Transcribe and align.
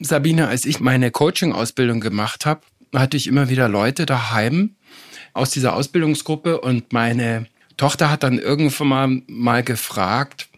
Sabine, 0.00 0.48
als 0.48 0.64
ich 0.64 0.80
meine 0.80 1.10
Coaching-Ausbildung 1.10 2.00
gemacht 2.00 2.46
habe, 2.46 2.60
hatte 2.94 3.16
ich 3.16 3.26
immer 3.26 3.48
wieder 3.48 3.68
Leute 3.68 4.06
daheim 4.06 4.76
aus 5.32 5.50
dieser 5.50 5.74
Ausbildungsgruppe 5.74 6.60
und 6.60 6.92
meine 6.92 7.46
Tochter 7.76 8.10
hat 8.10 8.22
dann 8.22 8.38
irgendwann 8.38 8.88
mal, 8.88 9.22
mal 9.26 9.62
gefragt, 9.62 10.48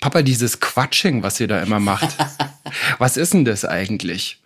Papa, 0.00 0.22
dieses 0.22 0.60
Quatsching, 0.60 1.22
was 1.22 1.38
ihr 1.40 1.48
da 1.48 1.62
immer 1.62 1.80
macht, 1.80 2.16
was 2.98 3.16
ist 3.16 3.34
denn 3.34 3.44
das 3.44 3.64
eigentlich? 3.64 4.38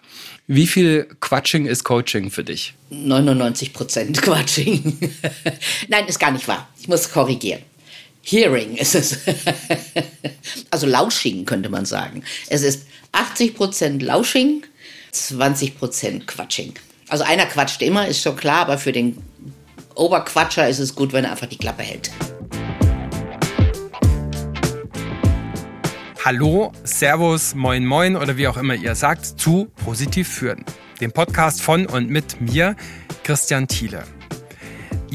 Wie 0.48 0.66
viel 0.66 1.08
Quatsching 1.20 1.66
ist 1.66 1.82
Coaching 1.82 2.30
für 2.30 2.44
dich? 2.44 2.74
99 2.90 3.72
Prozent 3.72 4.22
Quatsching. 4.22 4.96
Nein, 5.88 6.06
ist 6.06 6.20
gar 6.20 6.30
nicht 6.30 6.46
wahr. 6.46 6.68
Ich 6.78 6.86
muss 6.86 7.10
korrigieren. 7.10 7.62
Hearing 8.22 8.76
ist 8.76 8.94
es. 8.94 9.18
also 10.70 10.86
Lausching 10.86 11.44
könnte 11.44 11.68
man 11.68 11.84
sagen. 11.84 12.22
Es 12.48 12.62
ist 12.62 12.86
80 13.16 13.54
Prozent 13.54 14.02
Lausching, 14.02 14.62
20 15.12 15.78
Prozent 15.78 16.26
Quatsching. 16.26 16.74
Also 17.08 17.24
einer 17.24 17.46
quatscht 17.46 17.80
immer, 17.80 18.06
ist 18.06 18.20
schon 18.20 18.36
klar, 18.36 18.58
aber 18.58 18.76
für 18.76 18.92
den 18.92 19.16
Oberquatscher 19.94 20.68
ist 20.68 20.80
es 20.80 20.94
gut, 20.94 21.14
wenn 21.14 21.24
er 21.24 21.30
einfach 21.30 21.46
die 21.46 21.56
Klappe 21.56 21.82
hält. 21.82 22.10
Hallo, 26.26 26.72
Servus, 26.84 27.54
Moin 27.54 27.86
Moin 27.86 28.16
oder 28.16 28.36
wie 28.36 28.48
auch 28.48 28.58
immer 28.58 28.74
ihr 28.74 28.94
sagt, 28.94 29.24
zu 29.24 29.68
Positiv 29.82 30.28
führen. 30.28 30.66
Dem 31.00 31.12
Podcast 31.12 31.62
von 31.62 31.86
und 31.86 32.10
mit 32.10 32.42
mir, 32.42 32.76
Christian 33.22 33.66
Thiele. 33.66 34.04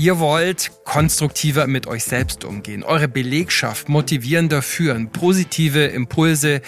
Ihr 0.01 0.17
wollt 0.17 0.71
konstruktiver 0.83 1.67
mit 1.67 1.85
euch 1.85 2.05
selbst 2.05 2.43
umgehen, 2.43 2.81
eure 2.81 3.07
Belegschaft 3.07 3.87
motivierender 3.87 4.63
führen, 4.63 5.11
positive 5.11 5.85
Impulse 5.85 6.61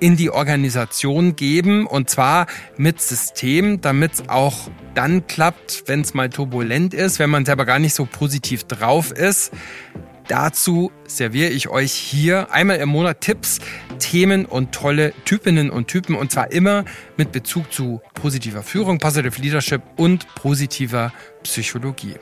in 0.00 0.16
die 0.16 0.30
Organisation 0.30 1.36
geben 1.36 1.86
und 1.86 2.10
zwar 2.10 2.48
mit 2.76 3.00
System, 3.00 3.80
damit 3.80 4.14
es 4.14 4.28
auch 4.28 4.72
dann 4.94 5.28
klappt, 5.28 5.84
wenn 5.86 6.00
es 6.00 6.14
mal 6.14 6.30
turbulent 6.30 6.92
ist, 6.92 7.20
wenn 7.20 7.30
man 7.30 7.44
selber 7.46 7.64
gar 7.64 7.78
nicht 7.78 7.94
so 7.94 8.06
positiv 8.06 8.64
drauf 8.64 9.12
ist. 9.12 9.52
Dazu 10.26 10.90
serviere 11.06 11.50
ich 11.50 11.68
euch 11.68 11.92
hier 11.92 12.50
einmal 12.50 12.78
im 12.78 12.88
Monat 12.88 13.20
Tipps, 13.20 13.60
Themen 14.00 14.46
und 14.46 14.72
tolle 14.72 15.12
Typinnen 15.24 15.70
und 15.70 15.86
Typen 15.86 16.16
und 16.16 16.32
zwar 16.32 16.50
immer 16.50 16.84
mit 17.16 17.30
Bezug 17.30 17.72
zu 17.72 18.00
positiver 18.14 18.64
Führung, 18.64 18.98
Positive 18.98 19.40
Leadership 19.40 19.82
und 19.96 20.26
positiver 20.34 21.12
Psychologie. 21.44 22.16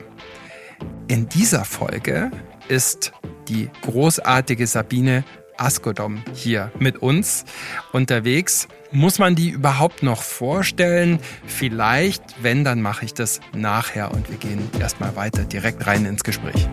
In 1.09 1.27
dieser 1.27 1.65
Folge 1.65 2.29
ist 2.67 3.13
die 3.47 3.67
großartige 3.81 4.67
Sabine 4.67 5.23
Askodom 5.57 6.23
hier 6.35 6.71
mit 6.77 6.97
uns 6.97 7.45
unterwegs. 7.93 8.67
Muss 8.91 9.17
man 9.17 9.33
die 9.33 9.49
überhaupt 9.49 10.03
noch 10.03 10.21
vorstellen? 10.21 11.19
Vielleicht, 11.47 12.21
wenn, 12.43 12.63
dann 12.63 12.83
mache 12.83 13.05
ich 13.05 13.15
das 13.15 13.41
nachher 13.55 14.11
und 14.11 14.29
wir 14.29 14.37
gehen 14.37 14.69
erstmal 14.79 15.15
weiter 15.15 15.45
direkt 15.45 15.87
rein 15.87 16.05
ins 16.05 16.23
Gespräch. 16.23 16.69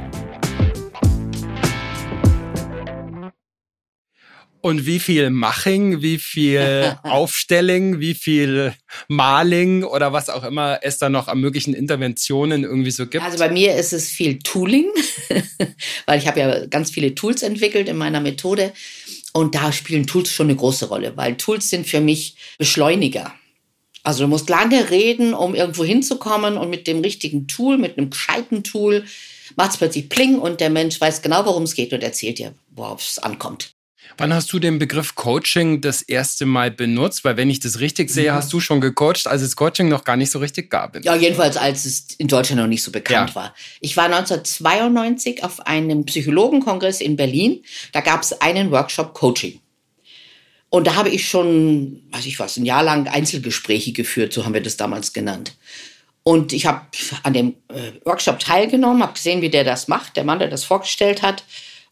Und 4.67 4.85
wie 4.85 4.99
viel 4.99 5.31
Maching, 5.31 6.03
wie 6.03 6.19
viel 6.19 6.97
Aufstelling, 7.05 8.01
wie 8.01 8.15
viel 8.15 8.75
Maling 9.07 9.85
oder 9.85 10.13
was 10.13 10.29
auch 10.29 10.43
immer 10.43 10.81
es 10.83 10.99
da 10.99 11.09
noch 11.09 11.29
an 11.29 11.39
möglichen 11.39 11.73
Interventionen 11.73 12.65
irgendwie 12.65 12.91
so 12.91 13.07
gibt? 13.07 13.23
Also 13.23 13.39
bei 13.39 13.49
mir 13.49 13.77
ist 13.77 13.93
es 13.93 14.09
viel 14.09 14.41
Tooling, 14.41 14.87
weil 16.07 16.19
ich 16.19 16.27
habe 16.27 16.41
ja 16.41 16.67
ganz 16.67 16.91
viele 16.91 17.15
Tools 17.15 17.45
entwickelt 17.45 17.89
in 17.89 17.97
meiner 17.97 18.19
Methode. 18.19 18.73
Und 19.33 19.55
da 19.55 19.71
spielen 19.71 20.09
Tools 20.09 20.33
schon 20.33 20.49
eine 20.49 20.57
große 20.57 20.87
Rolle, 20.87 21.17
weil 21.17 21.37
Tools 21.37 21.71
sind 21.71 21.87
für 21.87 22.01
mich 22.01 22.35
Beschleuniger. 22.59 23.33
Also 24.03 24.25
du 24.25 24.29
musst 24.29 24.49
lange 24.51 24.91
reden, 24.91 25.33
um 25.33 25.55
irgendwo 25.55 25.85
hinzukommen 25.85 26.59
und 26.59 26.71
mit 26.71 26.89
dem 26.89 27.03
richtigen 27.03 27.47
Tool, 27.47 27.79
mit 27.79 27.99
einem 27.99 28.11
gescheiten 28.11 28.65
Tool, 28.65 29.05
macht 29.55 29.71
es 29.71 29.77
plötzlich 29.77 30.09
Pling 30.09 30.41
und 30.41 30.61
der 30.61 30.71
Mensch 30.71 31.01
weiß 31.01 31.23
genau, 31.23 31.47
worum 31.47 31.63
es 31.63 31.77
geht 31.77 31.93
und 31.93 32.03
erzählt 32.03 32.41
dir, 32.41 32.53
worauf 32.75 33.01
es 33.01 33.21
ankommt. 33.21 33.76
Wann 34.19 34.33
hast 34.33 34.53
du 34.53 34.59
den 34.59 34.79
Begriff 34.79 35.15
Coaching 35.15 35.81
das 35.81 36.03
erste 36.03 36.47
Mal 36.47 36.71
benutzt? 36.71 37.25
Weil 37.25 37.37
wenn 37.37 37.51
ich 37.51 37.61
das 37.61 37.81
richtig 37.81 38.11
sehe, 38.11 38.33
mhm. 38.33 38.37
hast 38.37 38.53
du 38.53 38.61
schon 38.61 38.81
gecoacht, 38.81 39.27
als 39.27 39.43
es 39.43 39.57
Coaching 39.57 39.89
noch 39.89 40.05
gar 40.05 40.17
nicht 40.17 40.31
so 40.31 40.39
richtig 40.39 40.71
gab. 40.71 41.03
Ja, 41.05 41.15
jedenfalls 41.15 41.57
als 41.57 41.85
es 41.85 42.07
in 42.19 42.29
Deutschland 42.29 42.61
noch 42.61 42.69
nicht 42.69 42.83
so 42.83 42.91
bekannt 42.91 43.31
ja. 43.31 43.35
war. 43.35 43.55
Ich 43.81 43.97
war 43.97 44.07
1992 44.07 45.45
auf 45.45 45.67
einem 45.67 46.05
Psychologenkongress 46.07 47.01
in 47.01 47.17
Berlin. 47.17 47.63
Da 47.93 48.01
gab 48.01 48.23
es 48.23 48.41
einen 48.41 48.71
Workshop 48.71 49.15
Coaching. 49.15 49.61
Und 50.69 50.87
da 50.87 50.95
habe 50.97 51.09
ich 51.09 51.29
schon, 51.29 52.03
weiß 52.11 52.27
ich 52.27 52.39
was, 52.39 52.57
ein 52.57 52.65
Jahr 52.65 52.83
lang 52.83 53.07
Einzelgespräche 53.09 53.93
geführt, 53.93 54.33
so 54.33 54.45
haben 54.45 54.55
wir 54.55 54.63
das 54.63 54.77
damals 54.77 55.13
genannt. 55.13 55.55
Und 56.23 56.53
ich 56.53 56.67
habe 56.67 56.81
an 57.23 57.35
dem 57.35 57.55
äh, 57.69 57.93
Workshop 58.05 58.41
teilgenommen, 58.41 59.03
habe 59.03 59.13
gesehen, 59.13 59.43
wie 59.43 59.49
der 59.49 59.63
das 59.63 59.87
macht, 59.87 60.17
der 60.17 60.25
Mann, 60.25 60.41
der 60.41 60.49
das 60.49 60.65
vorgestellt 60.65 61.23
hat 61.23 61.45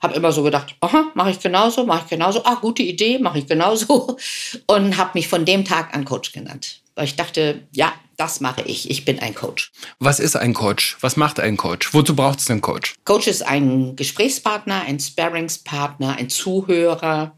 habe 0.05 0.15
immer 0.15 0.31
so 0.33 0.43
gedacht, 0.43 0.77
aha, 0.81 1.07
mache 1.15 1.31
ich 1.31 1.41
genauso, 1.41 1.85
mache 1.85 2.03
ich 2.05 2.11
genauso, 2.11 2.45
ah, 2.45 2.57
gute 2.61 2.83
Idee, 2.83 3.19
mache 3.19 3.39
ich 3.39 3.47
genauso. 3.47 4.17
Und 4.67 4.97
habe 4.97 5.11
mich 5.15 5.27
von 5.27 5.45
dem 5.45 5.65
Tag 5.65 5.95
an 5.95 6.05
Coach 6.05 6.33
genannt. 6.33 6.81
Weil 6.95 7.07
ich 7.07 7.17
dachte, 7.17 7.63
ja, 7.73 7.93
das 8.17 8.41
mache 8.41 8.63
ich. 8.63 8.89
Ich 8.91 9.05
bin 9.05 9.19
ein 9.19 9.35
Coach. 9.35 9.73
Was 9.99 10.21
ist 10.21 10.37
ein 10.37 10.55
Coach? 10.55 10.97
Was 11.01 11.17
macht 11.17 11.41
ein 11.41 11.57
Coach? 11.57 11.93
Wozu 11.93 12.15
braucht 12.15 12.39
es 12.39 12.51
einen 12.51 12.61
Coach? 12.61 12.95
Coach 13.05 13.27
ist 13.27 13.43
ein 13.43 13.97
Gesprächspartner, 13.97 14.83
ein 14.83 15.01
Sparringspartner, 15.01 16.17
ein 16.17 16.29
Zuhörer, 16.29 17.37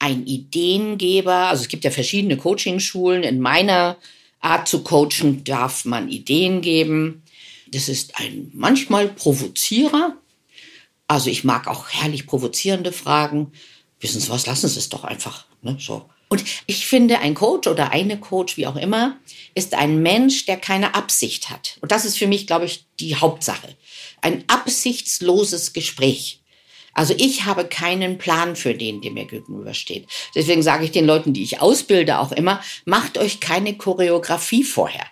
ein 0.00 0.26
Ideengeber. 0.26 1.48
Also 1.48 1.62
es 1.62 1.68
gibt 1.68 1.84
ja 1.84 1.90
verschiedene 1.92 2.36
Coachingschulen. 2.36 3.22
In 3.22 3.38
meiner 3.38 3.98
Art 4.40 4.66
zu 4.66 4.82
coachen 4.82 5.44
darf 5.44 5.84
man 5.84 6.08
Ideen 6.08 6.60
geben. 6.62 7.22
Das 7.68 7.88
ist 7.88 8.18
ein 8.18 8.50
manchmal 8.54 9.08
Provozierer, 9.08 10.16
also 11.08 11.30
ich 11.30 11.44
mag 11.44 11.68
auch 11.68 11.88
herrlich 11.88 12.26
provozierende 12.26 12.92
Fragen. 12.92 13.52
Wissen 14.00 14.20
Sie 14.20 14.28
was, 14.28 14.46
lassen 14.46 14.68
Sie 14.68 14.78
es 14.78 14.88
doch 14.88 15.04
einfach. 15.04 15.46
Ne? 15.62 15.76
So. 15.78 16.08
Und 16.28 16.44
ich 16.66 16.86
finde, 16.86 17.20
ein 17.20 17.34
Coach 17.34 17.68
oder 17.68 17.92
eine 17.92 18.18
Coach, 18.18 18.56
wie 18.56 18.66
auch 18.66 18.76
immer, 18.76 19.16
ist 19.54 19.74
ein 19.74 20.02
Mensch, 20.02 20.46
der 20.46 20.56
keine 20.56 20.94
Absicht 20.94 21.50
hat. 21.50 21.78
Und 21.80 21.92
das 21.92 22.04
ist 22.04 22.18
für 22.18 22.26
mich, 22.26 22.46
glaube 22.46 22.64
ich, 22.64 22.86
die 22.98 23.16
Hauptsache. 23.16 23.76
Ein 24.22 24.44
absichtsloses 24.48 25.72
Gespräch. 25.72 26.40
Also 26.94 27.14
ich 27.16 27.44
habe 27.44 27.66
keinen 27.66 28.18
Plan 28.18 28.56
für 28.56 28.74
den, 28.74 29.02
der 29.02 29.12
mir 29.12 29.26
gegenübersteht. 29.26 30.08
Deswegen 30.34 30.62
sage 30.62 30.84
ich 30.84 30.90
den 30.90 31.06
Leuten, 31.06 31.32
die 31.32 31.42
ich 31.42 31.60
ausbilde, 31.60 32.18
auch 32.18 32.32
immer, 32.32 32.60
macht 32.86 33.18
euch 33.18 33.38
keine 33.38 33.76
Choreografie 33.76 34.64
vorher. 34.64 35.06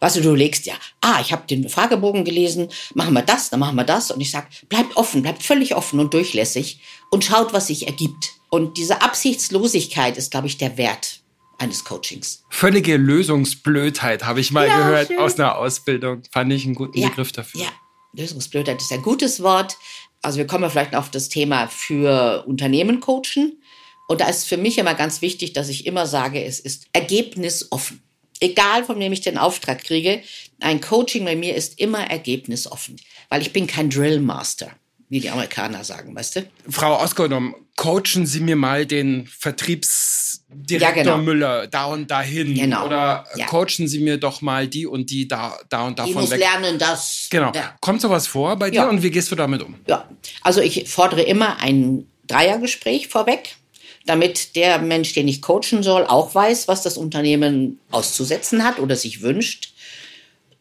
Weißt 0.00 0.16
du, 0.16 0.22
du 0.22 0.34
legst 0.34 0.64
ja, 0.64 0.74
ah, 1.02 1.18
ich 1.20 1.30
habe 1.30 1.46
den 1.46 1.68
Fragebogen 1.68 2.24
gelesen, 2.24 2.68
machen 2.94 3.12
wir 3.12 3.22
das, 3.22 3.50
dann 3.50 3.60
machen 3.60 3.76
wir 3.76 3.84
das. 3.84 4.10
Und 4.10 4.20
ich 4.20 4.30
sag, 4.30 4.48
bleibt 4.68 4.96
offen, 4.96 5.22
bleibt 5.22 5.42
völlig 5.42 5.76
offen 5.76 6.00
und 6.00 6.14
durchlässig 6.14 6.80
und 7.10 7.24
schaut, 7.24 7.52
was 7.52 7.66
sich 7.66 7.86
ergibt. 7.86 8.32
Und 8.48 8.78
diese 8.78 9.02
Absichtslosigkeit 9.02 10.16
ist, 10.16 10.30
glaube 10.30 10.46
ich, 10.46 10.56
der 10.56 10.78
Wert 10.78 11.20
eines 11.58 11.84
Coachings. 11.84 12.44
Völlige 12.48 12.96
Lösungsblödheit 12.96 14.24
habe 14.24 14.40
ich 14.40 14.50
mal 14.50 14.66
ja, 14.66 14.78
gehört 14.78 15.08
schön. 15.08 15.18
aus 15.18 15.38
einer 15.38 15.58
Ausbildung. 15.58 16.22
Fand 16.32 16.50
ich 16.50 16.64
einen 16.64 16.74
guten 16.74 16.98
ja, 16.98 17.08
Begriff 17.08 17.32
dafür. 17.32 17.60
Ja, 17.60 17.68
Lösungsblödheit 18.14 18.80
ist 18.80 18.90
ein 18.92 19.02
gutes 19.02 19.42
Wort. 19.42 19.76
Also 20.22 20.38
wir 20.38 20.46
kommen 20.46 20.64
ja 20.64 20.70
vielleicht 20.70 20.96
auf 20.96 21.10
das 21.10 21.28
Thema 21.28 21.68
für 21.68 22.44
Unternehmen 22.46 23.00
coachen. 23.00 23.62
Und 24.08 24.22
da 24.22 24.28
ist 24.28 24.48
für 24.48 24.56
mich 24.56 24.78
immer 24.78 24.94
ganz 24.94 25.20
wichtig, 25.20 25.52
dass 25.52 25.68
ich 25.68 25.86
immer 25.86 26.06
sage, 26.06 26.42
es 26.42 26.58
ist 26.58 26.86
ergebnisoffen 26.94 28.02
egal 28.40 28.84
von 28.84 28.98
wem 28.98 29.12
ich 29.12 29.20
den 29.20 29.38
Auftrag 29.38 29.84
kriege, 29.84 30.22
ein 30.60 30.80
Coaching 30.80 31.24
bei 31.24 31.36
mir 31.36 31.54
ist 31.54 31.78
immer 31.78 32.10
ergebnisoffen, 32.10 32.96
weil 33.28 33.42
ich 33.42 33.52
bin 33.52 33.66
kein 33.66 33.90
Drillmaster, 33.90 34.70
wie 35.08 35.20
die 35.20 35.30
Amerikaner 35.30 35.84
sagen, 35.84 36.14
weißt 36.14 36.36
du? 36.36 36.46
Frau 36.68 37.00
Oskodom, 37.00 37.54
coachen 37.76 38.26
Sie 38.26 38.40
mir 38.40 38.56
mal 38.56 38.86
den 38.86 39.26
Vertriebsdirektor 39.26 40.88
ja, 40.88 40.90
genau. 40.90 41.18
Müller 41.18 41.66
da 41.66 41.86
und 41.86 42.10
dahin. 42.10 42.54
Genau. 42.54 42.86
Oder 42.86 43.24
ja. 43.36 43.46
coachen 43.46 43.88
Sie 43.88 44.00
mir 44.00 44.18
doch 44.18 44.40
mal 44.40 44.68
die 44.68 44.86
und 44.86 45.10
die 45.10 45.26
da, 45.26 45.58
da 45.68 45.86
und 45.86 45.98
davon 45.98 46.12
die 46.12 46.18
muss 46.18 46.30
weg. 46.30 46.40
lernen, 46.40 46.78
das. 46.78 47.28
Genau. 47.30 47.52
Ja. 47.54 47.74
Kommt 47.80 48.00
sowas 48.00 48.26
vor 48.26 48.56
bei 48.56 48.70
dir 48.70 48.88
und 48.88 49.02
wie 49.02 49.10
gehst 49.10 49.30
du 49.30 49.36
damit 49.36 49.62
um? 49.62 49.76
Ja, 49.86 50.08
also 50.42 50.60
ich 50.60 50.88
fordere 50.88 51.22
immer 51.22 51.60
ein 51.60 52.06
Dreiergespräch 52.26 53.08
vorweg 53.08 53.56
damit 54.06 54.56
der 54.56 54.78
Mensch, 54.78 55.12
den 55.12 55.28
ich 55.28 55.42
coachen 55.42 55.82
soll, 55.82 56.04
auch 56.04 56.34
weiß, 56.34 56.68
was 56.68 56.82
das 56.82 56.96
Unternehmen 56.96 57.78
auszusetzen 57.90 58.64
hat 58.64 58.78
oder 58.78 58.96
sich 58.96 59.22
wünscht. 59.22 59.72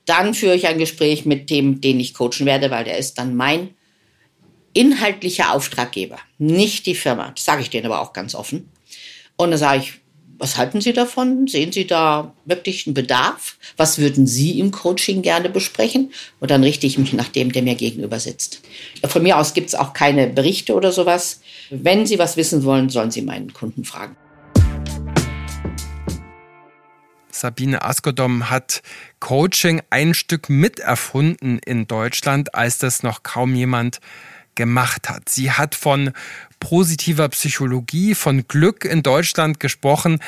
Dann 0.06 0.34
führe 0.34 0.56
ich 0.56 0.68
ein 0.68 0.78
Gespräch 0.78 1.26
mit 1.26 1.50
dem, 1.50 1.82
den 1.82 2.00
ich 2.00 2.14
coachen 2.14 2.46
werde, 2.46 2.72
weil 2.72 2.84
der 2.84 2.98
ist 2.98 3.18
dann 3.18 3.36
mein 3.36 3.70
inhaltlicher 4.74 5.54
Auftraggeber, 5.54 6.20
nicht 6.38 6.86
die 6.86 6.96
Firma. 6.96 7.32
Das 7.36 7.46
sage 7.46 7.62
ich 7.62 7.70
denen 7.70 7.86
aber 7.86 8.02
auch 8.02 8.14
ganz 8.14 8.36
offen. 8.36 8.70
Und 9.36 9.52
dann 9.52 9.60
sage 9.60 9.82
ich, 9.84 9.94
was 10.40 10.58
halten 10.58 10.80
Sie 10.80 10.94
davon? 10.94 11.48
Sehen 11.48 11.74
Sie 11.74 11.86
da 11.86 12.34
wirklich 12.46 12.88
einen 12.88 12.94
Bedarf? 12.94 13.58
Was 13.76 13.98
würden 13.98 14.26
Sie 14.26 14.58
im 14.60 14.72
Coaching 14.72 15.22
gerne 15.22 15.50
besprechen? 15.50 16.14
Und 16.40 16.50
dann 16.50 16.64
richte 16.64 16.88
ich 16.88 16.98
mich 16.98 17.12
nach 17.12 17.28
dem, 17.28 17.52
der 17.52 17.62
mir 17.62 17.76
gegenüber 17.76 18.20
sitzt. 18.20 18.62
Von 19.06 19.24
mir 19.24 19.38
aus 19.38 19.54
gibt 19.54 19.68
es 19.68 19.76
auch 19.76 19.92
keine 19.92 20.28
Berichte 20.28 20.74
oder 20.76 20.94
sowas. 20.94 21.42
Wenn 21.72 22.08
Sie 22.08 22.18
was 22.18 22.36
wissen 22.36 22.64
wollen, 22.64 22.90
sollen 22.90 23.12
Sie 23.12 23.22
meinen 23.22 23.54
Kunden 23.54 23.86
fragen. 23.86 24.16
Sabine 27.32 27.84
Askodom 27.84 28.50
hat 28.50 28.82
Coaching 29.20 29.82
ein 29.92 30.14
Stück 30.14 30.50
miterfunden 30.50 31.60
in 31.60 31.88
Deutschland, 31.88 32.56
als 32.56 32.80
das 32.80 33.04
noch 33.04 33.24
kaum 33.24 33.54
jemand 33.54 34.00
gemacht 34.56 35.10
hat. 35.10 35.30
Sie 35.30 35.52
hat 35.52 35.76
von 35.76 36.12
positiver 36.60 37.30
Psychologie, 37.30 38.16
von 38.16 38.48
Glück 38.48 38.84
in 38.84 39.04
Deutschland 39.04 39.60
gesprochen, 39.60 40.20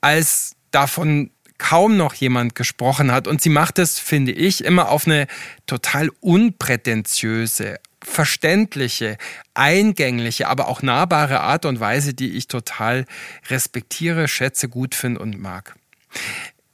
als 0.00 0.54
davon 0.70 1.30
kaum 1.58 1.96
noch 1.96 2.14
jemand 2.14 2.54
gesprochen 2.54 3.12
hat. 3.12 3.26
Und 3.26 3.42
sie 3.42 3.48
macht 3.48 3.78
es, 3.78 3.98
finde 3.98 4.32
ich, 4.32 4.64
immer 4.64 4.90
auf 4.90 5.06
eine 5.06 5.26
total 5.66 6.10
unprätentiöse, 6.20 7.78
verständliche, 8.04 9.16
eingängliche, 9.54 10.48
aber 10.48 10.68
auch 10.68 10.82
nahbare 10.82 11.40
Art 11.40 11.64
und 11.64 11.80
Weise, 11.80 12.14
die 12.14 12.36
ich 12.36 12.46
total 12.46 13.06
respektiere, 13.48 14.28
schätze, 14.28 14.68
gut 14.68 14.94
finde 14.94 15.20
und 15.20 15.40
mag. 15.40 15.74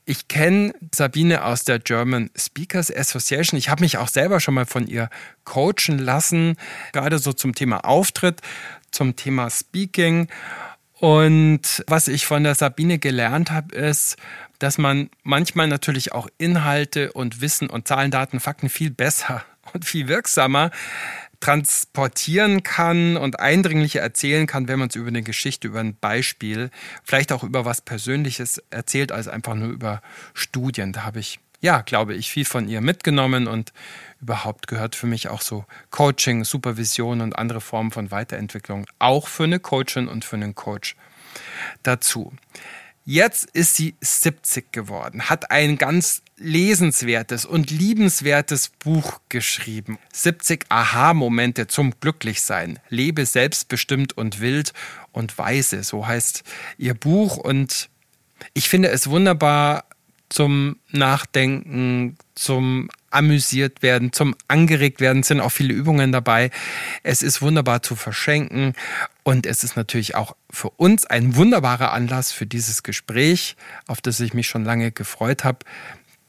Ich 0.04 0.26
kenne 0.26 0.74
Sabine 0.92 1.44
aus 1.44 1.64
der 1.64 1.78
German 1.78 2.30
Speakers 2.36 2.94
Association. 2.94 3.56
Ich 3.56 3.68
habe 3.68 3.82
mich 3.82 3.96
auch 3.96 4.08
selber 4.08 4.40
schon 4.40 4.54
mal 4.54 4.66
von 4.66 4.88
ihr 4.88 5.08
coachen 5.44 5.98
lassen, 5.98 6.56
gerade 6.92 7.18
so 7.18 7.32
zum 7.32 7.54
Thema 7.54 7.84
Auftritt, 7.84 8.40
zum 8.90 9.14
Thema 9.14 9.50
Speaking. 9.50 10.28
Und 10.94 11.84
was 11.86 12.08
ich 12.08 12.26
von 12.26 12.42
der 12.42 12.56
Sabine 12.56 12.98
gelernt 12.98 13.52
habe, 13.52 13.74
ist, 13.74 14.16
dass 14.58 14.78
man 14.78 15.10
manchmal 15.22 15.68
natürlich 15.68 16.12
auch 16.12 16.28
Inhalte 16.38 17.12
und 17.12 17.40
Wissen 17.40 17.70
und 17.70 17.86
Zahlen, 17.86 18.10
Daten, 18.10 18.40
Fakten 18.40 18.68
viel 18.68 18.90
besser 18.90 19.44
und 19.72 19.84
viel 19.84 20.08
wirksamer 20.08 20.70
transportieren 21.40 22.62
kann 22.62 23.16
und 23.16 23.40
eindringlicher 23.40 24.00
erzählen 24.00 24.46
kann, 24.46 24.68
wenn 24.68 24.78
man 24.78 24.88
es 24.88 24.94
über 24.94 25.08
eine 25.08 25.22
Geschichte, 25.22 25.68
über 25.68 25.80
ein 25.80 25.96
Beispiel, 25.96 26.70
vielleicht 27.02 27.32
auch 27.32 27.42
über 27.42 27.64
was 27.64 27.80
Persönliches 27.80 28.62
erzählt, 28.70 29.10
als 29.10 29.26
einfach 29.26 29.54
nur 29.54 29.70
über 29.70 30.02
Studien. 30.34 30.92
Da 30.92 31.04
habe 31.04 31.18
ich, 31.18 31.40
ja, 31.60 31.80
glaube 31.80 32.14
ich, 32.14 32.30
viel 32.30 32.44
von 32.44 32.68
ihr 32.68 32.82
mitgenommen 32.82 33.48
und 33.48 33.72
überhaupt 34.20 34.66
gehört 34.66 34.94
für 34.94 35.06
mich 35.06 35.28
auch 35.28 35.40
so 35.40 35.64
Coaching, 35.90 36.44
Supervision 36.44 37.22
und 37.22 37.38
andere 37.38 37.62
Formen 37.62 37.90
von 37.90 38.10
Weiterentwicklung 38.10 38.86
auch 38.98 39.26
für 39.26 39.44
eine 39.44 39.60
Coachin 39.60 40.08
und 40.08 40.26
für 40.26 40.36
einen 40.36 40.54
Coach 40.54 40.94
dazu. 41.82 42.32
Jetzt 43.12 43.48
ist 43.54 43.74
sie 43.74 43.96
70 44.00 44.70
geworden, 44.70 45.28
hat 45.28 45.50
ein 45.50 45.78
ganz 45.78 46.22
lesenswertes 46.36 47.44
und 47.44 47.72
liebenswertes 47.72 48.68
Buch 48.68 49.20
geschrieben. 49.28 49.98
70 50.12 50.66
Aha-Momente 50.68 51.66
zum 51.66 51.98
Glücklichsein. 51.98 52.78
Lebe 52.88 53.26
selbstbestimmt 53.26 54.16
und 54.16 54.38
wild 54.38 54.74
und 55.10 55.36
weise. 55.38 55.82
So 55.82 56.06
heißt 56.06 56.44
ihr 56.78 56.94
Buch. 56.94 57.36
Und 57.36 57.90
ich 58.54 58.68
finde 58.68 58.90
es 58.90 59.10
wunderbar 59.10 59.86
zum 60.28 60.76
Nachdenken, 60.92 62.16
zum 62.36 62.90
amüsiert 63.10 63.82
werden, 63.82 64.12
zum 64.12 64.34
angeregt 64.48 65.00
werden, 65.00 65.22
sind 65.22 65.40
auch 65.40 65.50
viele 65.50 65.74
Übungen 65.74 66.12
dabei. 66.12 66.50
Es 67.02 67.22
ist 67.22 67.42
wunderbar 67.42 67.82
zu 67.82 67.96
verschenken 67.96 68.74
und 69.22 69.46
es 69.46 69.64
ist 69.64 69.76
natürlich 69.76 70.14
auch 70.14 70.36
für 70.50 70.70
uns 70.70 71.06
ein 71.06 71.36
wunderbarer 71.36 71.92
Anlass 71.92 72.32
für 72.32 72.46
dieses 72.46 72.82
Gespräch, 72.82 73.56
auf 73.86 74.00
das 74.00 74.20
ich 74.20 74.34
mich 74.34 74.48
schon 74.48 74.64
lange 74.64 74.92
gefreut 74.92 75.44
habe. 75.44 75.58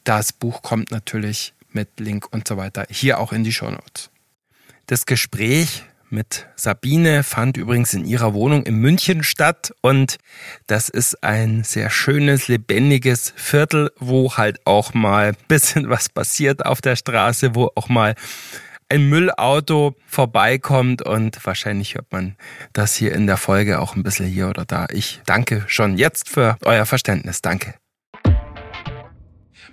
Das 0.03 0.33
Buch 0.33 0.61
kommt 0.61 0.91
natürlich 0.91 1.53
mit 1.71 1.99
Link 1.99 2.27
und 2.31 2.47
so 2.47 2.57
weiter 2.57 2.85
hier 2.89 3.19
auch 3.19 3.31
in 3.31 3.43
die 3.43 3.53
Show 3.53 3.69
Notes. 3.69 4.09
Das 4.87 5.05
Gespräch 5.05 5.83
mit 6.11 6.47
Sabine 6.55 7.23
fand 7.23 7.57
übrigens 7.57 7.93
in 7.93 8.05
ihrer 8.05 8.33
Wohnung 8.33 8.63
in 8.63 8.75
München 8.75 9.23
statt 9.23 9.73
und 9.81 10.17
das 10.67 10.89
ist 10.89 11.23
ein 11.23 11.63
sehr 11.63 11.89
schönes, 11.89 12.47
lebendiges 12.47 13.33
Viertel, 13.35 13.91
wo 13.99 14.37
halt 14.37 14.59
auch 14.65 14.93
mal 14.93 15.33
bisschen 15.47 15.89
was 15.89 16.09
passiert 16.09 16.65
auf 16.65 16.81
der 16.81 16.95
Straße, 16.95 17.55
wo 17.55 17.71
auch 17.75 17.89
mal 17.89 18.15
ein 18.89 19.07
Müllauto 19.07 19.95
vorbeikommt 20.05 21.01
und 21.01 21.43
wahrscheinlich 21.45 21.95
hört 21.95 22.11
man 22.11 22.35
das 22.73 22.95
hier 22.95 23.13
in 23.13 23.25
der 23.25 23.37
Folge 23.37 23.79
auch 23.79 23.95
ein 23.95 24.03
bisschen 24.03 24.27
hier 24.27 24.49
oder 24.49 24.65
da. 24.65 24.87
Ich 24.91 25.21
danke 25.25 25.63
schon 25.67 25.97
jetzt 25.97 26.29
für 26.29 26.57
euer 26.63 26.85
Verständnis. 26.85 27.41
Danke 27.41 27.80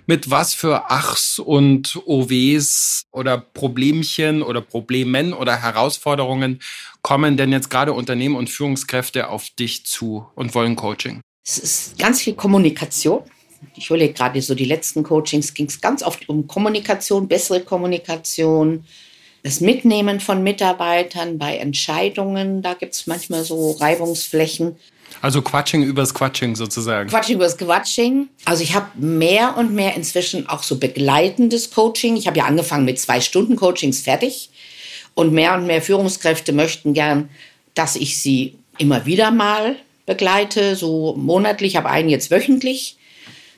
mit 0.09 0.31
was 0.31 0.55
für 0.55 0.89
Achs 0.89 1.37
und 1.37 2.01
OWs 2.07 3.03
oder 3.11 3.37
Problemchen 3.37 4.41
oder 4.41 4.59
Problemen 4.59 5.33
oder 5.33 5.61
Herausforderungen 5.61 6.61
kommen 7.03 7.37
denn 7.37 7.51
jetzt 7.51 7.69
gerade 7.69 7.93
Unternehmen 7.93 8.35
und 8.35 8.49
Führungskräfte 8.49 9.29
auf 9.29 9.51
dich 9.51 9.85
zu 9.85 10.25
und 10.33 10.55
wollen 10.55 10.75
Coaching? 10.75 11.21
Es 11.45 11.59
ist 11.59 11.99
ganz 11.99 12.21
viel 12.21 12.33
Kommunikation. 12.33 13.21
Ich 13.75 13.91
überlege 13.91 14.13
gerade 14.13 14.41
so 14.41 14.55
die 14.55 14.65
letzten 14.65 15.03
Coachings 15.03 15.53
ging 15.53 15.67
es 15.67 15.79
ganz 15.79 16.01
oft 16.01 16.27
um 16.27 16.47
Kommunikation, 16.47 17.27
bessere 17.27 17.61
Kommunikation, 17.61 18.85
das 19.43 19.61
Mitnehmen 19.61 20.19
von 20.19 20.41
Mitarbeitern 20.41 21.37
bei 21.37 21.57
Entscheidungen. 21.57 22.63
Da 22.63 22.73
gibt 22.73 22.95
es 22.95 23.05
manchmal 23.05 23.43
so 23.43 23.73
Reibungsflächen. 23.73 24.75
Also 25.21 25.41
Quatsching 25.41 25.83
übers 25.83 26.13
Quatsching 26.13 26.55
sozusagen. 26.55 27.09
Quatsching 27.09 27.35
übers 27.35 27.57
Quatsching. 27.57 28.29
Also 28.45 28.63
ich 28.63 28.73
habe 28.73 28.87
mehr 28.95 29.57
und 29.57 29.73
mehr 29.73 29.95
inzwischen 29.95 30.47
auch 30.47 30.63
so 30.63 30.77
begleitendes 30.77 31.71
Coaching. 31.71 32.15
Ich 32.15 32.27
habe 32.27 32.37
ja 32.37 32.45
angefangen 32.45 32.85
mit 32.85 32.99
zwei 32.99 33.19
Stunden 33.19 33.55
Coachings 33.55 34.01
fertig. 34.01 34.49
Und 35.15 35.33
mehr 35.33 35.55
und 35.55 35.67
mehr 35.67 35.81
Führungskräfte 35.81 36.53
möchten 36.53 36.93
gern, 36.93 37.29
dass 37.73 37.95
ich 37.95 38.21
sie 38.21 38.55
immer 38.77 39.05
wieder 39.05 39.31
mal 39.31 39.75
begleite, 40.05 40.75
so 40.75 41.13
monatlich, 41.17 41.75
habe 41.75 41.89
einen 41.89 42.09
jetzt 42.09 42.31
wöchentlich, 42.31 42.97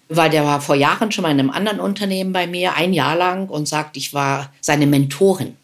weil 0.09 0.29
der 0.29 0.43
war 0.43 0.59
vor 0.59 0.75
Jahren 0.75 1.11
schon 1.11 1.21
mal 1.21 1.31
in 1.31 1.39
einem 1.39 1.49
anderen 1.49 1.79
Unternehmen 1.79 2.33
bei 2.33 2.45
mir, 2.45 2.75
ein 2.75 2.93
Jahr 2.93 3.15
lang, 3.15 3.47
und 3.47 3.67
sagt, 3.67 3.95
ich 3.95 4.13
war 4.13 4.51
seine 4.59 4.85
Mentorin. 4.85 5.55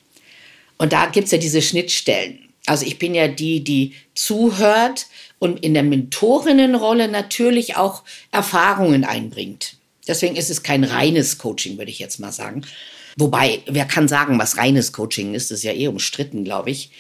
Und 0.78 0.94
da 0.94 1.08
gibt 1.08 1.26
es 1.26 1.32
ja 1.32 1.38
diese 1.38 1.62
Schnittstellen. 1.62 2.47
Also 2.68 2.86
ich 2.86 3.00
bin 3.00 3.16
ja 3.16 3.28
die, 3.28 3.64
die 3.64 3.94
zuhört 4.14 5.08
und 5.40 5.64
in 5.64 5.74
der 5.74 5.84
Mentorinnenrolle 5.84 7.08
natürlich 7.08 7.78
auch 7.78 8.04
Erfahrungen 8.32 9.04
einbringt. 9.04 9.78
Deswegen 10.08 10.36
ist 10.36 10.50
es 10.50 10.64
kein 10.64 10.84
reines 10.84 11.38
Coaching, 11.38 11.78
würde 11.78 11.92
ich 11.92 12.00
jetzt 12.00 12.20
mal 12.20 12.32
sagen. 12.32 12.64
Wobei, 13.18 13.62
wer 13.66 13.86
kann 13.86 14.08
sagen, 14.08 14.38
was 14.38 14.58
reines 14.58 14.94
Coaching 14.94 15.34
ist? 15.34 15.50
Das 15.50 15.60
ist 15.60 15.64
ja 15.64 15.74
eh 15.74 15.88
umstritten, 15.88 16.44
glaube 16.44 16.70
ich. 16.70 16.92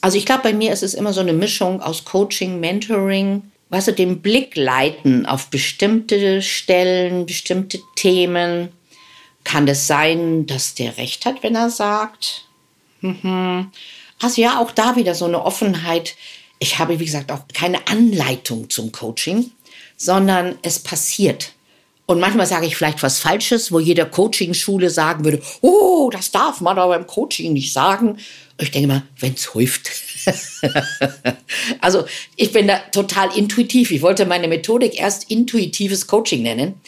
Also 0.00 0.16
ich 0.16 0.24
glaube, 0.24 0.42
bei 0.44 0.52
mir 0.54 0.72
ist 0.72 0.82
es 0.82 0.94
immer 0.94 1.12
so 1.12 1.20
eine 1.20 1.34
Mischung 1.34 1.82
aus 1.82 2.04
Coaching, 2.04 2.60
Mentoring, 2.60 3.42
weißt 3.68 3.88
du, 3.88 3.92
den 3.92 4.22
Blick 4.22 4.56
leiten 4.56 5.26
auf 5.26 5.50
bestimmte 5.50 6.40
Stellen, 6.40 7.26
bestimmte 7.26 7.80
Themen. 7.94 8.70
Kann 9.44 9.68
es 9.68 9.86
sein, 9.86 10.46
dass 10.46 10.74
der 10.74 10.96
recht 10.96 11.26
hat, 11.26 11.42
wenn 11.42 11.54
er 11.54 11.70
sagt? 11.70 12.46
Mhm. 13.00 13.70
Also 14.20 14.40
ja, 14.40 14.60
auch 14.60 14.70
da 14.70 14.96
wieder 14.96 15.14
so 15.14 15.26
eine 15.26 15.42
Offenheit. 15.42 16.16
Ich 16.58 16.78
habe, 16.78 16.98
wie 16.98 17.04
gesagt, 17.04 17.30
auch 17.30 17.42
keine 17.52 17.86
Anleitung 17.86 18.70
zum 18.70 18.92
Coaching, 18.92 19.50
sondern 19.96 20.58
es 20.62 20.78
passiert. 20.78 21.52
Und 22.06 22.20
manchmal 22.20 22.46
sage 22.46 22.66
ich 22.66 22.76
vielleicht 22.76 23.02
was 23.02 23.18
Falsches, 23.18 23.72
wo 23.72 23.80
jeder 23.80 24.06
Coaching-Schule 24.06 24.90
sagen 24.90 25.24
würde, 25.24 25.42
oh, 25.60 26.08
das 26.12 26.30
darf 26.30 26.60
man 26.60 26.78
aber 26.78 26.96
beim 26.96 27.06
Coaching 27.06 27.52
nicht 27.52 27.72
sagen. 27.72 28.18
Ich 28.58 28.70
denke 28.70 28.88
mal, 28.88 29.02
wenn 29.18 29.34
es 29.34 29.52
hilft. 29.52 29.90
also 31.80 32.06
ich 32.36 32.52
bin 32.52 32.68
da 32.68 32.78
total 32.78 33.36
intuitiv. 33.36 33.90
Ich 33.90 34.02
wollte 34.02 34.24
meine 34.24 34.46
Methodik 34.46 34.98
erst 34.98 35.30
intuitives 35.30 36.06
Coaching 36.06 36.42
nennen. 36.42 36.80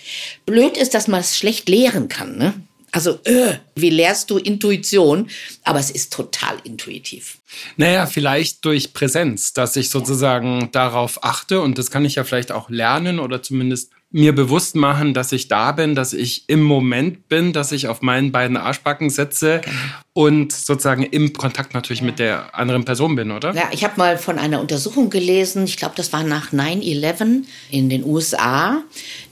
Blöd 0.47 0.76
ist, 0.76 0.94
dass 0.94 1.08
man 1.08 1.20
es 1.20 1.37
schlecht 1.37 1.68
lehren 1.68 2.08
kann. 2.08 2.38
Ne? 2.38 2.54
Also, 2.90 3.18
äh, 3.25 3.54
wie 3.75 3.90
lehrst 3.90 4.30
du 4.30 4.38
Intuition? 4.38 5.28
Aber 5.64 5.78
es 5.78 5.90
ist 5.90 6.12
total 6.12 6.57
intuitiv. 6.64 7.38
Naja, 7.76 8.07
vielleicht 8.07 8.64
durch 8.64 8.92
Präsenz, 8.92 9.52
dass 9.52 9.76
ich 9.76 9.90
sozusagen 9.90 10.62
ja. 10.62 10.66
darauf 10.68 11.23
achte 11.23 11.61
und 11.61 11.78
das 11.78 11.90
kann 11.90 12.04
ich 12.04 12.14
ja 12.14 12.25
vielleicht 12.25 12.52
auch 12.52 12.71
lernen 12.71 13.18
oder 13.18 13.42
zumindest 13.42 13.90
mir 14.11 14.35
bewusst 14.35 14.75
machen, 14.75 15.12
dass 15.12 15.33
ich 15.33 15.49
da 15.49 15.73
bin, 15.73 15.95
dass 15.95 16.15
ich 16.15 16.45
im 16.47 16.62
Moment 16.62 17.29
bin, 17.29 17.53
dass 17.53 17.73
ich 17.73 17.88
auf 17.88 18.00
meinen 18.00 18.33
beiden 18.33 18.57
Arschbacken 18.57 19.11
sitze 19.11 19.61
genau. 19.62 19.77
und 20.15 20.53
sozusagen 20.53 21.03
im 21.03 21.35
Kontakt 21.35 21.75
natürlich 21.75 22.00
ja. 22.00 22.07
mit 22.07 22.19
der 22.19 22.55
anderen 22.55 22.87
Person 22.87 23.17
bin, 23.17 23.31
oder? 23.31 23.55
Ja, 23.55 23.69
ich 23.71 23.85
habe 23.85 23.95
mal 23.99 24.17
von 24.17 24.38
einer 24.38 24.61
Untersuchung 24.61 25.11
gelesen, 25.11 25.65
ich 25.65 25.77
glaube, 25.77 25.95
das 25.95 26.12
war 26.15 26.25
nach 26.25 26.53
9-11 26.53 27.43
in 27.71 27.91
den 27.91 28.03
USA. 28.03 28.83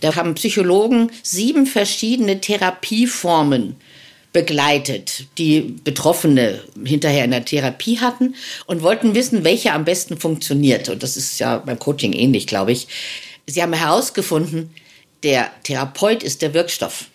Da 0.01 0.15
haben 0.15 0.35
Psychologen 0.35 1.11
sieben 1.23 1.65
verschiedene 1.65 2.43
Therapieformen 2.43 3.77
begleitet, 4.35 5.25
die 5.39 5.77
Betroffene 5.85 6.63
hinterher 6.85 7.25
in 7.25 7.31
der 7.31 7.47
Therapie 7.47 8.01
hatten 8.01 8.35
und 8.67 8.83
wollten 8.83 9.15
wissen, 9.15 9.45
welche 9.45 9.73
am 9.73 9.87
besten 9.87 10.19
funktioniert. 10.19 10.91
Und 10.91 11.03
das 11.03 11.17
ist 11.17 11.39
ja 11.39 11.57
beim 11.57 11.79
Coaching 11.79 12.13
ähnlich, 12.13 12.47
glaube 12.47 12.73
ich. 12.73 12.89
Sie 13.47 13.63
haben 13.63 13.73
herausgefunden, 13.73 14.75
der 15.23 15.51
Therapeut 15.63 16.23
ist 16.23 16.43
der 16.43 16.53
Wirkstoff. 16.53 17.07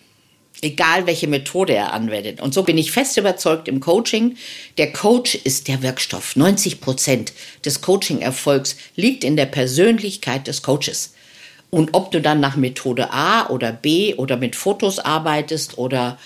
Egal 0.62 1.06
welche 1.06 1.26
Methode 1.26 1.74
er 1.74 1.92
anwendet. 1.92 2.40
Und 2.40 2.54
so 2.54 2.62
bin 2.62 2.78
ich 2.78 2.92
fest 2.92 3.16
überzeugt 3.16 3.68
im 3.68 3.80
Coaching, 3.80 4.36
der 4.78 4.92
Coach 4.92 5.34
ist 5.34 5.66
der 5.68 5.82
Wirkstoff. 5.82 6.36
90 6.36 6.80
Prozent 6.80 7.32
des 7.64 7.80
Coaching-Erfolgs 7.80 8.76
liegt 8.94 9.24
in 9.24 9.36
der 9.36 9.46
Persönlichkeit 9.46 10.46
des 10.46 10.62
Coaches. 10.62 11.14
Und 11.70 11.94
ob 11.94 12.12
du 12.12 12.20
dann 12.20 12.40
nach 12.40 12.56
Methode 12.56 13.10
A 13.12 13.48
oder 13.48 13.72
B 13.72 14.14
oder 14.14 14.36
mit 14.36 14.54
Fotos 14.54 14.98
arbeitest 14.98 15.78
oder, 15.78 16.18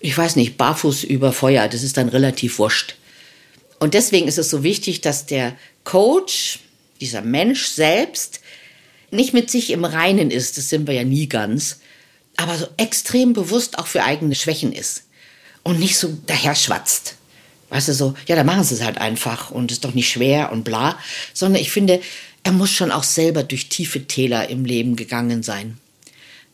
ich 0.00 0.16
weiß 0.16 0.36
nicht, 0.36 0.58
barfuß 0.58 1.04
über 1.04 1.32
Feuer, 1.32 1.68
das 1.68 1.82
ist 1.82 1.96
dann 1.96 2.08
relativ 2.08 2.58
wurscht. 2.58 2.96
Und 3.78 3.94
deswegen 3.94 4.28
ist 4.28 4.38
es 4.38 4.50
so 4.50 4.62
wichtig, 4.62 5.00
dass 5.00 5.24
der 5.24 5.56
Coach, 5.84 6.58
dieser 7.00 7.22
Mensch 7.22 7.68
selbst, 7.68 8.40
nicht 9.10 9.34
mit 9.34 9.50
sich 9.50 9.70
im 9.70 9.84
Reinen 9.84 10.30
ist, 10.30 10.58
das 10.58 10.68
sind 10.68 10.86
wir 10.86 10.94
ja 10.94 11.04
nie 11.04 11.28
ganz, 11.28 11.80
aber 12.36 12.56
so 12.56 12.66
extrem 12.76 13.32
bewusst 13.32 13.78
auch 13.78 13.86
für 13.86 14.04
eigene 14.04 14.34
Schwächen 14.34 14.72
ist 14.72 15.04
und 15.62 15.78
nicht 15.78 15.98
so 15.98 16.16
daher 16.26 16.54
schwatzt. 16.54 17.16
Weißt 17.70 17.88
du, 17.88 17.94
so, 17.94 18.14
ja, 18.26 18.36
da 18.36 18.44
machen 18.44 18.64
sie 18.64 18.74
es 18.74 18.82
halt 18.82 18.98
einfach 18.98 19.50
und 19.50 19.70
ist 19.70 19.84
doch 19.84 19.92
nicht 19.92 20.10
schwer 20.10 20.52
und 20.52 20.64
bla, 20.64 20.98
sondern 21.34 21.60
ich 21.60 21.70
finde, 21.70 22.00
er 22.42 22.52
muss 22.52 22.70
schon 22.70 22.90
auch 22.90 23.02
selber 23.02 23.42
durch 23.42 23.68
tiefe 23.68 24.06
Täler 24.06 24.48
im 24.48 24.64
Leben 24.64 24.96
gegangen 24.96 25.42
sein. 25.42 25.76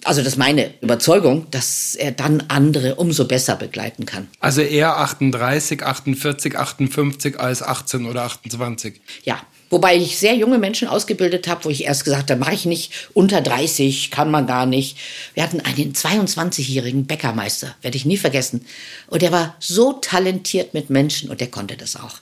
Also 0.02 0.20
das 0.20 0.34
ist 0.34 0.38
meine 0.38 0.74
Überzeugung, 0.80 1.46
dass 1.50 1.94
er 1.94 2.12
dann 2.12 2.44
andere 2.48 2.96
umso 2.96 3.26
besser 3.26 3.56
begleiten 3.56 4.04
kann. 4.04 4.28
Also 4.40 4.60
eher 4.60 4.98
38, 4.98 5.82
48, 5.82 6.58
58 6.58 7.40
als 7.40 7.62
18 7.62 8.06
oder 8.06 8.24
28. 8.24 9.00
Ja, 9.24 9.40
Wobei 9.74 9.96
ich 9.96 10.18
sehr 10.18 10.36
junge 10.36 10.58
Menschen 10.58 10.86
ausgebildet 10.86 11.48
habe, 11.48 11.64
wo 11.64 11.68
ich 11.68 11.82
erst 11.82 12.04
gesagt 12.04 12.30
habe, 12.30 12.38
mache 12.38 12.54
ich 12.54 12.64
nicht, 12.64 12.92
unter 13.12 13.40
30 13.40 14.12
kann 14.12 14.30
man 14.30 14.46
gar 14.46 14.66
nicht. 14.66 14.96
Wir 15.34 15.42
hatten 15.42 15.58
einen 15.58 15.94
22-jährigen 15.94 17.06
Bäckermeister, 17.06 17.74
werde 17.82 17.96
ich 17.96 18.04
nie 18.04 18.16
vergessen. 18.16 18.64
Und 19.08 19.22
der 19.22 19.32
war 19.32 19.56
so 19.58 19.94
talentiert 19.94 20.74
mit 20.74 20.90
Menschen 20.90 21.28
und 21.28 21.40
der 21.40 21.48
konnte 21.48 21.76
das 21.76 21.96
auch. 21.96 22.20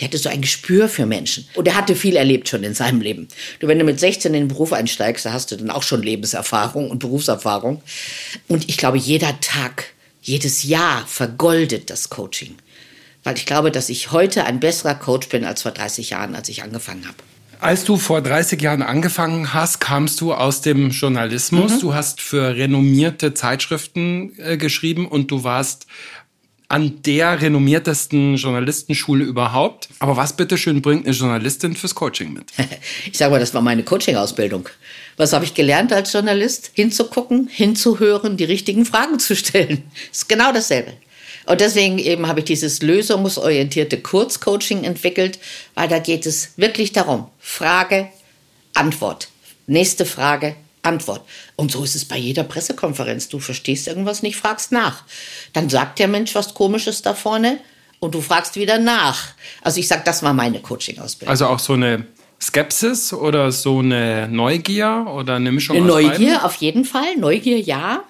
Der 0.00 0.08
hatte 0.08 0.16
so 0.16 0.30
ein 0.30 0.40
Gespür 0.40 0.88
für 0.88 1.04
Menschen. 1.04 1.46
Und 1.54 1.68
er 1.68 1.74
hatte 1.74 1.94
viel 1.94 2.16
erlebt 2.16 2.48
schon 2.48 2.64
in 2.64 2.72
seinem 2.72 3.02
Leben. 3.02 3.28
Du, 3.60 3.68
wenn 3.68 3.78
du 3.78 3.84
mit 3.84 4.00
16 4.00 4.32
in 4.32 4.44
den 4.44 4.48
Beruf 4.48 4.72
einsteigst, 4.72 5.26
da 5.26 5.34
hast 5.34 5.52
du 5.52 5.56
dann 5.56 5.68
auch 5.68 5.82
schon 5.82 6.02
Lebenserfahrung 6.02 6.90
und 6.90 7.00
Berufserfahrung. 7.00 7.82
Und 8.48 8.66
ich 8.70 8.78
glaube, 8.78 8.96
jeder 8.96 9.38
Tag, 9.42 9.92
jedes 10.22 10.62
Jahr 10.62 11.06
vergoldet 11.06 11.90
das 11.90 12.08
Coaching 12.08 12.54
weil 13.24 13.36
ich 13.36 13.46
glaube, 13.46 13.70
dass 13.70 13.88
ich 13.88 14.12
heute 14.12 14.44
ein 14.44 14.60
besserer 14.60 14.94
Coach 14.94 15.28
bin 15.28 15.44
als 15.44 15.62
vor 15.62 15.72
30 15.72 16.10
Jahren, 16.10 16.34
als 16.34 16.48
ich 16.48 16.62
angefangen 16.62 17.06
habe. 17.06 17.16
Als 17.60 17.84
du 17.84 17.96
vor 17.96 18.20
30 18.20 18.60
Jahren 18.60 18.82
angefangen 18.82 19.54
hast, 19.54 19.80
kamst 19.80 20.20
du 20.20 20.34
aus 20.34 20.60
dem 20.60 20.90
Journalismus. 20.90 21.76
Mhm. 21.76 21.80
Du 21.80 21.94
hast 21.94 22.20
für 22.20 22.54
renommierte 22.54 23.32
Zeitschriften 23.32 24.32
äh, 24.38 24.58
geschrieben 24.58 25.08
und 25.08 25.30
du 25.30 25.44
warst 25.44 25.86
an 26.68 27.02
der 27.02 27.40
renommiertesten 27.40 28.36
Journalistenschule 28.36 29.24
überhaupt. 29.24 29.88
Aber 29.98 30.16
was 30.16 30.34
bitteschön 30.34 30.82
bringt 30.82 31.06
eine 31.06 31.14
Journalistin 31.14 31.76
fürs 31.76 31.94
Coaching 31.94 32.32
mit? 32.32 32.52
ich 33.10 33.16
sage 33.16 33.30
mal, 33.30 33.40
das 33.40 33.54
war 33.54 33.62
meine 33.62 33.82
Coaching-Ausbildung. 33.82 34.68
Was 35.16 35.32
habe 35.32 35.44
ich 35.44 35.54
gelernt 35.54 35.92
als 35.92 36.12
Journalist? 36.12 36.70
Hinzugucken, 36.74 37.48
hinzuhören, 37.48 38.36
die 38.36 38.44
richtigen 38.44 38.84
Fragen 38.84 39.18
zu 39.18 39.36
stellen. 39.36 39.84
Das 40.10 40.18
ist 40.22 40.28
genau 40.28 40.52
dasselbe. 40.52 40.94
Und 41.46 41.60
deswegen 41.60 41.98
eben 41.98 42.26
habe 42.26 42.40
ich 42.40 42.46
dieses 42.46 42.82
lösungsorientierte 42.82 44.00
Kurzcoaching 44.00 44.84
entwickelt, 44.84 45.38
weil 45.74 45.88
da 45.88 45.98
geht 45.98 46.26
es 46.26 46.50
wirklich 46.56 46.92
darum, 46.92 47.28
Frage, 47.38 48.08
Antwort. 48.74 49.28
Nächste 49.66 50.04
Frage, 50.04 50.56
Antwort. 50.82 51.22
Und 51.56 51.72
so 51.72 51.82
ist 51.82 51.94
es 51.94 52.04
bei 52.04 52.16
jeder 52.16 52.44
Pressekonferenz. 52.44 53.28
Du 53.28 53.38
verstehst 53.38 53.88
irgendwas 53.88 54.22
nicht, 54.22 54.36
fragst 54.36 54.72
nach. 54.72 55.02
Dann 55.52 55.68
sagt 55.68 55.98
der 55.98 56.08
Mensch 56.08 56.34
was 56.34 56.54
Komisches 56.54 57.02
da 57.02 57.14
vorne 57.14 57.58
und 58.00 58.14
du 58.14 58.20
fragst 58.20 58.56
wieder 58.56 58.78
nach. 58.78 59.28
Also 59.62 59.80
ich 59.80 59.88
sage, 59.88 60.02
das 60.04 60.22
war 60.22 60.34
meine 60.34 60.60
Coaching-Ausbildung. 60.60 61.30
Also 61.30 61.46
auch 61.46 61.58
so 61.58 61.72
eine 61.72 62.06
Skepsis 62.40 63.12
oder 63.12 63.50
so 63.52 63.78
eine 63.78 64.28
Neugier 64.28 65.06
oder 65.14 65.36
eine 65.36 65.52
Mischung 65.52 65.76
eine 65.76 65.86
aus 65.86 66.02
Neugier 66.02 66.10
beiden? 66.10 66.36
auf 66.36 66.56
jeden 66.56 66.84
Fall. 66.84 67.16
Neugier 67.16 67.58
ja 67.58 68.02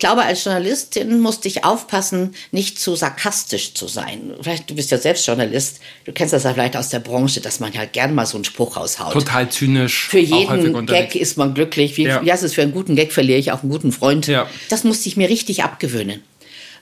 glaube, 0.00 0.22
als 0.22 0.44
Journalistin 0.44 1.20
musste 1.20 1.46
ich 1.46 1.64
aufpassen, 1.64 2.34
nicht 2.50 2.80
zu 2.80 2.96
sarkastisch 2.96 3.74
zu 3.74 3.86
sein. 3.86 4.34
Vielleicht, 4.40 4.68
du 4.68 4.74
bist 4.74 4.90
ja 4.90 4.98
selbst 4.98 5.26
Journalist, 5.26 5.80
du 6.04 6.12
kennst 6.12 6.32
das 6.32 6.42
ja 6.42 6.52
vielleicht 6.52 6.76
aus 6.76 6.88
der 6.88 6.98
Branche, 6.98 7.40
dass 7.40 7.60
man 7.60 7.72
halt 7.76 7.92
gern 7.92 8.14
mal 8.14 8.26
so 8.26 8.36
einen 8.36 8.44
Spruch 8.44 8.76
raushaut. 8.76 9.12
Total 9.12 9.48
zynisch. 9.48 10.08
Für 10.08 10.18
jeden 10.18 10.86
Gag 10.86 11.14
ist 11.14 11.36
man 11.36 11.54
glücklich. 11.54 11.96
Wie, 11.96 12.04
ja. 12.04 12.24
wie 12.24 12.32
heißt 12.32 12.42
es, 12.42 12.54
für 12.54 12.62
einen 12.62 12.72
guten 12.72 12.96
Gag 12.96 13.12
verliere 13.12 13.38
ich 13.38 13.52
auch 13.52 13.62
einen 13.62 13.70
guten 13.70 13.92
Freund. 13.92 14.26
Ja. 14.26 14.48
Das 14.68 14.82
musste 14.84 15.08
ich 15.08 15.16
mir 15.16 15.28
richtig 15.28 15.62
abgewöhnen. 15.62 16.22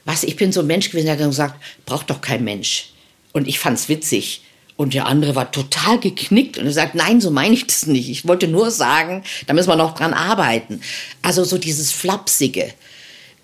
Was, 0.05 0.23
ich 0.23 0.35
bin 0.35 0.51
so 0.51 0.61
ein 0.61 0.67
Mensch 0.67 0.89
gewesen, 0.89 1.05
der 1.05 1.17
hat 1.17 1.23
gesagt, 1.23 1.61
braucht 1.85 2.09
doch 2.09 2.21
kein 2.21 2.43
Mensch. 2.43 2.89
Und 3.33 3.47
ich 3.47 3.59
fand's 3.59 3.89
witzig. 3.89 4.41
Und 4.75 4.93
der 4.93 5.07
andere 5.07 5.35
war 5.35 5.51
total 5.51 5.99
geknickt 5.99 6.57
und 6.57 6.65
er 6.65 6.71
sagt, 6.71 6.95
nein, 6.95 7.19
so 7.19 7.31
meine 7.31 7.53
ich 7.53 7.67
das 7.67 7.85
nicht. 7.85 8.09
Ich 8.09 8.25
wollte 8.25 8.47
nur 8.47 8.71
sagen, 8.71 9.23
da 9.45 9.53
müssen 9.53 9.67
wir 9.67 9.75
noch 9.75 9.93
dran 9.93 10.13
arbeiten. 10.13 10.79
Also 11.21 11.43
so 11.43 11.57
dieses 11.57 11.91
Flapsige 11.91 12.73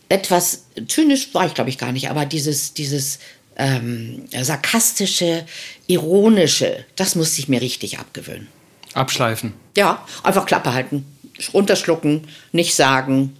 etwas 0.09 0.65
zynisch 0.87 1.33
war 1.33 1.45
ich, 1.45 1.53
glaube 1.53 1.69
ich, 1.69 1.77
gar 1.77 1.91
nicht, 1.91 2.09
aber 2.09 2.25
dieses, 2.25 2.73
dieses 2.73 3.19
ähm, 3.57 4.25
sarkastische, 4.41 5.45
ironische, 5.87 6.85
das 6.95 7.15
musste 7.15 7.39
ich 7.39 7.47
mir 7.47 7.61
richtig 7.61 7.99
abgewöhnen. 7.99 8.47
Abschleifen. 8.93 9.53
Ja, 9.75 10.05
einfach 10.23 10.45
Klappe 10.45 10.73
halten, 10.73 11.05
runterschlucken, 11.53 12.27
nicht 12.51 12.75
sagen, 12.75 13.35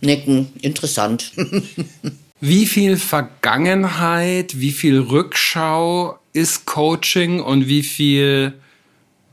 nicken, 0.00 0.52
interessant. 0.60 1.32
wie 2.40 2.66
viel 2.66 2.96
Vergangenheit, 2.96 4.58
wie 4.60 4.72
viel 4.72 4.98
Rückschau 4.98 6.18
ist 6.32 6.66
Coaching 6.66 7.40
und 7.40 7.68
wie 7.68 7.82
viel 7.82 8.54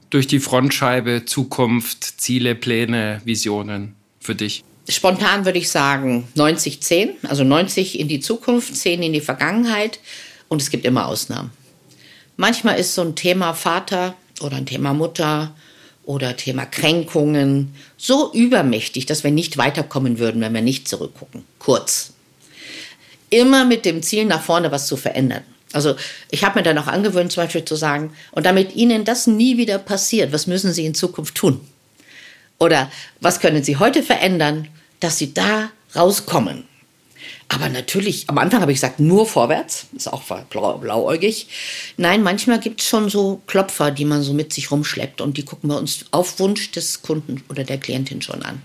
durch 0.10 0.28
die 0.28 0.40
Frontscheibe 0.40 1.26
Zukunft, 1.26 2.22
Ziele, 2.22 2.56
Pläne, 2.56 3.22
Visionen 3.26 3.96
für 4.20 4.36
dich? 4.36 4.64
Spontan 4.90 5.46
würde 5.46 5.60
ich 5.60 5.70
sagen 5.70 6.28
90-10, 6.36 7.28
also 7.28 7.44
90 7.44 8.00
in 8.00 8.08
die 8.08 8.20
Zukunft, 8.20 8.76
10 8.76 9.04
in 9.04 9.14
die 9.14 9.22
Vergangenheit 9.22 10.00
und 10.48 10.62
es 10.62 10.72
gibt 10.72 10.86
immer 10.86 11.08
Ausnahmen. 11.08 11.52
Manchmal 12.38 12.80
ist 12.80 12.96
so 12.96 13.04
ein 13.04 13.16
Thema 13.16 13.54
Vater 13.54 14.16
oder 14.42 14.58
ein 14.58 14.66
Thema 14.66 14.94
Mutter 14.94 15.54
oder 16.04 16.36
Thema 16.36 16.66
Kränkungen 16.66 17.76
so 17.98 18.34
übermächtig, 18.34 19.06
dass 19.06 19.24
wir 19.24 19.32
nicht 19.32 19.58
weiterkommen 19.58 20.18
würden, 20.18 20.42
wenn 20.42 20.54
wir 20.54 20.62
nicht 20.62 20.88
zurückgucken. 20.88 21.44
Kurz. 21.60 22.14
Immer 23.30 23.66
mit 23.66 23.86
dem 23.86 24.02
Ziel, 24.02 24.26
nach 24.26 24.42
vorne 24.42 24.72
was 24.72 24.88
zu 24.88 24.98
verändern. 24.98 25.44
Also 25.72 25.96
ich 26.32 26.44
habe 26.44 26.60
mir 26.60 26.64
dann 26.64 26.80
auch 26.80 26.88
angewöhnt, 26.88 27.32
zum 27.32 27.44
Beispiel 27.44 27.64
zu 27.64 27.76
sagen, 27.76 28.12
und 28.32 28.48
damit 28.48 28.76
Ihnen 28.76 29.06
das 29.06 29.28
nie 29.28 29.58
wieder 29.58 29.78
passiert, 29.78 30.34
was 30.34 30.48
müssen 30.48 30.74
Sie 30.74 30.86
in 30.86 30.96
Zukunft 30.96 31.36
tun? 31.36 31.62
Oder 32.58 32.92
was 33.22 33.40
können 33.40 33.64
Sie 33.64 33.78
heute 33.78 34.02
verändern, 34.02 34.68
dass 35.00 35.18
sie 35.18 35.34
da 35.34 35.72
rauskommen. 35.96 36.66
Aber 37.48 37.68
natürlich, 37.68 38.30
am 38.30 38.38
Anfang 38.38 38.62
habe 38.62 38.72
ich 38.72 38.78
gesagt, 38.78 39.00
nur 39.00 39.26
vorwärts, 39.26 39.88
ist 39.96 40.08
auch 40.08 40.22
blau, 40.50 40.78
blauäugig. 40.78 41.48
Nein, 41.98 42.22
manchmal 42.22 42.60
gibt 42.60 42.82
es 42.82 42.88
schon 42.88 43.10
so 43.10 43.42
Klopfer, 43.48 43.90
die 43.90 44.06
man 44.06 44.22
so 44.22 44.34
mit 44.34 44.54
sich 44.54 44.70
rumschleppt 44.70 45.20
und 45.20 45.36
die 45.38 45.44
gucken 45.44 45.70
wir 45.70 45.78
uns 45.78 46.06
auf 46.12 46.40
Wunsch 46.40 46.72
des 46.72 47.02
Kunden 47.02 47.44
oder 47.50 47.64
der 47.64 47.80
Klientin 47.80 48.22
schon 48.22 48.44
an. 48.44 48.62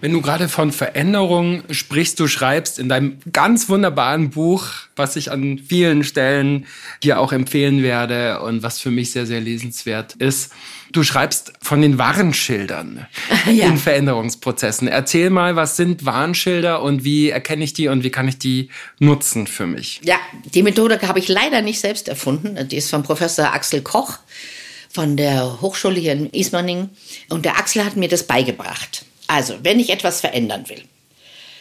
Wenn 0.00 0.12
du 0.12 0.22
gerade 0.22 0.48
von 0.48 0.72
Veränderung 0.72 1.62
sprichst, 1.70 2.18
du 2.18 2.26
schreibst 2.26 2.78
in 2.78 2.88
deinem 2.88 3.18
ganz 3.32 3.68
wunderbaren 3.68 4.30
Buch, 4.30 4.66
was 4.96 5.16
ich 5.16 5.30
an 5.30 5.58
vielen 5.58 6.04
Stellen 6.04 6.66
dir 7.02 7.20
auch 7.20 7.32
empfehlen 7.32 7.82
werde 7.82 8.40
und 8.40 8.62
was 8.62 8.78
für 8.78 8.90
mich 8.90 9.12
sehr, 9.12 9.26
sehr 9.26 9.40
lesenswert 9.40 10.14
ist. 10.14 10.52
Du 10.92 11.02
schreibst 11.02 11.52
von 11.60 11.82
den 11.82 11.98
Warnschildern 11.98 13.06
ja. 13.52 13.66
in 13.66 13.76
Veränderungsprozessen. 13.76 14.88
Erzähl 14.88 15.28
mal, 15.28 15.54
was 15.54 15.76
sind 15.76 16.06
Warnschilder 16.06 16.82
und 16.82 17.04
wie 17.04 17.28
erkenne 17.28 17.62
ich 17.62 17.74
die 17.74 17.88
und 17.88 18.02
wie 18.02 18.10
kann 18.10 18.26
ich 18.26 18.38
die 18.38 18.70
nutzen 18.98 19.46
für 19.46 19.66
mich? 19.66 20.00
Ja, 20.02 20.16
die 20.54 20.62
Methode 20.62 20.98
habe 21.02 21.18
ich 21.18 21.28
leider 21.28 21.60
nicht 21.60 21.78
selbst 21.78 22.08
erfunden. 22.08 22.56
Die 22.68 22.76
ist 22.76 22.90
von 22.90 23.02
Professor 23.02 23.52
Axel 23.52 23.82
Koch 23.82 24.18
von 24.92 25.16
der 25.16 25.60
Hochschule 25.60 26.00
hier 26.00 26.12
in 26.12 26.30
Ismaning. 26.30 26.90
Und 27.28 27.44
der 27.44 27.58
Axel 27.58 27.84
hat 27.84 27.96
mir 27.96 28.08
das 28.08 28.24
beigebracht. 28.24 29.04
Also, 29.30 29.54
wenn 29.62 29.78
ich 29.78 29.90
etwas 29.90 30.20
verändern 30.20 30.64
will, 30.68 30.82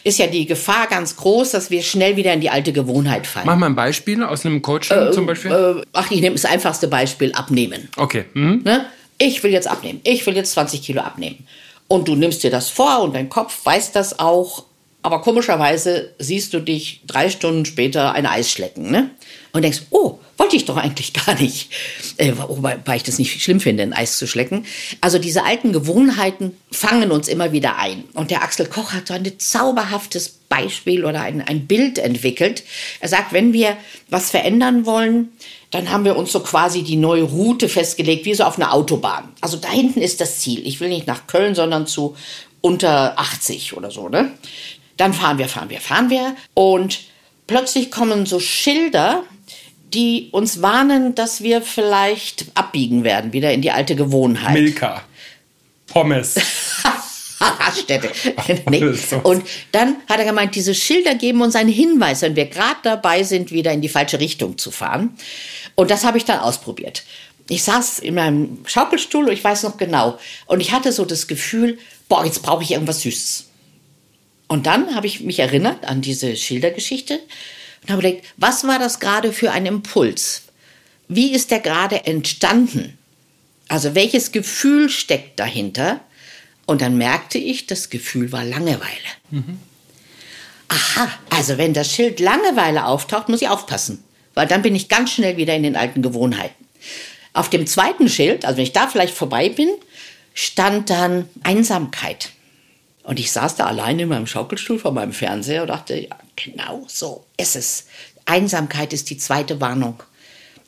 ist 0.03 0.17
ja 0.17 0.25
die 0.25 0.47
Gefahr 0.47 0.87
ganz 0.87 1.15
groß, 1.17 1.51
dass 1.51 1.69
wir 1.69 1.83
schnell 1.83 2.15
wieder 2.15 2.33
in 2.33 2.41
die 2.41 2.49
alte 2.49 2.73
Gewohnheit 2.73 3.27
fallen. 3.27 3.45
Mach 3.45 3.57
mal 3.57 3.67
ein 3.67 3.75
Beispiel 3.75 4.23
aus 4.23 4.43
einem 4.43 4.63
Coaching 4.63 4.97
äh, 4.97 5.11
zum 5.11 5.27
Beispiel. 5.27 5.51
Äh, 5.51 5.85
ach, 5.93 6.09
ich 6.09 6.19
nehme 6.19 6.35
das 6.35 6.45
einfachste 6.45 6.87
Beispiel, 6.87 7.31
abnehmen. 7.33 7.89
Okay. 7.95 8.25
Mhm. 8.33 8.63
Ne? 8.63 8.87
Ich 9.19 9.43
will 9.43 9.51
jetzt 9.51 9.67
abnehmen. 9.67 10.01
Ich 10.03 10.25
will 10.25 10.35
jetzt 10.35 10.53
20 10.53 10.81
Kilo 10.81 11.01
abnehmen. 11.01 11.45
Und 11.87 12.07
du 12.07 12.15
nimmst 12.15 12.41
dir 12.41 12.49
das 12.49 12.69
vor 12.69 13.03
und 13.03 13.13
dein 13.13 13.29
Kopf 13.29 13.63
weiß 13.63 13.91
das 13.91 14.17
auch. 14.17 14.63
Aber 15.01 15.21
komischerweise 15.21 16.13
siehst 16.19 16.53
du 16.53 16.59
dich 16.59 17.01
drei 17.07 17.29
Stunden 17.29 17.65
später 17.65 18.11
ein 18.13 18.25
Eis 18.25 18.51
schlecken. 18.51 18.91
Ne? 18.91 19.11
Und 19.53 19.61
denkst, 19.61 19.83
oh, 19.91 20.19
wollte 20.37 20.57
ich 20.57 20.65
doch 20.65 20.77
eigentlich 20.77 21.13
gar 21.13 21.35
nicht. 21.39 21.71
Äh, 22.17 22.33
wobei 22.35 22.95
ich 22.95 23.03
das 23.03 23.17
nicht 23.17 23.41
schlimm 23.41 23.61
finde, 23.61 23.83
ein 23.83 23.93
Eis 23.93 24.17
zu 24.17 24.27
schlecken. 24.27 24.65
Also 24.99 25.17
diese 25.17 25.45
alten 25.45 25.71
Gewohnheiten 25.71 26.57
fangen 26.71 27.11
uns 27.11 27.27
immer 27.27 27.53
wieder 27.53 27.77
ein. 27.77 28.03
Und 28.13 28.29
der 28.29 28.43
Axel 28.43 28.65
Koch 28.65 28.91
hat 28.91 29.07
so 29.07 29.13
ein 29.13 29.31
zauberhaftes 29.37 30.29
Beispiel 30.49 31.05
oder 31.05 31.21
ein, 31.21 31.41
ein 31.41 31.65
Bild 31.65 31.97
entwickelt. 31.97 32.63
Er 32.99 33.07
sagt, 33.07 33.31
wenn 33.31 33.53
wir 33.53 33.77
was 34.09 34.31
verändern 34.31 34.85
wollen, 34.85 35.29
dann 35.71 35.91
haben 35.91 36.03
wir 36.03 36.17
uns 36.17 36.31
so 36.31 36.41
quasi 36.41 36.83
die 36.83 36.95
neue 36.95 37.23
Route 37.23 37.69
festgelegt, 37.69 38.25
wie 38.25 38.33
so 38.33 38.43
auf 38.43 38.57
einer 38.57 38.73
Autobahn. 38.73 39.29
Also 39.39 39.57
da 39.57 39.69
hinten 39.69 40.01
ist 40.01 40.19
das 40.19 40.39
Ziel. 40.39 40.65
Ich 40.65 40.79
will 40.79 40.89
nicht 40.89 41.07
nach 41.07 41.27
Köln, 41.27 41.55
sondern 41.55 41.87
zu 41.87 42.17
unter 42.61 43.17
80 43.17 43.77
oder 43.77 43.89
so, 43.91 44.09
ne? 44.09 44.31
Dann 44.99 45.13
fahren 45.13 45.37
wir, 45.37 45.47
fahren 45.47 45.69
wir, 45.69 45.79
fahren 45.79 46.09
wir. 46.09 46.35
Und 46.55 46.99
plötzlich 47.47 47.89
kommen 47.89 48.25
so 48.25 48.41
Schilder, 48.41 49.23
die 49.93 50.27
uns 50.33 50.61
warnen, 50.61 51.15
dass 51.15 51.41
wir 51.41 51.61
vielleicht 51.61 52.47
abbiegen 52.53 53.05
werden, 53.05 53.31
wieder 53.31 53.53
in 53.53 53.61
die 53.61 53.71
alte 53.71 53.95
Gewohnheit. 53.95 54.53
Milka. 54.53 55.03
Pommes. 55.87 56.35
Raststätte. 57.39 58.11
nee. 58.69 58.83
Und 59.23 59.45
dann 59.71 59.95
hat 60.09 60.19
er 60.19 60.25
gemeint, 60.25 60.53
diese 60.55 60.75
Schilder 60.75 61.15
geben 61.15 61.41
uns 61.41 61.55
einen 61.55 61.71
Hinweis, 61.71 62.21
wenn 62.21 62.35
wir 62.35 62.47
gerade 62.47 62.79
dabei 62.83 63.23
sind, 63.23 63.53
wieder 63.53 63.71
in 63.71 63.79
die 63.79 63.87
falsche 63.87 64.19
Richtung 64.19 64.57
zu 64.57 64.69
fahren. 64.69 65.17
Und 65.75 65.91
das 65.91 66.03
habe 66.03 66.17
ich 66.17 66.25
dann 66.25 66.39
ausprobiert. 66.39 67.03
Ich 67.47 67.63
saß 67.63 67.99
in 67.99 68.15
meinem 68.15 68.59
Schaukelstuhl 68.65 69.27
und 69.27 69.31
ich 69.31 69.45
weiß 69.45 69.63
noch 69.63 69.77
genau. 69.77 70.19
Und 70.45 70.59
ich 70.59 70.73
hatte 70.73 70.91
so 70.91 71.05
das 71.05 71.27
Gefühl, 71.27 71.79
boah, 72.09 72.25
jetzt 72.25 72.43
brauche 72.43 72.63
ich 72.63 72.71
irgendwas 72.71 73.01
Süßes. 73.01 73.48
Und 74.49 74.65
dann 74.65 74.95
habe 74.95 75.05
ich 75.05 75.21
mich 75.21 75.39
erinnert 75.39 75.85
an 75.85 76.01
diese 76.01 76.35
Schildergeschichte 76.35 77.19
und 77.83 77.91
habe 77.91 78.01
gedacht, 78.01 78.23
was 78.35 78.65
war 78.65 78.79
das 78.79 78.99
gerade 78.99 79.31
für 79.31 79.51
ein 79.51 79.67
Impuls? 79.67 80.41
Wie 81.07 81.31
ist 81.33 81.51
der 81.51 81.59
gerade 81.59 82.07
entstanden? 82.07 82.97
Also 83.67 83.93
welches 83.93 84.31
Gefühl 84.31 84.89
steckt 84.89 85.39
dahinter? 85.39 86.01
Und 86.65 86.81
dann 86.81 86.97
merkte 86.97 87.37
ich, 87.37 87.67
das 87.67 87.91
Gefühl 87.91 88.31
war 88.31 88.43
Langeweile. 88.43 89.09
Mhm. 89.29 89.59
Aha, 90.67 91.07
also 91.29 91.59
wenn 91.59 91.73
das 91.73 91.93
Schild 91.93 92.19
Langeweile 92.19 92.85
auftaucht, 92.85 93.29
muss 93.29 93.43
ich 93.43 93.49
aufpassen, 93.49 94.03
weil 94.33 94.47
dann 94.47 94.63
bin 94.63 94.75
ich 94.75 94.89
ganz 94.89 95.11
schnell 95.11 95.37
wieder 95.37 95.55
in 95.55 95.63
den 95.63 95.75
alten 95.75 96.01
Gewohnheiten. 96.01 96.65
Auf 97.33 97.51
dem 97.51 97.67
zweiten 97.67 98.09
Schild, 98.09 98.45
also 98.45 98.57
wenn 98.57 98.63
ich 98.63 98.73
da 98.73 98.87
vielleicht 98.87 99.13
vorbei 99.13 99.49
bin, 99.49 99.69
stand 100.33 100.89
dann 100.89 101.29
Einsamkeit. 101.43 102.31
Und 103.09 103.19
ich 103.19 103.31
saß 103.31 103.55
da 103.55 103.65
alleine 103.65 104.03
in 104.03 104.09
meinem 104.09 104.27
Schaukelstuhl 104.27 104.77
vor 104.77 104.91
meinem 104.91 105.13
Fernseher 105.13 105.63
und 105.63 105.69
dachte, 105.69 105.99
ja, 105.99 106.15
genau 106.35 106.85
so 106.87 107.25
ist 107.37 107.55
es. 107.55 107.87
Einsamkeit 108.25 108.93
ist 108.93 109.09
die 109.09 109.17
zweite 109.17 109.59
Warnung. 109.59 110.03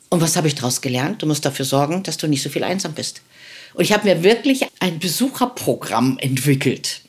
Und 0.08 0.20
was 0.20 0.34
habe 0.34 0.48
ich 0.48 0.56
daraus 0.56 0.80
gelernt? 0.80 1.22
Du 1.22 1.26
musst 1.26 1.44
dafür 1.44 1.64
sorgen, 1.64 2.02
dass 2.02 2.16
du 2.16 2.26
nicht 2.26 2.42
so 2.42 2.50
viel 2.50 2.64
einsam 2.64 2.94
bist. 2.94 3.22
Und 3.74 3.84
ich 3.84 3.92
habe 3.92 4.08
mir 4.08 4.24
wirklich 4.24 4.66
ein 4.80 4.98
Besucherprogramm 4.98 6.18
entwickelt. 6.18 7.02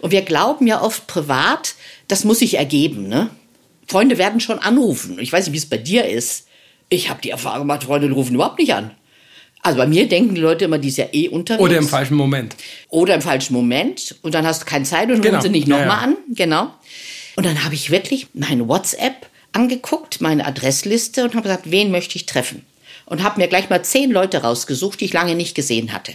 Und 0.00 0.10
wir 0.10 0.22
glauben 0.22 0.66
ja 0.66 0.82
oft 0.82 1.06
privat, 1.06 1.76
das 2.08 2.24
muss 2.24 2.40
sich 2.40 2.54
ergeben. 2.54 3.06
Ne? 3.06 3.30
Freunde 3.86 4.18
werden 4.18 4.40
schon 4.40 4.58
anrufen. 4.58 5.20
Ich 5.20 5.32
weiß 5.32 5.46
nicht, 5.46 5.52
wie 5.52 5.58
es 5.58 5.70
bei 5.70 5.78
dir 5.78 6.06
ist. 6.06 6.48
Ich 6.88 7.10
habe 7.10 7.20
die 7.22 7.30
Erfahrung 7.30 7.60
gemacht, 7.60 7.84
Freunde 7.84 8.10
rufen 8.10 8.34
überhaupt 8.34 8.58
nicht 8.58 8.74
an. 8.74 8.90
Also 9.62 9.78
bei 9.78 9.86
mir 9.86 10.08
denken 10.08 10.34
die 10.34 10.40
Leute 10.40 10.64
immer, 10.64 10.78
die 10.78 10.88
ist 10.88 10.96
ja 10.96 11.06
eh 11.12 11.28
unterwegs. 11.28 11.62
Oder 11.62 11.76
im 11.76 11.88
falschen 11.88 12.16
Moment. 12.16 12.56
Oder 12.88 13.14
im 13.14 13.22
falschen 13.22 13.52
Moment. 13.52 14.16
Und 14.22 14.34
dann 14.34 14.46
hast 14.46 14.62
du 14.62 14.66
keine 14.66 14.84
Zeit 14.84 15.10
und 15.10 15.20
genau. 15.20 15.36
rufen 15.36 15.42
sie 15.42 15.50
nicht 15.50 15.68
nochmal 15.68 15.86
ja, 15.86 15.94
ja. 15.94 16.00
an. 16.00 16.16
Genau. 16.28 16.74
Und 17.36 17.46
dann 17.46 17.62
habe 17.64 17.74
ich 17.74 17.90
wirklich 17.90 18.28
meine 18.32 18.68
WhatsApp 18.68 19.26
angeguckt, 19.52 20.20
meine 20.20 20.46
Adressliste 20.46 21.24
und 21.24 21.34
habe 21.34 21.42
gesagt, 21.42 21.70
wen 21.70 21.90
möchte 21.90 22.16
ich 22.16 22.26
treffen? 22.26 22.64
Und 23.06 23.22
habe 23.22 23.40
mir 23.40 23.48
gleich 23.48 23.68
mal 23.68 23.82
zehn 23.82 24.10
Leute 24.10 24.38
rausgesucht, 24.38 25.00
die 25.00 25.06
ich 25.06 25.12
lange 25.12 25.34
nicht 25.34 25.54
gesehen 25.54 25.92
hatte. 25.92 26.14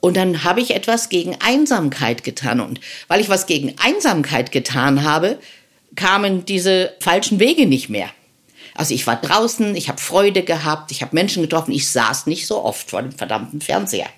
Und 0.00 0.16
dann 0.16 0.44
habe 0.44 0.60
ich 0.60 0.74
etwas 0.74 1.08
gegen 1.08 1.36
Einsamkeit 1.40 2.22
getan. 2.22 2.60
Und 2.60 2.80
weil 3.08 3.20
ich 3.20 3.28
was 3.28 3.46
gegen 3.46 3.74
Einsamkeit 3.78 4.52
getan 4.52 5.02
habe, 5.02 5.38
kamen 5.96 6.44
diese 6.44 6.92
falschen 7.00 7.40
Wege 7.40 7.66
nicht 7.66 7.88
mehr. 7.88 8.10
Also 8.76 8.94
ich 8.94 9.06
war 9.06 9.16
draußen, 9.16 9.74
ich 9.74 9.88
habe 9.88 10.00
Freude 10.00 10.42
gehabt, 10.42 10.90
ich 10.92 11.02
habe 11.02 11.14
Menschen 11.14 11.42
getroffen, 11.42 11.72
ich 11.72 11.88
saß 11.88 12.26
nicht 12.26 12.46
so 12.46 12.62
oft 12.62 12.90
vor 12.90 13.02
dem 13.02 13.12
verdammten 13.12 13.60
Fernseher. 13.60 14.08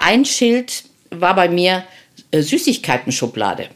Ein 0.00 0.24
Schild 0.24 0.84
war 1.10 1.34
bei 1.34 1.48
mir 1.48 1.84
äh, 2.30 2.42
Süßigkeiten-Schublade. 2.42 3.68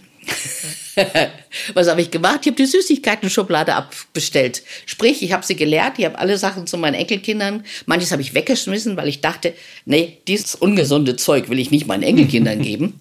Was 1.74 1.88
habe 1.88 2.02
ich 2.02 2.10
gemacht? 2.10 2.40
Ich 2.42 2.46
habe 2.48 2.56
die 2.56 2.66
Süßigkeiten-Schublade 2.66 3.74
abbestellt. 3.74 4.62
Sprich, 4.86 5.22
ich 5.22 5.32
habe 5.32 5.44
sie 5.44 5.56
gelehrt, 5.56 5.98
ich 5.98 6.04
habe 6.04 6.18
alle 6.18 6.38
Sachen 6.38 6.66
zu 6.66 6.78
meinen 6.78 6.94
Enkelkindern. 6.94 7.64
Manches 7.86 8.12
habe 8.12 8.22
ich 8.22 8.34
weggeschmissen, 8.34 8.96
weil 8.96 9.08
ich 9.08 9.20
dachte, 9.20 9.54
nee, 9.84 10.18
dieses 10.28 10.54
ungesunde 10.54 11.16
Zeug 11.16 11.48
will 11.48 11.58
ich 11.58 11.70
nicht 11.70 11.86
meinen 11.86 12.02
Enkelkindern 12.02 12.62
geben. 12.62 12.98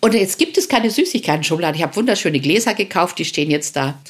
Und 0.00 0.14
jetzt 0.14 0.38
gibt 0.38 0.58
es 0.58 0.68
keine 0.68 0.90
Süßigkeiten-Schublade. 0.90 1.76
Ich 1.76 1.82
habe 1.82 1.96
wunderschöne 1.96 2.40
Gläser 2.40 2.74
gekauft, 2.74 3.18
die 3.18 3.24
stehen 3.24 3.50
jetzt 3.50 3.76
da. 3.76 4.00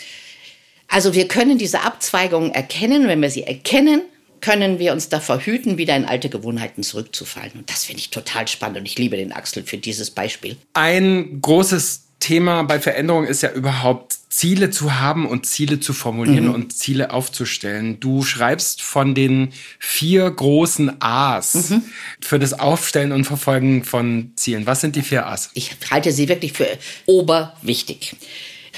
Also 0.91 1.15
wir 1.15 1.29
können 1.29 1.57
diese 1.57 1.83
Abzweigungen 1.83 2.53
erkennen. 2.53 3.09
Wenn 3.09 3.23
wir 3.23 3.31
sie 3.31 3.45
erkennen, 3.45 4.03
können 4.41 4.79
wir 4.79 4.93
uns 4.93 5.09
davor 5.09 5.41
hüten, 5.41 5.79
wieder 5.79 5.97
in 5.97 6.05
alte 6.05 6.29
Gewohnheiten 6.29 6.83
zurückzufallen. 6.83 7.53
Und 7.55 7.71
das 7.71 7.85
finde 7.85 8.01
ich 8.01 8.11
total 8.11 8.49
spannend 8.49 8.79
und 8.79 8.87
ich 8.87 8.99
liebe 8.99 9.17
den 9.17 9.33
Axel 9.33 9.63
für 9.63 9.79
dieses 9.79 10.11
Beispiel. 10.11 10.57
Ein 10.75 11.41
großes 11.41 12.07
Thema 12.19 12.65
bei 12.65 12.81
Veränderung 12.81 13.25
ist 13.25 13.43
ja 13.43 13.51
überhaupt 13.53 14.17
Ziele 14.29 14.71
zu 14.71 15.01
haben 15.01 15.27
und 15.27 15.47
Ziele 15.47 15.81
zu 15.81 15.93
formulieren 15.93 16.49
mhm. 16.49 16.55
und 16.55 16.77
Ziele 16.77 17.13
aufzustellen. 17.13 17.99
Du 18.01 18.23
schreibst 18.23 18.83
von 18.83 19.15
den 19.15 19.53
vier 19.79 20.31
großen 20.31 21.01
A's 21.01 21.71
mhm. 21.71 21.83
für 22.21 22.39
das 22.39 22.59
Aufstellen 22.59 23.13
und 23.13 23.25
Verfolgen 23.25 23.85
von 23.85 24.33
Zielen. 24.37 24.67
Was 24.67 24.81
sind 24.81 24.97
die 24.97 25.03
vier 25.03 25.27
A's? 25.27 25.51
Ich 25.55 25.77
halte 25.91 26.13
sie 26.13 26.29
wirklich 26.29 26.53
für 26.53 26.69
oberwichtig. 27.07 28.17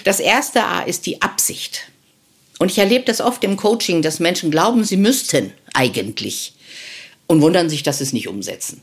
Das 0.04 0.20
erste 0.20 0.64
A 0.64 0.82
ist 0.82 1.06
die 1.06 1.20
Absicht. 1.22 1.91
Und 2.58 2.70
ich 2.70 2.78
erlebe 2.78 3.04
das 3.04 3.20
oft 3.20 3.42
im 3.44 3.56
Coaching, 3.56 4.02
dass 4.02 4.20
Menschen 4.20 4.50
glauben, 4.50 4.84
sie 4.84 4.96
müssten 4.96 5.52
eigentlich 5.74 6.54
und 7.26 7.40
wundern 7.40 7.68
sich, 7.68 7.82
dass 7.82 7.98
sie 7.98 8.04
es 8.04 8.12
nicht 8.12 8.28
umsetzen. 8.28 8.80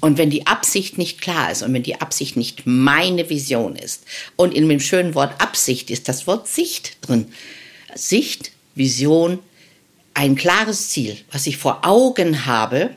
Und 0.00 0.18
wenn 0.18 0.30
die 0.30 0.46
Absicht 0.46 0.98
nicht 0.98 1.20
klar 1.20 1.50
ist 1.50 1.62
und 1.62 1.72
wenn 1.72 1.82
die 1.82 2.00
Absicht 2.00 2.36
nicht 2.36 2.66
meine 2.66 3.30
Vision 3.30 3.76
ist 3.76 4.04
und 4.36 4.54
in 4.54 4.68
dem 4.68 4.80
schönen 4.80 5.14
Wort 5.14 5.40
Absicht 5.40 5.90
ist 5.90 6.08
das 6.08 6.26
Wort 6.26 6.46
Sicht 6.48 6.98
drin. 7.00 7.28
Sicht, 7.94 8.52
Vision, 8.74 9.38
ein 10.12 10.36
klares 10.36 10.90
Ziel, 10.90 11.16
was 11.32 11.46
ich 11.46 11.56
vor 11.56 11.86
Augen 11.86 12.46
habe, 12.46 12.90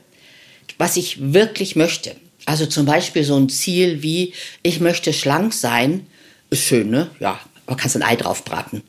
was 0.77 0.97
ich 0.97 1.33
wirklich 1.33 1.75
möchte. 1.75 2.15
Also 2.45 2.65
zum 2.65 2.85
Beispiel 2.85 3.23
so 3.23 3.37
ein 3.37 3.49
Ziel 3.49 4.01
wie, 4.01 4.33
ich 4.63 4.79
möchte 4.79 5.13
schlank 5.13 5.53
sein, 5.53 6.07
ist 6.49 6.63
schön, 6.63 6.89
ne? 6.89 7.09
Ja, 7.19 7.39
aber 7.65 7.77
kannst 7.77 7.95
ein 7.95 8.03
Ei 8.03 8.15
drauf 8.15 8.43
braten. 8.43 8.81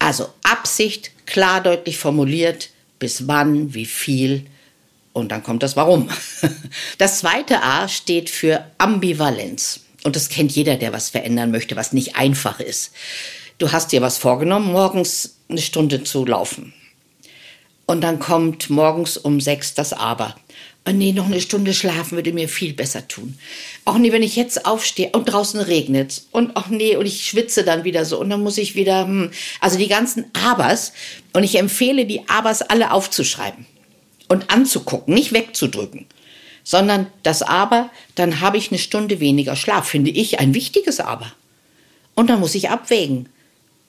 Also 0.00 0.28
Absicht 0.42 1.12
klar 1.26 1.62
deutlich 1.62 1.98
formuliert, 1.98 2.70
bis 2.98 3.28
wann, 3.28 3.72
wie 3.74 3.86
viel 3.86 4.46
und 5.12 5.30
dann 5.30 5.42
kommt 5.42 5.62
das 5.62 5.76
Warum. 5.76 6.08
Das 6.98 7.18
zweite 7.18 7.62
A 7.62 7.88
steht 7.88 8.30
für 8.30 8.64
Ambivalenz. 8.78 9.80
Und 10.04 10.16
das 10.16 10.28
kennt 10.28 10.52
jeder, 10.52 10.76
der 10.76 10.92
was 10.92 11.10
verändern 11.10 11.50
möchte, 11.50 11.76
was 11.76 11.92
nicht 11.92 12.16
einfach 12.16 12.60
ist. 12.60 12.92
Du 13.58 13.72
hast 13.72 13.92
dir 13.92 14.00
was 14.00 14.18
vorgenommen, 14.18 14.72
morgens 14.72 15.36
eine 15.48 15.60
Stunde 15.60 16.04
zu 16.04 16.24
laufen. 16.24 16.72
Und 17.86 18.02
dann 18.02 18.18
kommt 18.18 18.70
morgens 18.70 19.16
um 19.16 19.40
sechs 19.40 19.74
das 19.74 19.92
Aber. 19.92 20.36
Oh 20.86 20.92
nee, 20.92 21.12
noch 21.12 21.26
eine 21.26 21.40
Stunde 21.40 21.74
schlafen 21.74 22.16
würde 22.16 22.32
mir 22.32 22.48
viel 22.48 22.72
besser 22.72 23.06
tun. 23.06 23.38
Ach 23.84 23.98
nee, 23.98 24.12
wenn 24.12 24.22
ich 24.22 24.34
jetzt 24.34 24.64
aufstehe 24.64 25.10
und 25.10 25.26
draußen 25.26 25.60
regnet 25.60 26.22
und 26.30 26.52
ach 26.54 26.68
nee, 26.68 26.96
und 26.96 27.04
ich 27.04 27.26
schwitze 27.26 27.64
dann 27.64 27.84
wieder 27.84 28.06
so 28.06 28.18
und 28.18 28.30
dann 28.30 28.42
muss 28.42 28.56
ich 28.56 28.74
wieder, 28.74 29.06
hm. 29.06 29.30
also 29.60 29.76
die 29.76 29.88
ganzen 29.88 30.24
Abers. 30.32 30.92
Und 31.32 31.44
ich 31.44 31.58
empfehle, 31.58 32.06
die 32.06 32.28
Abers 32.28 32.62
alle 32.62 32.92
aufzuschreiben 32.92 33.66
und 34.28 34.50
anzugucken, 34.50 35.12
nicht 35.12 35.32
wegzudrücken, 35.32 36.06
sondern 36.64 37.08
das 37.22 37.42
Aber, 37.42 37.90
dann 38.14 38.40
habe 38.40 38.56
ich 38.56 38.70
eine 38.70 38.78
Stunde 38.78 39.20
weniger 39.20 39.56
Schlaf, 39.56 39.88
finde 39.88 40.10
ich 40.10 40.40
ein 40.40 40.54
wichtiges 40.54 40.98
Aber. 40.98 41.32
Und 42.14 42.30
dann 42.30 42.40
muss 42.40 42.54
ich 42.54 42.70
abwägen. 42.70 43.28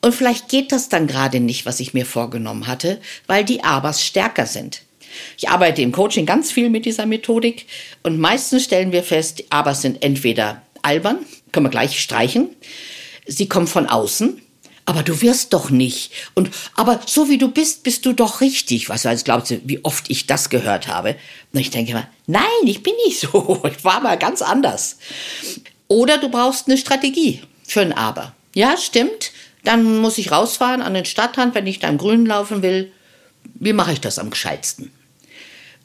Und 0.01 0.13
vielleicht 0.13 0.49
geht 0.49 0.71
das 0.71 0.89
dann 0.89 1.07
gerade 1.07 1.39
nicht, 1.39 1.65
was 1.65 1.79
ich 1.79 1.93
mir 1.93 2.05
vorgenommen 2.05 2.67
hatte, 2.67 2.99
weil 3.27 3.45
die 3.45 3.63
Abers 3.63 4.03
stärker 4.03 4.45
sind. 4.45 4.81
Ich 5.37 5.49
arbeite 5.49 5.81
im 5.81 5.91
Coaching 5.91 6.25
ganz 6.25 6.51
viel 6.51 6.69
mit 6.69 6.85
dieser 6.85 7.05
Methodik 7.05 7.67
und 8.03 8.19
meistens 8.19 8.63
stellen 8.63 8.91
wir 8.91 9.03
fest, 9.03 9.39
die 9.39 9.51
Aber 9.51 9.75
sind 9.75 10.03
entweder 10.03 10.61
albern, 10.81 11.19
können 11.51 11.65
wir 11.65 11.71
gleich 11.71 11.99
streichen, 11.99 12.49
sie 13.25 13.47
kommen 13.47 13.67
von 13.67 13.87
außen, 13.87 14.41
aber 14.85 15.03
du 15.03 15.21
wirst 15.21 15.53
doch 15.53 15.69
nicht. 15.69 16.11
Und 16.33 16.49
aber 16.75 16.99
so 17.05 17.29
wie 17.29 17.37
du 17.37 17.49
bist, 17.49 17.83
bist 17.83 18.05
du 18.05 18.13
doch 18.13 18.41
richtig. 18.41 18.89
Was 18.89 19.05
also 19.05 19.23
glaubst 19.23 19.51
du, 19.51 19.61
wie 19.63 19.83
oft 19.85 20.09
ich 20.09 20.27
das 20.27 20.49
gehört 20.49 20.87
habe? 20.87 21.15
Und 21.53 21.59
ich 21.59 21.69
denke 21.69 21.91
immer, 21.91 22.07
nein, 22.27 22.43
ich 22.65 22.83
bin 22.83 22.93
nicht 23.05 23.19
so. 23.31 23.61
Ich 23.65 23.83
war 23.83 24.01
mal 24.01 24.17
ganz 24.17 24.41
anders. 24.41 24.97
Oder 25.87 26.17
du 26.17 26.29
brauchst 26.29 26.67
eine 26.67 26.77
Strategie 26.77 27.41
für 27.65 27.81
ein 27.81 27.93
Aber. 27.93 28.33
Ja, 28.53 28.75
stimmt. 28.77 29.31
Dann 29.63 29.99
muss 29.99 30.17
ich 30.17 30.31
rausfahren 30.31 30.81
an 30.81 30.93
den 30.93 31.05
Stadtrand, 31.05 31.53
wenn 31.53 31.67
ich 31.67 31.79
da 31.79 31.87
im 31.87 31.97
Grünen 31.97 32.25
laufen 32.25 32.61
will. 32.61 32.91
Wie 33.53 33.73
mache 33.73 33.93
ich 33.93 34.01
das 34.01 34.17
am 34.17 34.29
gescheitsten? 34.29 34.91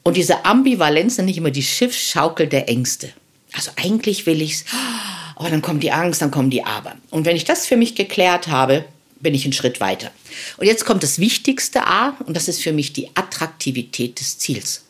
Und 0.07 0.15
diese 0.15 0.45
Ambivalenz 0.45 1.17
nenne 1.17 1.31
ich 1.31 1.37
immer 1.37 1.51
die 1.51 1.61
Schiffsschaukel 1.61 2.47
der 2.47 2.69
Ängste. 2.69 3.09
Also 3.51 3.71
eigentlich 3.75 4.25
will 4.25 4.41
ich's, 4.41 4.63
Aber 5.35 5.49
dann 5.49 5.61
kommt 5.61 5.83
die 5.83 5.91
Angst, 5.91 6.21
dann 6.21 6.31
kommen 6.31 6.49
die 6.49 6.63
Aber. 6.63 6.95
Und 7.09 7.25
wenn 7.25 7.35
ich 7.35 7.43
das 7.43 7.65
für 7.65 7.75
mich 7.75 7.93
geklärt 7.93 8.47
habe, 8.47 8.85
bin 9.19 9.35
ich 9.35 9.43
einen 9.43 9.51
Schritt 9.51 9.81
weiter. 9.81 10.11
Und 10.55 10.65
jetzt 10.65 10.85
kommt 10.85 11.03
das 11.03 11.19
wichtigste 11.19 11.85
A, 11.85 12.15
und 12.25 12.37
das 12.37 12.47
ist 12.47 12.63
für 12.63 12.71
mich 12.71 12.93
die 12.93 13.09
Attraktivität 13.15 14.21
des 14.21 14.37
Ziels. 14.37 14.85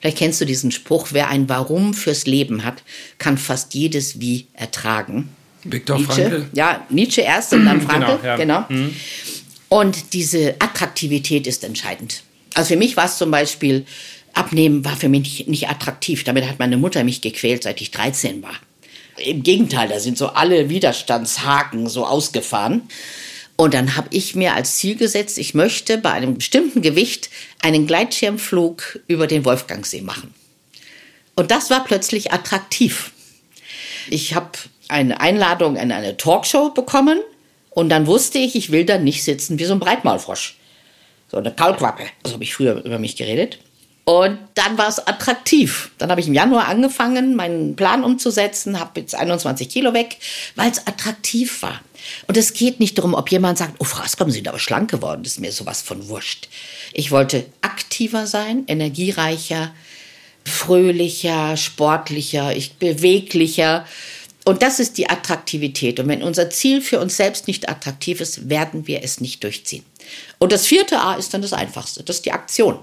Vielleicht 0.00 0.16
kennst 0.16 0.40
du 0.40 0.46
diesen 0.46 0.70
Spruch, 0.70 1.08
wer 1.10 1.28
ein 1.28 1.46
Warum 1.50 1.92
fürs 1.92 2.24
Leben 2.24 2.64
hat, 2.64 2.84
kann 3.18 3.36
fast 3.36 3.74
jedes 3.74 4.18
Wie 4.18 4.46
ertragen. 4.54 5.28
Viktor 5.62 5.98
Nietzsche, 5.98 6.14
Frankl. 6.14 6.46
Ja, 6.54 6.86
Nietzsche 6.88 7.20
erst 7.20 7.52
und 7.52 7.66
dann 7.66 7.82
Frankl. 7.86 8.16
Genau, 8.16 8.24
ja. 8.24 8.36
genau. 8.36 8.64
Und 9.68 10.14
diese 10.14 10.54
Attraktivität 10.58 11.46
ist 11.46 11.64
entscheidend. 11.64 12.22
Also 12.54 12.68
für 12.68 12.76
mich 12.76 12.96
war 12.96 13.06
es 13.06 13.18
zum 13.18 13.30
Beispiel, 13.30 13.84
Abnehmen 14.34 14.84
war 14.84 14.96
für 14.96 15.08
mich 15.08 15.46
nicht, 15.46 15.68
attraktiv. 15.68 16.24
Damit 16.24 16.48
hat 16.48 16.58
meine 16.58 16.76
Mutter 16.76 17.04
mich 17.04 17.20
gequält, 17.20 17.62
seit 17.62 17.80
ich 17.80 17.90
13 17.90 18.42
war. 18.42 18.54
Im 19.16 19.42
Gegenteil, 19.42 19.88
da 19.88 20.00
sind 20.00 20.18
so 20.18 20.28
alle 20.28 20.68
Widerstandshaken 20.68 21.88
so 21.88 22.04
ausgefahren. 22.04 22.82
Und 23.56 23.74
dann 23.74 23.96
habe 23.96 24.08
ich 24.10 24.34
mir 24.34 24.54
als 24.54 24.76
Ziel 24.76 24.96
gesetzt, 24.96 25.38
ich 25.38 25.54
möchte 25.54 25.98
bei 25.98 26.10
einem 26.10 26.34
bestimmten 26.34 26.82
Gewicht 26.82 27.30
einen 27.62 27.86
Gleitschirmflug 27.86 29.00
über 29.06 29.28
den 29.28 29.44
Wolfgangsee 29.44 30.00
machen. 30.00 30.34
Und 31.36 31.50
das 31.50 31.70
war 31.70 31.84
plötzlich 31.84 32.32
attraktiv. 32.32 33.12
Ich 34.10 34.34
habe 34.34 34.50
eine 34.88 35.20
Einladung 35.20 35.76
in 35.76 35.92
eine 35.92 36.16
Talkshow 36.16 36.70
bekommen 36.70 37.20
und 37.70 37.88
dann 37.88 38.06
wusste 38.06 38.38
ich, 38.38 38.54
ich 38.54 38.70
will 38.70 38.84
da 38.84 38.98
nicht 38.98 39.24
sitzen 39.24 39.58
wie 39.58 39.64
so 39.64 39.72
ein 39.72 39.80
Breitmaulfrosch. 39.80 40.56
So 41.30 41.38
eine 41.38 41.52
Kaulquappe. 41.52 42.04
So 42.24 42.34
habe 42.34 42.44
ich 42.44 42.54
früher 42.54 42.84
über 42.84 42.98
mich 42.98 43.16
geredet. 43.16 43.58
Und 44.04 44.38
dann 44.52 44.76
war 44.76 44.88
es 44.88 44.98
attraktiv. 44.98 45.90
Dann 45.96 46.10
habe 46.10 46.20
ich 46.20 46.26
im 46.26 46.34
Januar 46.34 46.68
angefangen, 46.68 47.34
meinen 47.34 47.74
Plan 47.74 48.04
umzusetzen, 48.04 48.78
habe 48.78 49.00
jetzt 49.00 49.14
21 49.14 49.68
Kilo 49.68 49.94
weg, 49.94 50.18
weil 50.56 50.70
es 50.70 50.86
attraktiv 50.86 51.62
war. 51.62 51.80
Und 52.26 52.36
es 52.36 52.52
geht 52.52 52.80
nicht 52.80 52.98
darum, 52.98 53.14
ob 53.14 53.30
jemand 53.30 53.56
sagt, 53.56 53.76
oh, 53.78 53.84
Frau 53.84 54.02
Askom, 54.02 54.28
Sie 54.30 54.36
sind 54.36 54.48
aber 54.48 54.58
schlank 54.58 54.90
geworden. 54.90 55.22
Das 55.22 55.32
ist 55.32 55.40
mir 55.40 55.52
sowas 55.52 55.80
von 55.80 56.08
wurscht. 56.08 56.48
Ich 56.92 57.10
wollte 57.10 57.46
aktiver 57.62 58.26
sein, 58.26 58.64
energiereicher, 58.66 59.72
fröhlicher, 60.44 61.56
sportlicher, 61.56 62.54
ich 62.54 62.74
beweglicher. 62.74 63.86
Und 64.44 64.62
das 64.62 64.80
ist 64.80 64.98
die 64.98 65.08
Attraktivität. 65.08 65.98
Und 65.98 66.08
wenn 66.08 66.22
unser 66.22 66.50
Ziel 66.50 66.82
für 66.82 67.00
uns 67.00 67.16
selbst 67.16 67.46
nicht 67.46 67.70
attraktiv 67.70 68.20
ist, 68.20 68.50
werden 68.50 68.86
wir 68.86 69.02
es 69.02 69.22
nicht 69.22 69.42
durchziehen. 69.42 69.84
Und 70.38 70.52
das 70.52 70.66
vierte 70.66 71.00
A 71.00 71.14
ist 71.14 71.32
dann 71.32 71.40
das 71.40 71.54
Einfachste. 71.54 72.02
Das 72.02 72.16
ist 72.16 72.26
die 72.26 72.32
Aktion. 72.32 72.78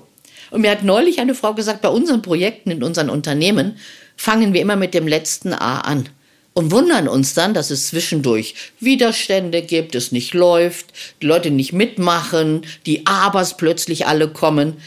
Und 0.52 0.62
mir 0.62 0.72
hat 0.72 0.84
neulich 0.84 1.20
eine 1.20 1.34
Frau 1.34 1.54
gesagt, 1.54 1.82
bei 1.82 1.90
unseren 1.90 2.22
Projekten 2.22 2.70
in 2.72 2.84
unseren 2.84 3.10
Unternehmen 3.10 3.78
fangen 4.16 4.54
wir 4.54 4.62
immer 4.62 4.76
mit 4.76 4.94
dem 4.94 5.08
letzten 5.08 5.54
A 5.54 5.80
an 5.80 6.10
und 6.54 6.72
wundern 6.72 7.08
uns 7.08 7.34
dann, 7.34 7.54
dass 7.54 7.72
es 7.72 7.88
zwischendurch 7.88 8.56
Widerstände 8.80 9.62
gibt, 9.62 9.96
es 9.96 10.12
nicht 10.12 10.34
läuft, 10.34 10.88
die 11.22 11.26
Leute 11.26 11.50
nicht 11.50 11.74
mitmachen, 11.74 12.66
die 12.86 13.08
Abers 13.08 13.58
plötzlich 13.58 14.06
alle 14.06 14.28
kommen. 14.28 14.78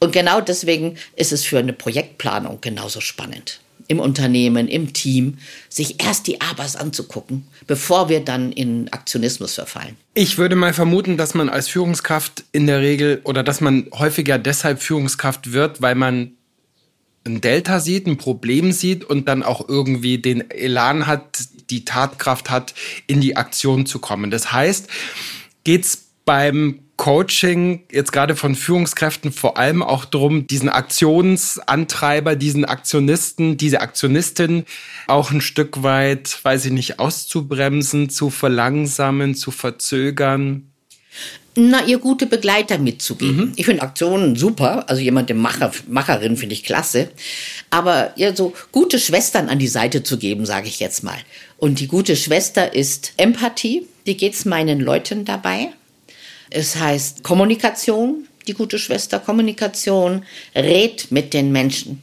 Und 0.00 0.12
genau 0.12 0.40
deswegen 0.40 0.98
ist 1.16 1.32
es 1.32 1.44
für 1.44 1.58
eine 1.58 1.72
Projektplanung 1.72 2.60
genauso 2.60 3.00
spannend. 3.00 3.60
Im 3.88 4.00
Unternehmen, 4.00 4.68
im 4.68 4.92
Team, 4.92 5.38
sich 5.68 6.02
erst 6.02 6.26
die 6.26 6.40
Abers 6.40 6.76
anzugucken, 6.76 7.46
bevor 7.66 8.08
wir 8.08 8.20
dann 8.20 8.52
in 8.52 8.92
Aktionismus 8.92 9.54
verfallen. 9.54 9.96
Ich 10.14 10.38
würde 10.38 10.56
mal 10.56 10.72
vermuten, 10.72 11.16
dass 11.16 11.34
man 11.34 11.48
als 11.48 11.68
Führungskraft 11.68 12.44
in 12.52 12.66
der 12.66 12.80
Regel 12.80 13.20
oder 13.24 13.42
dass 13.42 13.60
man 13.60 13.86
häufiger 13.92 14.38
deshalb 14.38 14.82
Führungskraft 14.82 15.52
wird, 15.52 15.82
weil 15.82 15.94
man 15.94 16.32
ein 17.26 17.40
Delta 17.40 17.80
sieht, 17.80 18.06
ein 18.06 18.18
Problem 18.18 18.72
sieht 18.72 19.04
und 19.04 19.28
dann 19.28 19.42
auch 19.42 19.68
irgendwie 19.68 20.18
den 20.18 20.50
Elan 20.50 21.06
hat, 21.06 21.40
die 21.70 21.84
Tatkraft 21.84 22.50
hat, 22.50 22.74
in 23.06 23.20
die 23.20 23.36
Aktion 23.36 23.86
zu 23.86 23.98
kommen. 23.98 24.30
Das 24.30 24.52
heißt, 24.52 24.88
geht's 25.64 26.04
beim 26.24 26.80
Coaching 26.96 27.82
jetzt 27.90 28.12
gerade 28.12 28.36
von 28.36 28.54
Führungskräften 28.54 29.32
vor 29.32 29.58
allem 29.58 29.82
auch 29.82 30.04
darum, 30.04 30.46
diesen 30.46 30.68
Aktionsantreiber, 30.68 32.36
diesen 32.36 32.64
Aktionisten, 32.64 33.56
diese 33.56 33.80
Aktionistin 33.80 34.64
auch 35.08 35.30
ein 35.30 35.40
Stück 35.40 35.82
weit, 35.82 36.38
weiß 36.42 36.66
ich 36.66 36.72
nicht, 36.72 37.00
auszubremsen, 37.00 38.10
zu 38.10 38.30
verlangsamen, 38.30 39.34
zu 39.34 39.50
verzögern. 39.50 40.70
Na, 41.56 41.84
ihr 41.84 41.98
gute 41.98 42.26
Begleiter 42.26 42.78
mitzugeben. 42.78 43.52
Ich 43.56 43.66
finde 43.66 43.82
Aktionen 43.82 44.34
super, 44.34 44.88
also 44.88 45.00
jemand, 45.00 45.28
der 45.28 45.36
Macher, 45.36 45.70
Macherin 45.86 46.36
finde 46.36 46.54
ich 46.54 46.64
klasse. 46.64 47.10
Aber 47.70 48.12
ihr 48.16 48.34
so 48.34 48.54
gute 48.72 48.98
Schwestern 48.98 49.48
an 49.48 49.60
die 49.60 49.68
Seite 49.68 50.02
zu 50.02 50.18
geben, 50.18 50.46
sage 50.46 50.66
ich 50.66 50.80
jetzt 50.80 51.04
mal. 51.04 51.18
Und 51.56 51.78
die 51.78 51.86
gute 51.86 52.16
Schwester 52.16 52.74
ist 52.74 53.12
Empathie. 53.18 53.86
Wie 54.04 54.16
geht's 54.16 54.44
meinen 54.44 54.80
Leuten 54.80 55.24
dabei? 55.24 55.70
Es 56.50 56.76
heißt 56.76 57.22
Kommunikation, 57.22 58.28
die 58.46 58.54
gute 58.54 58.78
Schwester 58.78 59.18
Kommunikation. 59.18 60.24
Red 60.54 61.10
mit 61.10 61.34
den 61.34 61.52
Menschen. 61.52 62.02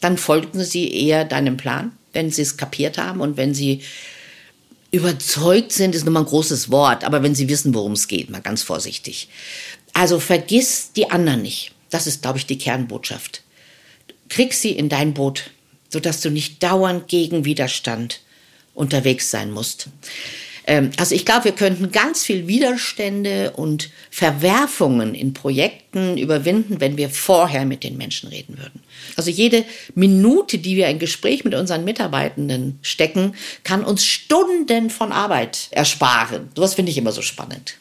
Dann 0.00 0.18
folgen 0.18 0.64
sie 0.64 0.92
eher 0.92 1.24
deinem 1.24 1.56
Plan, 1.56 1.92
wenn 2.12 2.30
sie 2.30 2.42
es 2.42 2.56
kapiert 2.56 2.98
haben 2.98 3.20
und 3.20 3.36
wenn 3.36 3.54
sie 3.54 3.82
Überzeugt 4.92 5.72
sind 5.72 5.94
ist 5.94 6.04
nun 6.04 6.12
mal 6.12 6.20
ein 6.20 6.26
großes 6.26 6.70
Wort, 6.70 7.02
aber 7.02 7.22
wenn 7.22 7.34
Sie 7.34 7.48
wissen, 7.48 7.74
worum 7.74 7.92
es 7.92 8.08
geht, 8.08 8.28
mal 8.28 8.42
ganz 8.42 8.62
vorsichtig. 8.62 9.30
Also 9.94 10.20
vergiss 10.20 10.92
die 10.92 11.10
anderen 11.10 11.40
nicht. 11.40 11.72
Das 11.88 12.06
ist, 12.06 12.20
glaube 12.20 12.36
ich, 12.36 12.44
die 12.44 12.58
Kernbotschaft. 12.58 13.42
Krieg 14.28 14.52
sie 14.52 14.72
in 14.72 14.90
dein 14.90 15.14
Boot, 15.14 15.50
sodass 15.88 16.20
du 16.20 16.30
nicht 16.30 16.62
dauernd 16.62 17.08
gegen 17.08 17.46
Widerstand 17.46 18.20
unterwegs 18.74 19.30
sein 19.30 19.50
musst. 19.50 19.88
Ähm, 20.66 20.90
also 20.98 21.14
ich 21.14 21.24
glaube, 21.24 21.46
wir 21.46 21.52
könnten 21.52 21.90
ganz 21.90 22.24
viel 22.24 22.46
Widerstände 22.46 23.52
und 23.52 23.90
Verwerfungen 24.10 25.14
in 25.14 25.34
Projekten 25.34 26.16
überwinden, 26.18 26.80
wenn 26.80 26.96
wir 26.96 27.10
vorher 27.10 27.64
mit 27.64 27.84
den 27.84 27.96
Menschen 27.96 28.28
reden 28.28 28.58
würden. 28.58 28.82
Also 29.16 29.30
jede 29.30 29.64
Minute, 29.94 30.58
die 30.58 30.76
wir 30.76 30.86
ein 30.86 30.98
Gespräch 30.98 31.44
mit 31.44 31.54
unseren 31.54 31.84
Mitarbeitenden 31.84 32.78
stecken, 32.82 33.34
kann 33.64 33.84
uns 33.84 34.04
Stunden 34.04 34.90
von 34.90 35.12
Arbeit 35.12 35.68
ersparen. 35.70 36.50
Sowas 36.54 36.74
finde 36.74 36.90
ich 36.92 36.98
immer 36.98 37.12
so 37.12 37.22
spannend. 37.22 37.76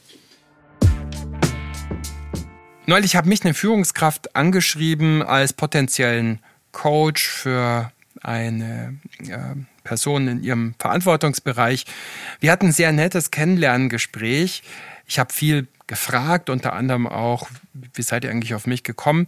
Neulich 2.88 3.15
hat 3.15 3.26
mich 3.26 3.44
eine 3.44 3.54
Führungskraft 3.54 4.36
angeschrieben 4.36 5.22
als 5.22 5.54
potenziellen 5.54 6.39
Coach 6.72 7.28
für 7.28 7.91
eine 8.22 8.98
äh, 9.20 9.56
Person 9.84 10.28
in 10.28 10.44
ihrem 10.44 10.76
Verantwortungsbereich. 10.80 11.86
Wir 12.39 12.52
hatten 12.52 12.67
ein 12.67 12.72
sehr 12.72 12.91
nettes 12.91 13.32
Kennenlerngespräch. 13.32 14.63
Ich 15.06 15.20
habe 15.20 15.34
viel 15.34 15.67
gefragt, 15.88 16.50
unter 16.50 16.74
anderem 16.74 17.08
auch, 17.08 17.50
wie 17.74 18.02
seid 18.02 18.24
ihr 18.24 18.32
eigentlich 18.32 18.56
auf 18.56 18.67
mich 18.67 18.84
gekommen? 18.84 19.28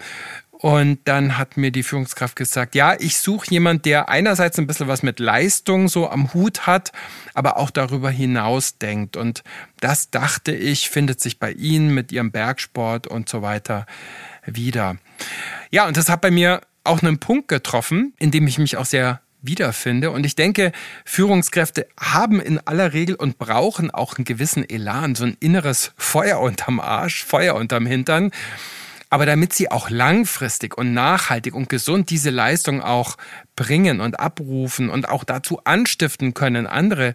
Und 0.64 1.00
dann 1.04 1.38
hat 1.38 1.58
mir 1.58 1.72
die 1.72 1.84
Führungskraft 1.84 2.38
gesagt, 2.38 2.74
ja, 2.74 2.96
ich 2.98 3.18
suche 3.18 3.48
jemand, 3.50 3.84
der 3.84 4.08
einerseits 4.08 4.58
ein 4.58 4.66
bisschen 4.66 4.88
was 4.88 5.04
mit 5.04 5.20
Leistung 5.20 5.90
so 5.90 6.10
am 6.10 6.34
Hut 6.34 6.66
hat, 6.66 6.94
aber 7.34 7.58
auch 7.58 7.70
darüber 7.70 8.10
hinaus 8.10 8.78
denkt. 8.78 9.18
Und 9.18 9.44
das 9.82 10.10
dachte 10.10 10.54
ich, 10.54 10.90
findet 10.90 11.20
sich 11.20 11.38
bei 11.38 11.52
Ihnen 11.52 11.94
mit 11.94 12.14
Ihrem 12.14 12.32
Bergsport 12.32 13.08
und 13.08 13.28
so 13.28 13.42
weiter 13.42 13.86
wieder. 14.46 14.96
Ja, 15.70 15.86
und 15.86 15.98
das 15.98 16.08
hat 16.08 16.22
bei 16.22 16.32
mir 16.32 16.62
auch 16.86 17.02
einen 17.02 17.20
Punkt 17.20 17.50
getroffen, 17.50 18.14
in 18.18 18.32
dem 18.32 18.48
ich 18.48 18.58
mich 18.58 18.78
auch 18.78 18.86
sehr 18.86 19.20
wiederfinde. 19.44 20.10
Und 20.10 20.26
ich 20.26 20.36
denke, 20.36 20.72
Führungskräfte 21.06 21.88
haben 22.00 22.42
in 22.42 22.60
aller 22.60 22.94
Regel 22.94 23.16
und 23.16 23.38
brauchen 23.38 23.92
auch 23.92 24.18
einen 24.18 24.26
gewissen 24.26 24.68
Elan, 24.68 25.14
so 25.14 25.26
ein 25.26 25.38
inneres 25.40 25.92
Feuer 25.98 26.40
unterm 26.40 26.80
Arsch, 26.80 27.24
Feuer 27.24 27.56
unterm 27.56 27.86
Hintern. 27.86 28.32
Aber 29.14 29.28
damit 29.28 29.54
sie 29.54 29.70
auch 29.70 29.92
langfristig 29.92 30.76
und 30.76 30.96
nachhaltig 30.96 31.54
und 31.54 31.70
gesund 31.70 32.10
diese 32.10 32.32
Leistung 32.32 32.82
auch 32.82 33.16
bringen 33.56 34.02
und 34.02 34.20
abrufen 34.20 34.90
und 34.90 35.08
auch 35.08 35.24
dazu 35.24 35.64
anstiften 35.66 36.34
können, 36.34 36.66
andere 36.66 37.14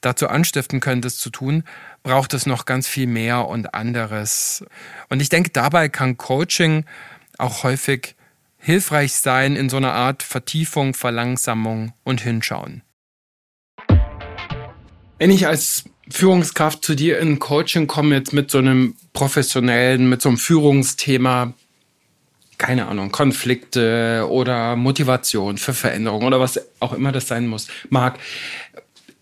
dazu 0.00 0.28
anstiften 0.28 0.78
können, 0.78 1.02
das 1.02 1.16
zu 1.16 1.28
tun, 1.28 1.64
braucht 2.04 2.34
es 2.34 2.46
noch 2.46 2.66
ganz 2.66 2.86
viel 2.86 3.08
mehr 3.08 3.48
und 3.48 3.74
anderes. 3.74 4.64
Und 5.08 5.20
ich 5.20 5.28
denke, 5.28 5.50
dabei 5.50 5.88
kann 5.88 6.16
Coaching 6.16 6.84
auch 7.36 7.64
häufig 7.64 8.14
hilfreich 8.60 9.14
sein 9.14 9.56
in 9.56 9.68
so 9.68 9.78
einer 9.78 9.92
Art 9.92 10.22
Vertiefung, 10.22 10.94
Verlangsamung 10.94 11.92
und 12.04 12.20
Hinschauen. 12.20 12.82
Wenn 15.18 15.30
ich 15.30 15.46
als 15.46 15.84
Führungskraft 16.08 16.84
zu 16.84 16.94
dir 16.94 17.18
in 17.18 17.38
Coaching 17.38 17.86
komme, 17.86 18.16
jetzt 18.16 18.32
mit 18.32 18.50
so 18.50 18.58
einem 18.58 18.94
professionellen, 19.12 20.08
mit 20.08 20.22
so 20.22 20.28
einem 20.28 20.38
Führungsthema, 20.38 21.54
keine 22.58 22.86
Ahnung, 22.86 23.10
Konflikte 23.10 24.26
oder 24.28 24.76
Motivation 24.76 25.56
für 25.56 25.72
Veränderung 25.72 26.24
oder 26.24 26.40
was 26.40 26.60
auch 26.80 26.92
immer 26.92 27.12
das 27.12 27.28
sein 27.28 27.46
muss, 27.46 27.68
mag. 27.88 28.18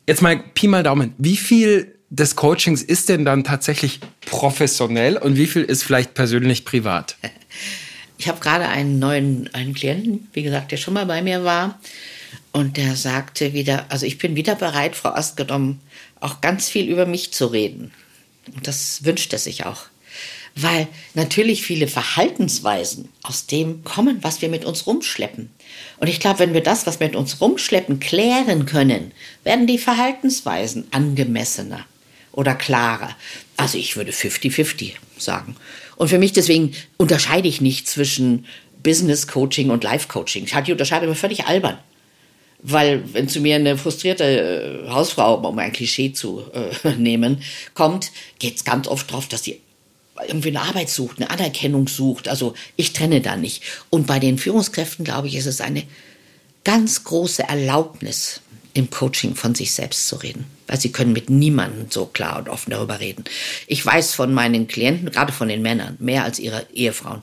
Jetzt 0.07 0.23
mal 0.23 0.39
Pi 0.55 0.67
mal 0.67 0.83
Daumen. 0.83 1.15
Wie 1.19 1.37
viel 1.37 1.95
des 2.11 2.37
Coachings 2.37 2.83
ist 2.83 3.09
denn 3.09 3.25
dann 3.25 3.45
tatsächlich 3.45 4.01
professionell 4.23 5.19
und 5.19 5.37
wie 5.37 5.47
viel 5.47 5.63
ist 5.63 5.85
vielleicht 5.85 6.15
persönlich 6.15 6.65
privat? 6.65 7.17
Ich 8.19 8.29
habe 8.29 8.41
gerade 8.41 8.69
einen 8.69 8.99
neuen 8.99 9.49
einen 9.55 9.75
Klienten, 9.75 10.29
wie 10.33 10.43
gesagt, 10.43 10.73
der 10.73 10.77
schon 10.77 10.95
mal 10.95 11.07
bei 11.07 11.23
mir 11.23 11.45
war. 11.45 11.81
Und 12.53 12.77
der 12.77 12.97
sagte 12.97 13.53
wieder, 13.53 13.87
also 13.91 14.05
ich 14.05 14.19
bin 14.19 14.35
wieder 14.35 14.57
bereit, 14.57 14.97
Frau 14.97 15.11
Astgenommen, 15.11 15.81
auch 16.21 16.41
ganz 16.41 16.69
viel 16.69 16.89
über 16.89 17.07
mich 17.07 17.33
zu 17.33 17.47
reden. 17.47 17.93
Und 18.55 18.67
das 18.67 19.05
wünscht 19.05 19.33
er 19.33 19.39
sich 19.39 19.65
auch. 19.67 19.85
Weil 20.57 20.89
natürlich 21.15 21.63
viele 21.63 21.87
Verhaltensweisen 21.87 23.09
aus 23.23 23.47
dem 23.47 23.85
kommen, 23.85 24.19
was 24.23 24.43
wir 24.43 24.49
mit 24.49 24.65
uns 24.65 24.89
rumschleppen. 24.89 25.51
Und 25.99 26.09
ich 26.09 26.19
glaube, 26.19 26.41
wenn 26.41 26.55
wir 26.55 26.63
das, 26.63 26.87
was 26.87 26.99
wir 26.99 27.07
mit 27.07 27.17
uns 27.17 27.41
rumschleppen, 27.41 28.01
klären 28.01 28.67
können, 28.67 29.13
werden 29.45 29.69
die 29.69 29.79
Verhaltensweisen 29.79 30.89
angemessener 30.91 31.85
oder 32.33 32.57
klarer. 32.57 33.15
Also 33.57 33.79
ich 33.79 33.97
würde 33.97 34.11
50-50 34.11 34.95
sagen. 35.17 35.55
Und 35.99 36.09
für 36.09 36.19
mich 36.19 36.33
deswegen 36.33 36.75
unterscheide 36.97 37.49
ich 37.49 37.61
nicht 37.61 37.89
zwischen 37.89 38.47
Business 38.85 39.27
Coaching 39.27 39.71
und 39.71 39.83
Life 39.83 40.07
Coaching. 40.07 40.45
Ich 40.45 40.55
halte 40.55 40.67
die 40.67 40.73
Unterscheidung 40.73 41.13
völlig 41.17 41.47
albern. 41.47 41.77
Weil 42.63 43.03
wenn 43.13 43.29
zu 43.29 43.41
mir 43.41 43.57
eine 43.57 43.77
frustrierte 43.77 44.85
äh, 44.87 44.91
Hausfrau, 44.91 45.35
um 45.35 45.59
ein 45.59 45.73
Klischee 45.73 46.13
zu 46.13 46.45
äh, 46.85 46.91
nehmen, 46.97 47.43
kommt, 47.75 48.13
geht 48.39 48.57
es 48.57 48.65
ganz 48.65 48.87
oft 48.87 49.11
darauf, 49.11 49.27
dass 49.27 49.43
sie 49.43 49.61
irgendwie 50.29 50.51
eine 50.51 50.63
Arbeit 50.63 50.89
sucht, 50.89 51.19
eine 51.19 51.31
Anerkennung 51.31 51.89
sucht. 51.89 52.29
Also 52.29 52.55
ich 52.77 52.93
trenne 52.93 53.21
da 53.21 53.37
nicht. 53.37 53.65
Und 53.91 54.07
bei 54.07 54.21
den 54.21 54.39
Führungskräften, 54.39 55.05
glaube 55.05 55.27
ich, 55.27 55.35
ist 55.35 55.47
es 55.47 55.61
eine 55.61 55.83
ganz 56.63 57.03
große 57.03 57.43
Erlaubnis, 57.43 58.41
im 58.75 58.89
Coaching 58.89 59.35
von 59.35 59.57
sich 59.57 59.73
selbst 59.73 60.07
zu 60.07 60.15
reden. 60.17 60.45
Weil 60.69 60.81
sie 60.81 60.93
können 60.93 61.13
mit 61.13 61.31
niemandem 61.31 61.87
so 61.91 62.07
klar 62.07 62.39
und 62.39 62.49
offen 62.49 62.71
darüber 62.71 63.01
reden. 63.01 63.25
Ich 63.67 63.85
weiß 63.85 64.15
von 64.15 64.33
meinen 64.33 64.69
Klienten, 64.69 65.11
gerade 65.11 65.33
von 65.33 65.49
den 65.49 65.63
Männern, 65.63 65.97
mehr 65.99 66.23
als 66.23 66.39
ihre 66.39 66.67
Ehefrauen. 66.73 67.23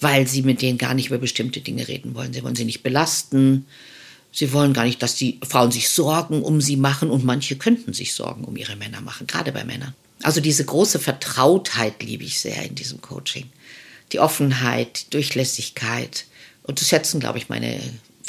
Weil 0.00 0.26
sie 0.26 0.42
mit 0.42 0.62
denen 0.62 0.78
gar 0.78 0.94
nicht 0.94 1.08
über 1.08 1.18
bestimmte 1.18 1.60
Dinge 1.60 1.86
reden 1.88 2.14
wollen. 2.14 2.32
Sie 2.32 2.42
wollen 2.42 2.56
sie 2.56 2.64
nicht 2.64 2.82
belasten 2.82 3.66
Sie 4.34 4.52
wollen 4.54 4.72
gar 4.72 4.84
nicht, 4.84 5.02
dass 5.02 5.14
die 5.14 5.38
Frauen 5.46 5.70
sich 5.70 5.90
Sorgen 5.90 6.42
um 6.42 6.62
sie 6.62 6.76
machen 6.76 7.10
und 7.10 7.22
manche 7.22 7.56
könnten 7.56 7.92
sich 7.92 8.14
Sorgen 8.14 8.44
um 8.44 8.56
ihre 8.56 8.76
Männer 8.76 9.02
machen, 9.02 9.26
gerade 9.26 9.52
bei 9.52 9.62
Männern. 9.62 9.94
Also 10.22 10.40
diese 10.40 10.64
große 10.64 10.98
Vertrautheit 10.98 12.02
liebe 12.02 12.24
ich 12.24 12.40
sehr 12.40 12.64
in 12.64 12.74
diesem 12.74 13.02
Coaching. 13.02 13.50
Die 14.12 14.20
Offenheit, 14.20 15.06
die 15.06 15.10
Durchlässigkeit. 15.10 16.24
Und 16.62 16.80
das 16.80 16.88
schätzen, 16.88 17.20
glaube 17.20 17.38
ich, 17.38 17.50
meine, 17.50 17.78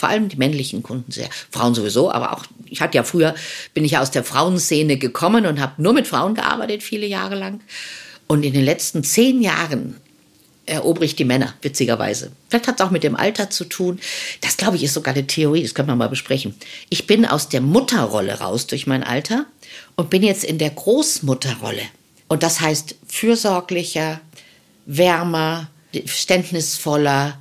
vor 0.03 0.09
allem 0.09 0.27
die 0.27 0.35
männlichen 0.35 0.83
Kunden 0.83 1.13
sehr. 1.13 1.29
Frauen 1.49 1.73
sowieso, 1.75 2.11
aber 2.11 2.33
auch, 2.33 2.43
ich 2.65 2.81
hatte 2.81 2.97
ja 2.97 3.05
früher, 3.05 3.35
bin 3.73 3.85
ich 3.85 3.91
ja 3.91 4.01
aus 4.01 4.11
der 4.11 4.25
Frauenszene 4.25 4.97
gekommen 4.97 5.45
und 5.45 5.61
habe 5.61 5.81
nur 5.81 5.93
mit 5.93 6.07
Frauen 6.07 6.35
gearbeitet, 6.35 6.83
viele 6.83 7.05
Jahre 7.05 7.35
lang. 7.35 7.61
Und 8.27 8.43
in 8.43 8.51
den 8.51 8.65
letzten 8.65 9.05
zehn 9.05 9.41
Jahren 9.41 9.95
erobere 10.65 11.05
ich 11.05 11.15
die 11.15 11.23
Männer, 11.23 11.53
witzigerweise. 11.61 12.33
Vielleicht 12.49 12.67
hat 12.67 12.81
es 12.81 12.85
auch 12.85 12.91
mit 12.91 13.05
dem 13.05 13.15
Alter 13.15 13.49
zu 13.49 13.63
tun. 13.63 13.97
Das, 14.41 14.57
glaube 14.57 14.75
ich, 14.75 14.83
ist 14.83 14.93
sogar 14.93 15.13
eine 15.13 15.25
Theorie, 15.25 15.63
das 15.63 15.73
können 15.73 15.87
wir 15.87 15.95
mal 15.95 16.09
besprechen. 16.09 16.53
Ich 16.89 17.07
bin 17.07 17.25
aus 17.25 17.47
der 17.47 17.61
Mutterrolle 17.61 18.41
raus 18.41 18.67
durch 18.67 18.87
mein 18.87 19.05
Alter 19.05 19.45
und 19.95 20.09
bin 20.09 20.21
jetzt 20.21 20.43
in 20.43 20.57
der 20.57 20.71
Großmutterrolle. 20.71 21.83
Und 22.27 22.43
das 22.43 22.59
heißt 22.59 22.95
fürsorglicher, 23.07 24.19
wärmer, 24.85 25.69
verständnisvoller, 25.93 27.39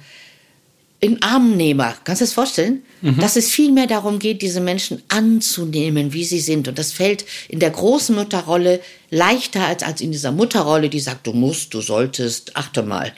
in 1.02 1.20
Armnehmer. 1.20 1.96
Kannst 2.04 2.20
du 2.20 2.24
das 2.24 2.32
vorstellen? 2.32 2.84
Mhm. 3.00 3.18
Dass 3.18 3.34
es 3.34 3.50
viel 3.50 3.72
mehr 3.72 3.88
darum 3.88 4.20
geht, 4.20 4.40
diese 4.40 4.60
Menschen 4.60 5.02
anzunehmen, 5.08 6.12
wie 6.12 6.24
sie 6.24 6.38
sind. 6.38 6.68
Und 6.68 6.78
das 6.78 6.92
fällt 6.92 7.26
in 7.48 7.58
der 7.58 7.70
großen 7.70 8.14
Mutterrolle 8.14 8.80
leichter 9.10 9.66
als, 9.66 9.82
als 9.82 10.00
in 10.00 10.12
dieser 10.12 10.30
Mutterrolle, 10.30 10.88
die 10.88 11.00
sagt, 11.00 11.26
du 11.26 11.32
musst, 11.32 11.74
du 11.74 11.80
solltest, 11.80 12.56
achte 12.56 12.84
mal. 12.84 13.12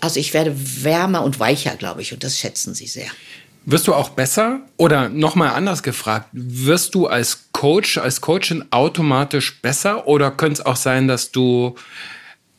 Also 0.00 0.20
ich 0.20 0.34
werde 0.34 0.54
wärmer 0.84 1.24
und 1.24 1.40
weicher, 1.40 1.76
glaube 1.76 2.02
ich, 2.02 2.12
und 2.12 2.22
das 2.22 2.38
schätzen 2.38 2.74
sie 2.74 2.86
sehr. 2.86 3.08
Wirst 3.64 3.86
du 3.86 3.94
auch 3.94 4.10
besser? 4.10 4.60
Oder 4.76 5.08
nochmal 5.08 5.48
anders 5.54 5.82
gefragt, 5.82 6.28
wirst 6.32 6.94
du 6.94 7.06
als 7.06 7.46
Coach, 7.52 7.96
als 7.96 8.20
Coachin 8.20 8.66
automatisch 8.70 9.62
besser? 9.62 10.06
Oder 10.06 10.30
könnte 10.30 10.60
es 10.60 10.66
auch 10.66 10.76
sein, 10.76 11.08
dass 11.08 11.32
du 11.32 11.74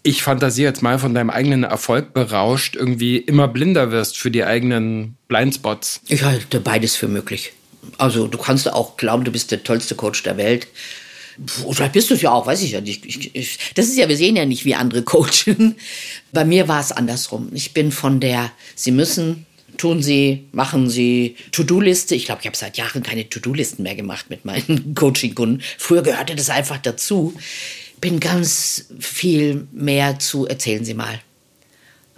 ich 0.06 0.22
fantasiere 0.22 0.70
jetzt 0.70 0.84
mal 0.84 1.00
von 1.00 1.15
deinem 1.15 1.32
eigenen 1.32 1.63
Erfolg 1.63 2.13
berauscht, 2.13 2.76
irgendwie 2.76 3.18
immer 3.18 3.48
blinder 3.48 3.91
wirst 3.91 4.18
für 4.18 4.30
die 4.30 4.44
eigenen 4.44 5.18
Blindspots. 5.28 6.02
Ich 6.08 6.24
halte 6.24 6.60
beides 6.60 6.96
für 6.96 7.08
möglich. 7.08 7.54
Also 7.98 8.28
du 8.28 8.38
kannst 8.38 8.72
auch 8.72 8.98
glauben, 8.98 9.24
du 9.24 9.32
bist 9.32 9.50
der 9.50 9.63
tollste 9.63 9.96
Coach 9.96 10.22
der 10.22 10.38
Welt. 10.38 10.68
Vielleicht 11.72 11.94
bist 11.94 12.12
du 12.12 12.13
es 12.13 12.22
ja 12.22 12.32
auch, 12.32 12.46
weiß 12.46 12.62
ich 12.62 12.72
ja 12.72 12.82
nicht. 12.82 13.04
Ich, 13.04 13.36
ich, 13.36 13.60
das 13.74 13.88
ist 13.88 13.98
ja, 13.98 14.08
wir 14.08 14.15
sehen 14.15 14.36
ja 14.36 14.46
nicht, 14.46 14.63
wie 14.63 14.76
andere 14.76 15.02
coachen. 15.02 15.76
Bei 16.32 16.46
mir 16.46 16.68
war 16.68 16.80
es 16.80 16.91
andersrum. 16.91 17.50
Ich 17.54 17.74
bin 17.74 17.91
von 17.91 18.20
der, 18.20 18.52
sie 18.76 18.91
müssen, 18.91 19.48
tun 19.78 20.04
sie, 20.04 20.46
machen 20.52 20.88
sie, 20.88 21.36
To-Do-Liste. 21.52 22.13
Ich 22.13 22.26
glaube, 22.26 22.41
ich 22.41 22.48
habe 22.48 22.56
seit 22.56 22.78
Jahren 22.78 23.02
keine 23.02 23.28
To-Do-Listen 23.28 23.82
mehr 23.82 23.96
gemacht 23.96 24.30
mit 24.30 24.46
meinen 24.46 24.94
Coaching-Kunden. 24.96 25.63
Früher 25.80 26.04
gehörte 26.04 26.36
das 26.36 26.52
einfach 26.52 26.78
dazu 26.78 27.34
bin 28.06 28.20
ganz 28.20 28.86
viel 29.00 29.68
mehr 29.72 30.20
zu 30.20 30.46
erzählen 30.46 30.86
Sie 30.86 30.94
mal. 30.94 31.20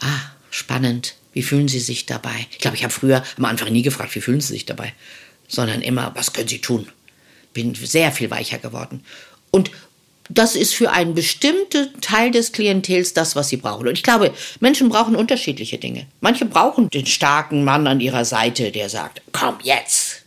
Ah, 0.02 0.19
spannend. 0.50 1.15
Wie 1.32 1.41
fühlen 1.41 1.69
Sie 1.69 1.80
sich 1.80 2.06
dabei? 2.06 2.45
Ich 2.52 2.58
glaube, 2.58 2.76
ich 2.76 2.84
habe 2.84 2.91
früher 2.91 3.23
am 3.38 3.45
Anfang 3.45 3.71
nie 3.71 3.84
gefragt, 3.84 4.13
wie 4.13 4.19
fühlen 4.19 4.41
Sie 4.41 4.52
sich 4.52 4.65
dabei, 4.65 4.91
sondern 5.47 5.82
immer, 5.82 6.12
was 6.13 6.34
können 6.34 6.50
Sie 6.50 6.60
tun? 6.60 6.89
Bin 7.54 7.73
sehr 7.73 8.12
viel 8.12 8.30
weicher 8.30 8.58
geworden. 8.58 9.06
Und 9.50 9.71
das 10.30 10.58
ist 10.58 10.76
für 10.76 10.91
einen 10.91 11.13
bestimmten 11.13 12.02
Teil 12.02 12.32
des 12.32 12.52
Klientels 12.52 13.13
das, 13.13 13.38
was 13.38 13.47
sie 13.47 13.56
brauchen. 13.56 13.88
Und 13.88 13.93
ich 13.93 14.04
glaube, 14.04 14.34
Menschen 14.60 14.89
brauchen 14.89 15.15
unterschiedliche 15.15 15.78
Dinge. 15.78 16.06
Manche 16.19 16.43
brauchen 16.43 16.89
den 16.89 17.06
starken 17.06 17.63
Mann 17.63 17.88
an 17.88 18.02
ihrer 18.02 18.26
Seite, 18.26 18.73
der 18.73 18.89
sagt, 18.89 19.21
komm 19.32 19.56
jetzt, 19.63 20.23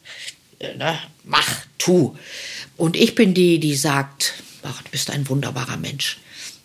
äh, 0.59 0.75
ne, 0.79 0.99
mach, 1.25 1.67
tu. 1.77 2.17
Und 2.79 2.97
ich 2.97 3.15
bin 3.15 3.35
die, 3.35 3.61
die 3.61 3.77
sagt, 3.77 4.43
ach, 4.63 4.83
du 4.83 4.91
bist 4.91 5.11
ein 5.11 5.29
wunderbarer 5.29 5.77
Mensch. 5.77 6.19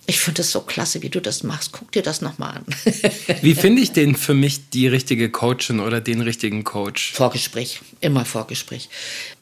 Ich 0.08 0.20
finde 0.20 0.42
es 0.42 0.52
so 0.52 0.62
klasse, 0.62 1.02
wie 1.02 1.10
du 1.10 1.20
das 1.20 1.42
machst. 1.42 1.72
Guck 1.72 1.92
dir 1.92 2.04
das 2.04 2.22
nochmal 2.22 2.58
an. 2.58 2.66
wie 3.42 3.56
finde 3.56 3.82
ich 3.82 3.92
denn 3.92 4.16
für 4.16 4.36
mich 4.36 4.70
die 4.70 4.88
richtige 4.88 5.32
Coachin 5.32 5.80
oder 5.80 6.00
den 6.00 6.22
richtigen 6.22 6.64
Coach? 6.64 7.14
Vorgespräch, 7.14 7.82
immer 8.02 8.24
Vorgespräch. 8.24 8.90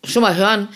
Schon 0.05 0.21
mal 0.21 0.37
hören, 0.37 0.69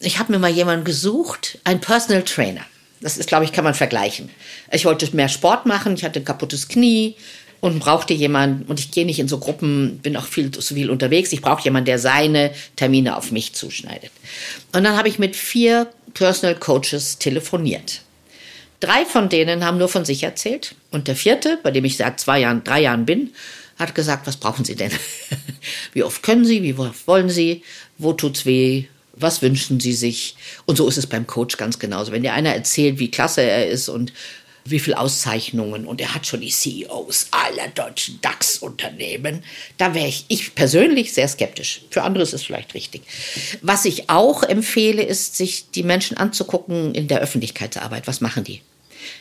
ich 0.00 0.18
habe 0.18 0.32
mir 0.32 0.38
mal 0.38 0.50
jemanden 0.50 0.84
gesucht, 0.84 1.58
einen 1.64 1.80
Personal 1.80 2.22
Trainer. 2.22 2.64
Das 3.00 3.18
ist, 3.18 3.28
glaube 3.28 3.44
ich, 3.44 3.52
kann 3.52 3.64
man 3.64 3.74
vergleichen. 3.74 4.30
Ich 4.72 4.86
wollte 4.86 5.14
mehr 5.14 5.28
Sport 5.28 5.66
machen, 5.66 5.94
ich 5.94 6.04
hatte 6.04 6.20
ein 6.20 6.24
kaputtes 6.24 6.68
Knie 6.68 7.14
und 7.60 7.78
brauchte 7.80 8.14
jemanden, 8.14 8.64
und 8.64 8.80
ich 8.80 8.90
gehe 8.90 9.04
nicht 9.04 9.18
in 9.18 9.28
so 9.28 9.38
Gruppen, 9.38 9.98
bin 9.98 10.16
auch 10.16 10.26
viel 10.26 10.50
zu 10.50 10.74
viel 10.74 10.90
unterwegs, 10.90 11.32
ich 11.32 11.42
brauche 11.42 11.62
jemanden, 11.62 11.86
der 11.86 11.98
seine 11.98 12.52
Termine 12.76 13.16
auf 13.16 13.30
mich 13.30 13.52
zuschneidet. 13.52 14.10
Und 14.72 14.84
dann 14.84 14.96
habe 14.96 15.08
ich 15.08 15.18
mit 15.18 15.36
vier 15.36 15.90
Personal 16.14 16.56
Coaches 16.56 17.18
telefoniert. 17.18 18.02
Drei 18.80 19.04
von 19.04 19.28
denen 19.28 19.64
haben 19.64 19.78
nur 19.78 19.88
von 19.88 20.04
sich 20.04 20.22
erzählt. 20.22 20.74
Und 20.90 21.08
der 21.08 21.16
vierte, 21.16 21.58
bei 21.62 21.70
dem 21.70 21.84
ich 21.84 21.96
seit 21.96 22.20
zwei 22.20 22.40
Jahren, 22.40 22.62
drei 22.62 22.82
Jahren 22.82 23.06
bin, 23.06 23.34
hat 23.76 23.94
gesagt, 23.94 24.26
was 24.26 24.36
brauchen 24.36 24.64
Sie 24.64 24.76
denn? 24.76 24.92
wie 25.92 26.02
oft 26.02 26.22
können 26.22 26.44
Sie? 26.44 26.62
Wie 26.62 26.74
oft 26.74 27.06
wollen 27.06 27.30
Sie? 27.30 27.62
Wo 27.96 28.12
tut's 28.12 28.46
weh? 28.46 28.84
Was 29.14 29.42
wünschen 29.42 29.80
Sie 29.80 29.92
sich? 29.92 30.36
Und 30.66 30.76
so 30.76 30.86
ist 30.86 30.96
es 30.96 31.06
beim 31.06 31.26
Coach 31.26 31.56
ganz 31.56 31.78
genauso. 31.78 32.12
Wenn 32.12 32.22
dir 32.22 32.34
einer 32.34 32.54
erzählt, 32.54 32.98
wie 32.98 33.10
klasse 33.10 33.42
er 33.42 33.68
ist 33.68 33.88
und 33.88 34.12
wie 34.70 34.78
viele 34.78 34.98
Auszeichnungen 34.98 35.86
und 35.86 36.00
er 36.00 36.14
hat 36.14 36.26
schon 36.26 36.40
die 36.40 36.50
CEOs 36.50 37.28
aller 37.30 37.68
deutschen 37.68 38.20
DAX-Unternehmen. 38.20 39.42
Da 39.76 39.94
wäre 39.94 40.08
ich, 40.08 40.24
ich 40.28 40.54
persönlich 40.54 41.12
sehr 41.12 41.28
skeptisch. 41.28 41.82
Für 41.90 42.02
andere 42.02 42.22
ist 42.22 42.34
es 42.34 42.42
vielleicht 42.42 42.74
richtig. 42.74 43.02
Was 43.62 43.84
ich 43.84 44.10
auch 44.10 44.42
empfehle, 44.42 45.02
ist, 45.02 45.36
sich 45.36 45.70
die 45.70 45.82
Menschen 45.82 46.16
anzugucken 46.16 46.94
in 46.94 47.08
der 47.08 47.20
Öffentlichkeitsarbeit. 47.20 48.06
Was 48.06 48.20
machen 48.20 48.44
die? 48.44 48.60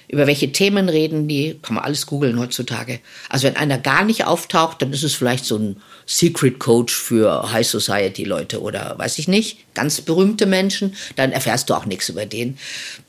Über 0.07 0.27
welche 0.27 0.51
Themen 0.51 0.89
reden 0.89 1.27
die? 1.27 1.57
Kann 1.61 1.75
man 1.75 1.83
alles 1.83 2.05
googeln 2.05 2.39
heutzutage. 2.39 2.99
Also 3.29 3.47
wenn 3.47 3.57
einer 3.57 3.77
gar 3.77 4.05
nicht 4.05 4.25
auftaucht, 4.25 4.81
dann 4.81 4.93
ist 4.93 5.03
es 5.03 5.15
vielleicht 5.15 5.45
so 5.45 5.57
ein 5.57 5.81
Secret 6.05 6.59
Coach 6.59 6.95
für 6.95 7.51
High 7.51 7.67
Society 7.67 8.23
Leute 8.23 8.61
oder 8.61 8.95
weiß 8.97 9.19
ich 9.19 9.27
nicht, 9.27 9.73
ganz 9.73 9.99
berühmte 10.01 10.45
Menschen. 10.45 10.95
Dann 11.15 11.31
erfährst 11.31 11.69
du 11.69 11.73
auch 11.73 11.85
nichts 11.85 12.09
über 12.09 12.25
den. 12.25 12.57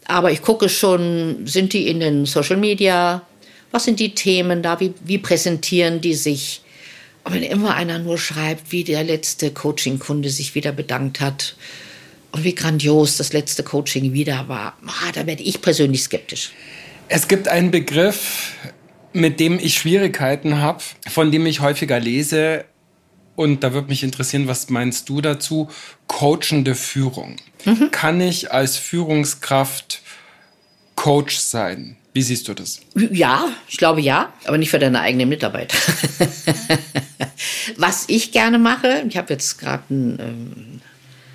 Aber 0.06 0.32
ich 0.32 0.42
gucke 0.42 0.68
schon, 0.68 1.46
sind 1.46 1.72
die 1.72 1.86
in 1.86 2.00
den 2.00 2.26
Social 2.26 2.56
Media? 2.56 3.22
Was 3.70 3.84
sind 3.84 4.00
die 4.00 4.14
Themen 4.14 4.62
da? 4.62 4.80
Wie, 4.80 4.94
wie 5.04 5.18
präsentieren 5.18 6.00
die 6.00 6.14
sich? 6.14 6.62
Und 7.24 7.34
wenn 7.34 7.42
immer 7.42 7.74
einer 7.74 7.98
nur 7.98 8.18
schreibt, 8.18 8.72
wie 8.72 8.84
der 8.84 9.04
letzte 9.04 9.50
Coaching-Kunde 9.50 10.30
sich 10.30 10.54
wieder 10.54 10.72
bedankt 10.72 11.20
hat 11.20 11.54
und 12.32 12.44
wie 12.44 12.54
grandios 12.54 13.16
das 13.16 13.32
letzte 13.32 13.62
Coaching 13.62 14.12
wieder 14.12 14.48
war, 14.48 14.76
ah, 14.86 15.12
da 15.14 15.26
werde 15.26 15.42
ich 15.42 15.60
persönlich 15.60 16.02
skeptisch. 16.02 16.52
Es 17.08 17.28
gibt 17.28 17.48
einen 17.48 17.70
Begriff, 17.70 18.52
mit 19.12 19.40
dem 19.40 19.58
ich 19.58 19.78
Schwierigkeiten 19.78 20.58
habe, 20.58 20.82
von 21.08 21.32
dem 21.32 21.46
ich 21.46 21.60
häufiger 21.60 21.98
lese. 21.98 22.64
Und 23.34 23.62
da 23.62 23.72
würde 23.72 23.88
mich 23.88 24.02
interessieren, 24.02 24.48
was 24.48 24.68
meinst 24.68 25.08
du 25.08 25.20
dazu? 25.20 25.70
Coachende 26.06 26.74
Führung. 26.74 27.36
Mhm. 27.64 27.90
Kann 27.90 28.20
ich 28.20 28.52
als 28.52 28.76
Führungskraft 28.76 30.02
Coach 30.96 31.38
sein. 31.38 31.96
Wie 32.12 32.22
siehst 32.22 32.48
du 32.48 32.54
das? 32.54 32.80
Ja, 33.12 33.48
ich 33.68 33.76
glaube 33.76 34.00
ja, 34.00 34.32
aber 34.44 34.58
nicht 34.58 34.70
für 34.70 34.80
deine 34.80 35.00
eigenen 35.00 35.28
Mitarbeiter. 35.28 35.76
Was 37.76 38.06
ich 38.08 38.32
gerne 38.32 38.58
mache, 38.58 39.04
ich 39.08 39.16
habe 39.16 39.32
jetzt 39.32 39.58
gerade 39.58 39.84
ein 39.88 40.18
ähm, 40.20 40.80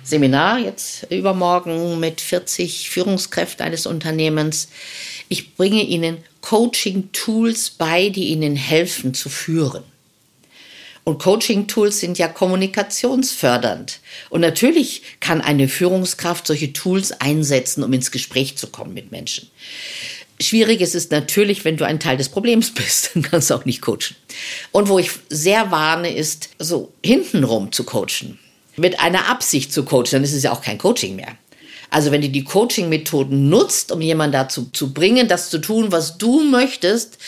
Seminar 0.04 0.58
jetzt 0.58 1.06
übermorgen 1.10 1.98
mit 1.98 2.20
40 2.20 2.90
Führungskräften 2.90 3.64
eines 3.64 3.86
Unternehmens. 3.86 4.68
Ich 5.28 5.56
bringe 5.56 5.82
ihnen 5.82 6.18
Coaching-Tools 6.42 7.70
bei, 7.70 8.10
die 8.10 8.28
ihnen 8.28 8.54
helfen 8.54 9.14
zu 9.14 9.30
führen. 9.30 9.82
Und 11.04 11.18
Coaching-Tools 11.18 12.00
sind 12.00 12.18
ja 12.18 12.28
kommunikationsfördernd. 12.28 14.00
Und 14.30 14.42
natürlich 14.42 15.02
kann 15.20 15.40
eine 15.40 15.68
Führungskraft 15.68 16.46
solche 16.46 16.72
Tools 16.72 17.12
einsetzen, 17.12 17.82
um 17.82 17.92
ins 17.92 18.10
Gespräch 18.10 18.56
zu 18.56 18.68
kommen 18.68 18.94
mit 18.94 19.10
Menschen. 19.10 19.50
Schwierig 20.40 20.80
ist 20.80 20.94
es 20.94 21.10
natürlich, 21.10 21.64
wenn 21.64 21.76
du 21.76 21.86
ein 21.86 22.00
Teil 22.00 22.16
des 22.16 22.28
Problems 22.28 22.70
bist, 22.74 23.10
dann 23.14 23.22
kannst 23.22 23.50
du 23.50 23.54
auch 23.54 23.64
nicht 23.64 23.80
coachen. 23.80 24.16
Und 24.72 24.88
wo 24.88 24.98
ich 24.98 25.10
sehr 25.30 25.70
warne, 25.70 26.14
ist 26.14 26.50
so 26.58 26.92
hintenrum 27.02 27.72
zu 27.72 27.84
coachen. 27.84 28.38
Mit 28.76 29.00
einer 29.00 29.28
Absicht 29.28 29.72
zu 29.72 29.84
coachen, 29.84 30.08
dann 30.12 30.24
ist 30.24 30.32
es 30.32 30.42
ja 30.42 30.52
auch 30.52 30.62
kein 30.62 30.78
Coaching 30.78 31.16
mehr. 31.16 31.36
Also 31.90 32.10
wenn 32.10 32.22
du 32.22 32.28
die 32.28 32.44
Coaching-Methoden 32.44 33.48
nutzt, 33.48 33.92
um 33.92 34.00
jemanden 34.00 34.32
dazu 34.32 34.68
zu 34.72 34.92
bringen, 34.92 35.28
das 35.28 35.50
zu 35.50 35.58
tun, 35.58 35.92
was 35.92 36.18
du 36.18 36.42
möchtest, 36.42 37.18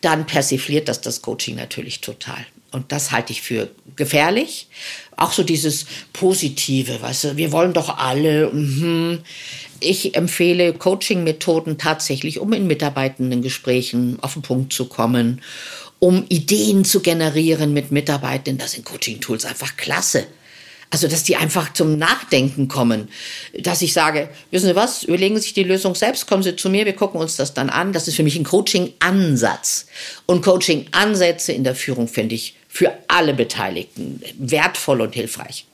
dann 0.00 0.26
persifliert 0.26 0.88
das 0.88 1.00
das 1.00 1.22
Coaching 1.22 1.56
natürlich 1.56 2.00
total. 2.00 2.44
Und 2.72 2.92
das 2.92 3.10
halte 3.10 3.32
ich 3.32 3.42
für 3.42 3.70
gefährlich. 3.96 4.68
Auch 5.16 5.32
so 5.32 5.42
dieses 5.42 5.86
Positive, 6.12 7.02
weißt 7.02 7.24
du, 7.24 7.36
wir 7.36 7.52
wollen 7.52 7.72
doch 7.72 7.98
alle. 7.98 8.50
Mhm. 8.50 9.20
Ich 9.80 10.14
empfehle 10.14 10.72
Coaching-Methoden 10.72 11.78
tatsächlich, 11.78 12.38
um 12.38 12.52
in 12.52 12.66
mitarbeitenden 12.66 13.42
Gesprächen 13.42 14.18
auf 14.22 14.34
den 14.34 14.42
Punkt 14.42 14.72
zu 14.72 14.86
kommen, 14.86 15.40
um 15.98 16.24
Ideen 16.28 16.84
zu 16.84 17.00
generieren 17.00 17.72
mit 17.72 17.90
Mitarbeitenden. 17.90 18.58
Das 18.58 18.72
sind 18.72 18.84
Coaching-Tools 18.84 19.44
einfach 19.44 19.76
klasse. 19.76 20.26
Also, 20.92 21.06
dass 21.06 21.22
die 21.22 21.36
einfach 21.36 21.72
zum 21.72 21.98
Nachdenken 21.98 22.66
kommen. 22.66 23.08
Dass 23.56 23.80
ich 23.80 23.92
sage, 23.92 24.28
wissen 24.50 24.66
Sie 24.66 24.74
was, 24.74 25.04
überlegen 25.04 25.36
Sie 25.36 25.42
sich 25.42 25.54
die 25.54 25.62
Lösung 25.62 25.94
selbst, 25.94 26.26
kommen 26.26 26.42
Sie 26.42 26.56
zu 26.56 26.68
mir, 26.68 26.84
wir 26.84 26.96
gucken 26.96 27.20
uns 27.20 27.36
das 27.36 27.54
dann 27.54 27.70
an. 27.70 27.92
Das 27.92 28.08
ist 28.08 28.16
für 28.16 28.24
mich 28.24 28.36
ein 28.36 28.44
Coaching-Ansatz. 28.44 29.86
Und 30.26 30.42
Coaching-Ansätze 30.42 31.52
in 31.52 31.62
der 31.62 31.76
Führung 31.76 32.08
finde 32.08 32.34
ich 32.34 32.56
für 32.68 32.92
alle 33.06 33.34
Beteiligten 33.34 34.20
wertvoll 34.36 35.00
und 35.00 35.14
hilfreich. 35.14 35.66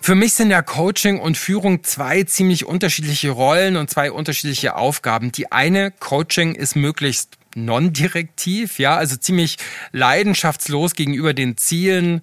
Für 0.00 0.14
mich 0.14 0.32
sind 0.32 0.50
ja 0.50 0.62
Coaching 0.62 1.20
und 1.20 1.36
Führung 1.36 1.84
zwei 1.84 2.24
ziemlich 2.24 2.64
unterschiedliche 2.64 3.30
Rollen 3.30 3.76
und 3.76 3.90
zwei 3.90 4.10
unterschiedliche 4.10 4.74
Aufgaben. 4.74 5.30
Die 5.32 5.52
eine, 5.52 5.90
Coaching 5.90 6.54
ist 6.54 6.76
möglichst 6.76 7.36
non-direktiv, 7.64 8.78
ja, 8.78 8.96
also 8.96 9.16
ziemlich 9.16 9.58
leidenschaftslos 9.92 10.94
gegenüber 10.94 11.34
den 11.34 11.56
Zielen 11.56 12.22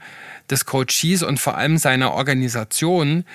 des 0.49 0.65
Coaches 0.65 1.23
und 1.23 1.39
vor 1.39 1.57
allem 1.57 1.77
seiner 1.77 2.13
Organisation. 2.13 3.25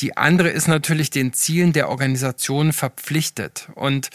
Die 0.00 0.16
andere 0.16 0.48
ist 0.50 0.68
natürlich 0.68 1.10
den 1.10 1.32
Zielen 1.32 1.72
der 1.72 1.88
Organisation 1.88 2.72
verpflichtet. 2.72 3.68
Und 3.74 4.10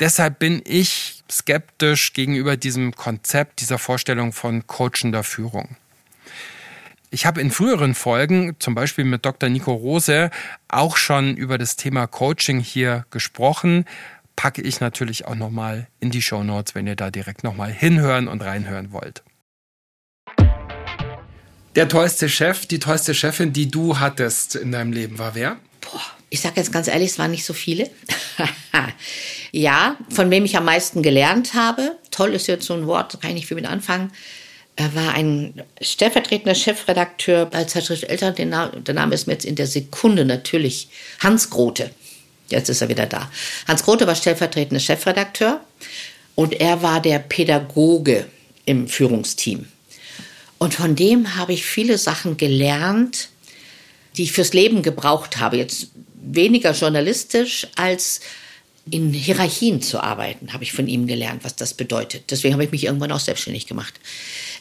deshalb 0.00 0.38
bin 0.38 0.62
ich 0.64 1.22
skeptisch 1.30 2.12
gegenüber 2.12 2.56
diesem 2.56 2.94
Konzept, 2.94 3.60
dieser 3.60 3.78
Vorstellung 3.78 4.32
von 4.32 4.66
coachender 4.66 5.24
Führung. 5.24 5.76
Ich 7.14 7.26
habe 7.26 7.40
in 7.40 7.52
früheren 7.52 7.94
Folgen, 7.94 8.56
zum 8.58 8.74
Beispiel 8.74 9.04
mit 9.04 9.24
Dr. 9.24 9.48
Nico 9.48 9.72
Rose, 9.72 10.30
auch 10.66 10.96
schon 10.96 11.36
über 11.36 11.58
das 11.58 11.76
Thema 11.76 12.08
Coaching 12.08 12.58
hier 12.58 13.06
gesprochen. 13.10 13.84
Packe 14.36 14.62
ich 14.62 14.80
natürlich 14.80 15.26
auch 15.26 15.34
nochmal 15.34 15.88
in 16.00 16.10
die 16.10 16.22
Show 16.22 16.42
Notes, 16.42 16.74
wenn 16.74 16.86
ihr 16.86 16.96
da 16.96 17.10
direkt 17.10 17.44
nochmal 17.44 17.72
hinhören 17.72 18.28
und 18.28 18.42
reinhören 18.42 18.92
wollt. 18.92 19.22
Der 21.76 21.88
tollste 21.88 22.28
Chef, 22.28 22.66
die 22.66 22.78
tollste 22.78 23.14
Chefin, 23.14 23.52
die 23.52 23.68
du 23.68 23.98
hattest 23.98 24.54
in 24.54 24.70
deinem 24.70 24.92
Leben, 24.92 25.18
war 25.18 25.34
wer? 25.34 25.56
Boah, 25.80 26.00
ich 26.30 26.40
sage 26.40 26.54
jetzt 26.56 26.72
ganz 26.72 26.86
ehrlich, 26.86 27.10
es 27.10 27.18
waren 27.18 27.32
nicht 27.32 27.44
so 27.44 27.52
viele. 27.52 27.90
ja, 29.52 29.96
von 30.08 30.30
wem 30.30 30.44
ich 30.44 30.56
am 30.56 30.64
meisten 30.64 31.02
gelernt 31.02 31.54
habe. 31.54 31.96
Toll 32.12 32.34
ist 32.34 32.46
jetzt 32.46 32.66
so 32.66 32.74
ein 32.74 32.86
Wort, 32.86 33.14
da 33.14 33.18
kann 33.18 33.30
ich 33.30 33.36
nicht 33.36 33.46
viel 33.48 33.56
mit 33.56 33.66
anfangen. 33.66 34.12
Er 34.76 34.94
war 34.94 35.14
ein 35.14 35.62
stellvertretender 35.80 36.54
Chefredakteur 36.54 37.46
bei 37.46 37.64
Zeitschrift 37.64 38.04
Eltern. 38.04 38.34
Der 38.84 38.94
Name 38.94 39.14
ist 39.14 39.26
mir 39.26 39.34
jetzt 39.34 39.44
in 39.44 39.54
der 39.54 39.68
Sekunde 39.68 40.24
natürlich 40.24 40.88
Hans 41.20 41.50
Grote. 41.50 41.90
Jetzt 42.50 42.68
ist 42.68 42.82
er 42.82 42.88
wieder 42.88 43.06
da. 43.06 43.30
Hans 43.66 43.82
Grote 43.82 44.06
war 44.06 44.14
stellvertretender 44.14 44.80
Chefredakteur 44.80 45.60
und 46.34 46.60
er 46.60 46.82
war 46.82 47.00
der 47.00 47.18
Pädagoge 47.18 48.26
im 48.64 48.88
Führungsteam. 48.88 49.66
Und 50.58 50.74
von 50.74 50.96
dem 50.96 51.36
habe 51.36 51.52
ich 51.52 51.64
viele 51.64 51.98
Sachen 51.98 52.36
gelernt, 52.36 53.28
die 54.16 54.24
ich 54.24 54.32
fürs 54.32 54.52
Leben 54.52 54.82
gebraucht 54.82 55.38
habe. 55.38 55.56
Jetzt 55.56 55.88
weniger 56.14 56.72
journalistisch 56.72 57.66
als 57.76 58.20
in 58.90 59.12
Hierarchien 59.14 59.80
zu 59.80 60.00
arbeiten, 60.00 60.52
habe 60.52 60.64
ich 60.64 60.72
von 60.72 60.86
ihm 60.88 61.06
gelernt, 61.06 61.42
was 61.42 61.56
das 61.56 61.72
bedeutet. 61.72 62.24
Deswegen 62.30 62.52
habe 62.52 62.64
ich 62.64 62.70
mich 62.70 62.84
irgendwann 62.84 63.12
auch 63.12 63.20
selbstständig 63.20 63.66
gemacht. 63.66 63.94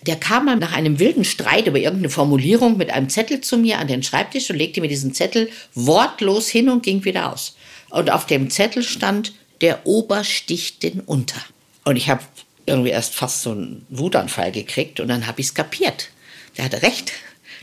Der 0.07 0.15
kam 0.15 0.45
mal 0.45 0.55
nach 0.55 0.71
einem 0.71 0.99
wilden 0.99 1.25
Streit 1.25 1.67
über 1.67 1.77
irgendeine 1.77 2.09
Formulierung 2.09 2.77
mit 2.77 2.89
einem 2.89 3.09
Zettel 3.09 3.41
zu 3.41 3.57
mir 3.57 3.79
an 3.79 3.87
den 3.87 4.01
Schreibtisch 4.01 4.49
und 4.49 4.55
legte 4.55 4.79
mir 4.79 4.87
diesen 4.87 5.13
Zettel 5.13 5.49
wortlos 5.75 6.47
hin 6.47 6.69
und 6.69 6.83
ging 6.83 7.03
wieder 7.03 7.33
aus. 7.33 7.55
Und 7.93 8.09
auf 8.09 8.25
dem 8.25 8.49
Zettel 8.49 8.81
stand, 8.81 9.33
der 9.61 9.85
Ober 9.85 10.23
sticht 10.23 10.81
den 10.81 10.99
Unter. 10.99 11.39
Und 11.85 11.95
ich 11.95 12.09
habe 12.09 12.23
irgendwie 12.65 12.89
erst 12.89 13.13
fast 13.13 13.43
so 13.43 13.51
einen 13.51 13.85
Wutanfall 13.87 14.51
gekriegt 14.51 14.99
und 14.99 15.09
dann 15.09 15.27
habe 15.27 15.41
ich 15.41 15.47
es 15.47 15.53
kapiert. 15.53 16.09
Der 16.57 16.65
hatte 16.65 16.81
recht. 16.81 17.11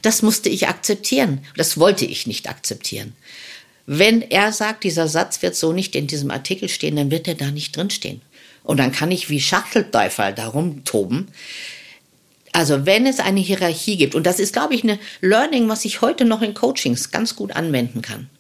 Das 0.03 0.23
musste 0.23 0.49
ich 0.49 0.69
akzeptieren. 0.69 1.45
Das 1.57 1.79
wollte 1.79 2.05
ich 2.05 2.29
nicht 2.29 2.49
akzeptieren. 2.49 3.15
Wenn 3.87 4.23
er 4.23 4.53
sagt, 4.53 4.85
dieser 4.85 5.09
Satz 5.09 5.43
wird 5.43 5.57
so 5.57 5.73
nicht 5.73 5.97
in 5.97 6.07
diesem 6.07 6.31
Artikel 6.31 6.69
stehen, 6.69 6.95
dann 6.95 7.11
wird 7.11 7.27
er 7.27 7.35
da 7.35 7.51
nicht 7.51 7.77
drinstehen. 7.77 8.21
Und 8.63 8.77
dann 8.77 8.93
kann 8.93 9.11
ich 9.11 9.31
wie 9.31 9.41
Schachtelteufel 9.41 10.33
darum 10.33 10.85
toben. 10.85 11.27
Also 12.53 12.87
wenn 12.87 13.05
es 13.05 13.19
eine 13.19 13.41
Hierarchie 13.41 13.97
gibt, 13.97 14.15
und 14.15 14.27
das 14.27 14.39
ist, 14.39 14.53
glaube 14.53 14.77
ich, 14.77 14.85
eine 14.85 15.01
Learning, 15.23 15.69
was 15.69 15.85
ich 15.85 16.03
heute 16.03 16.25
noch 16.25 16.41
in 16.41 16.55
Coachings 16.55 17.11
ganz 17.11 17.35
gut 17.35 17.51
anwenden 17.51 18.01
kann. 18.01 18.31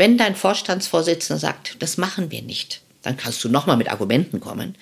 Wenn 0.00 0.16
dein 0.16 0.34
Vorstandsvorsitzender 0.34 1.38
sagt, 1.38 1.76
das 1.80 1.98
machen 1.98 2.30
wir 2.30 2.40
nicht, 2.40 2.80
dann 3.02 3.18
kannst 3.18 3.44
du 3.44 3.50
nochmal 3.50 3.76
mit 3.76 3.90
Argumenten 3.90 4.40
kommen. 4.40 4.74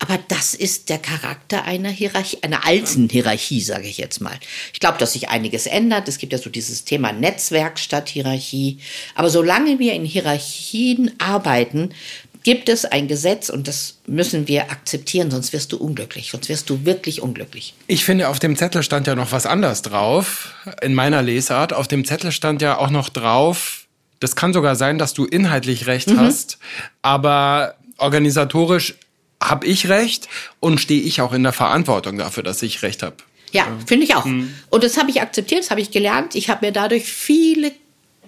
Aber 0.00 0.18
das 0.26 0.52
ist 0.52 0.88
der 0.88 0.98
Charakter 0.98 1.62
einer 1.64 1.90
Hierarchie, 1.90 2.38
einer 2.42 2.66
alten 2.66 3.08
Hierarchie, 3.08 3.60
sage 3.60 3.86
ich 3.86 3.98
jetzt 3.98 4.20
mal. 4.20 4.34
Ich 4.72 4.80
glaube, 4.80 4.98
dass 4.98 5.12
sich 5.12 5.28
einiges 5.28 5.66
ändert. 5.66 6.08
Es 6.08 6.18
gibt 6.18 6.32
ja 6.32 6.40
so 6.40 6.50
dieses 6.50 6.84
Thema 6.84 7.12
Netzwerk 7.12 7.78
statt 7.78 8.08
Hierarchie. 8.08 8.80
Aber 9.14 9.30
solange 9.30 9.78
wir 9.78 9.92
in 9.92 10.04
Hierarchien 10.04 11.12
arbeiten, 11.20 11.94
gibt 12.42 12.68
es 12.68 12.84
ein 12.84 13.06
Gesetz 13.06 13.50
und 13.50 13.68
das 13.68 13.98
müssen 14.08 14.48
wir 14.48 14.72
akzeptieren, 14.72 15.30
sonst 15.30 15.52
wirst 15.52 15.70
du 15.70 15.76
unglücklich, 15.76 16.32
sonst 16.32 16.48
wirst 16.48 16.68
du 16.68 16.84
wirklich 16.84 17.22
unglücklich. 17.22 17.74
Ich 17.86 18.04
finde, 18.04 18.28
auf 18.28 18.40
dem 18.40 18.56
Zettel 18.56 18.82
stand 18.82 19.06
ja 19.06 19.14
noch 19.14 19.30
was 19.30 19.46
anderes 19.46 19.82
drauf, 19.82 20.52
in 20.82 20.94
meiner 20.94 21.22
Lesart. 21.22 21.72
Auf 21.72 21.86
dem 21.86 22.04
Zettel 22.04 22.32
stand 22.32 22.60
ja 22.60 22.78
auch 22.78 22.90
noch 22.90 23.08
drauf, 23.08 23.84
das 24.20 24.36
kann 24.36 24.52
sogar 24.52 24.76
sein, 24.76 24.98
dass 24.98 25.14
du 25.14 25.24
inhaltlich 25.24 25.86
recht 25.86 26.08
mhm. 26.08 26.20
hast, 26.20 26.58
aber 27.02 27.74
organisatorisch 27.98 28.94
habe 29.42 29.66
ich 29.66 29.88
recht 29.88 30.28
und 30.60 30.80
stehe 30.80 31.02
ich 31.02 31.20
auch 31.20 31.32
in 31.32 31.42
der 31.42 31.52
Verantwortung 31.52 32.18
dafür, 32.18 32.42
dass 32.42 32.62
ich 32.62 32.82
recht 32.82 33.02
habe. 33.02 33.16
Ja, 33.52 33.66
finde 33.86 34.04
ich 34.04 34.14
auch. 34.14 34.24
Mhm. 34.24 34.52
Und 34.70 34.84
das 34.84 34.96
habe 34.98 35.10
ich 35.10 35.22
akzeptiert, 35.22 35.62
das 35.62 35.70
habe 35.70 35.80
ich 35.80 35.90
gelernt. 35.90 36.34
Ich 36.34 36.50
habe 36.50 36.66
mir 36.66 36.72
dadurch 36.72 37.04
viele 37.04 37.72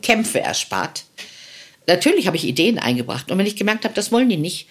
Kämpfe 0.02 0.40
erspart. 0.40 1.04
Natürlich 1.86 2.26
habe 2.26 2.36
ich 2.36 2.44
Ideen 2.44 2.78
eingebracht. 2.78 3.30
Und 3.30 3.38
wenn 3.38 3.46
ich 3.46 3.56
gemerkt 3.56 3.84
habe, 3.84 3.94
das 3.94 4.12
wollen 4.12 4.28
die 4.28 4.36
nicht, 4.36 4.68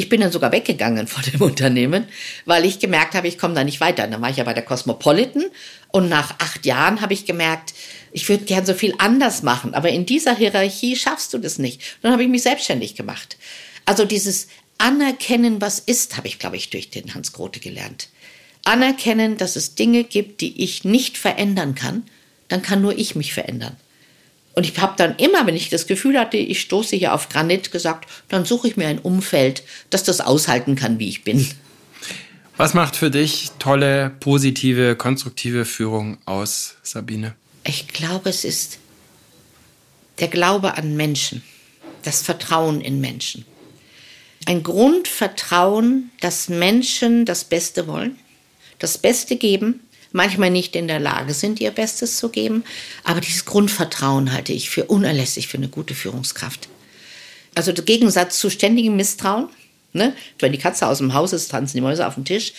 ich 0.00 0.08
bin 0.08 0.22
dann 0.22 0.32
sogar 0.32 0.50
weggegangen 0.50 1.06
von 1.06 1.22
dem 1.22 1.42
Unternehmen, 1.50 2.06
weil 2.46 2.64
ich 2.64 2.78
gemerkt 2.78 3.14
habe, 3.14 3.28
ich 3.28 3.38
komme 3.38 3.54
da 3.54 3.64
nicht 3.64 3.80
weiter. 3.80 4.06
dann 4.06 4.22
war 4.22 4.30
ich 4.30 4.38
ja 4.38 4.44
bei 4.44 4.54
der 4.54 4.64
Cosmopolitan 4.64 5.44
und 5.92 6.08
nach 6.08 6.34
acht 6.38 6.64
Jahren 6.64 7.02
habe 7.02 7.12
ich 7.12 7.26
gemerkt, 7.26 7.74
ich 8.12 8.28
würde 8.28 8.44
gern 8.44 8.64
so 8.64 8.74
viel 8.74 8.94
anders 8.98 9.42
machen, 9.42 9.74
aber 9.74 9.90
in 9.90 10.06
dieser 10.06 10.34
Hierarchie 10.34 10.96
schaffst 10.96 11.34
du 11.34 11.38
das 11.38 11.58
nicht. 11.58 11.82
Dann 12.00 12.12
habe 12.12 12.22
ich 12.22 12.28
mich 12.28 12.42
selbstständig 12.42 12.94
gemacht. 12.94 13.36
Also 13.84 14.04
dieses 14.04 14.48
Anerkennen, 14.78 15.60
was 15.60 15.78
ist, 15.78 16.16
habe 16.16 16.28
ich, 16.28 16.38
glaube 16.38 16.56
ich, 16.56 16.70
durch 16.70 16.88
den 16.88 17.14
Hans 17.14 17.32
Grote 17.32 17.60
gelernt. 17.60 18.08
Anerkennen, 18.64 19.36
dass 19.36 19.56
es 19.56 19.74
Dinge 19.74 20.04
gibt, 20.04 20.40
die 20.40 20.64
ich 20.64 20.84
nicht 20.84 21.18
verändern 21.18 21.74
kann, 21.74 22.04
dann 22.48 22.62
kann 22.62 22.80
nur 22.80 22.96
ich 22.96 23.14
mich 23.14 23.34
verändern. 23.34 23.76
Und 24.54 24.66
ich 24.66 24.78
habe 24.78 24.94
dann 24.96 25.16
immer, 25.16 25.46
wenn 25.46 25.56
ich 25.56 25.68
das 25.68 25.86
Gefühl 25.86 26.18
hatte, 26.18 26.36
ich 26.36 26.60
stoße 26.60 26.96
hier 26.96 27.14
auf 27.14 27.28
Granit, 27.28 27.70
gesagt, 27.70 28.08
dann 28.28 28.44
suche 28.44 28.68
ich 28.68 28.76
mir 28.76 28.88
ein 28.88 28.98
Umfeld, 28.98 29.62
das 29.90 30.02
das 30.02 30.20
aushalten 30.20 30.74
kann, 30.74 30.98
wie 30.98 31.08
ich 31.08 31.24
bin. 31.24 31.48
Was 32.56 32.74
macht 32.74 32.96
für 32.96 33.10
dich 33.10 33.52
tolle, 33.58 34.10
positive, 34.20 34.96
konstruktive 34.96 35.64
Führung 35.64 36.18
aus, 36.26 36.76
Sabine? 36.82 37.34
Ich 37.64 37.88
glaube, 37.88 38.28
es 38.28 38.44
ist 38.44 38.78
der 40.18 40.28
Glaube 40.28 40.76
an 40.76 40.96
Menschen. 40.96 41.42
das 42.02 42.22
Vertrauen 42.22 42.80
in 42.80 43.00
Menschen. 43.00 43.44
Ein 44.46 44.62
Grundvertrauen, 44.62 46.10
dass 46.20 46.48
Menschen 46.48 47.26
das 47.26 47.44
Beste 47.44 47.86
wollen, 47.86 48.18
das 48.78 48.96
Beste 48.96 49.36
geben, 49.36 49.80
manchmal 50.12 50.50
nicht 50.50 50.76
in 50.76 50.88
der 50.88 51.00
Lage 51.00 51.34
sind, 51.34 51.60
ihr 51.60 51.70
Bestes 51.70 52.18
zu 52.18 52.28
geben. 52.28 52.64
Aber 53.04 53.20
dieses 53.20 53.44
Grundvertrauen 53.44 54.32
halte 54.32 54.52
ich 54.52 54.70
für 54.70 54.84
unerlässlich 54.84 55.48
für 55.48 55.56
eine 55.56 55.68
gute 55.68 55.94
Führungskraft. 55.94 56.68
Also 57.54 57.72
der 57.72 57.84
Gegensatz 57.84 58.38
zu 58.38 58.50
ständigem 58.50 58.96
Misstrauen. 58.96 59.48
Ne? 59.92 60.14
Wenn 60.38 60.52
die 60.52 60.58
Katze 60.58 60.86
aus 60.86 60.98
dem 60.98 61.14
Haus 61.14 61.32
ist, 61.32 61.50
tanzen 61.50 61.76
die 61.76 61.82
Mäuse 61.82 62.06
auf 62.06 62.14
dem 62.14 62.24
Tisch. 62.24 62.52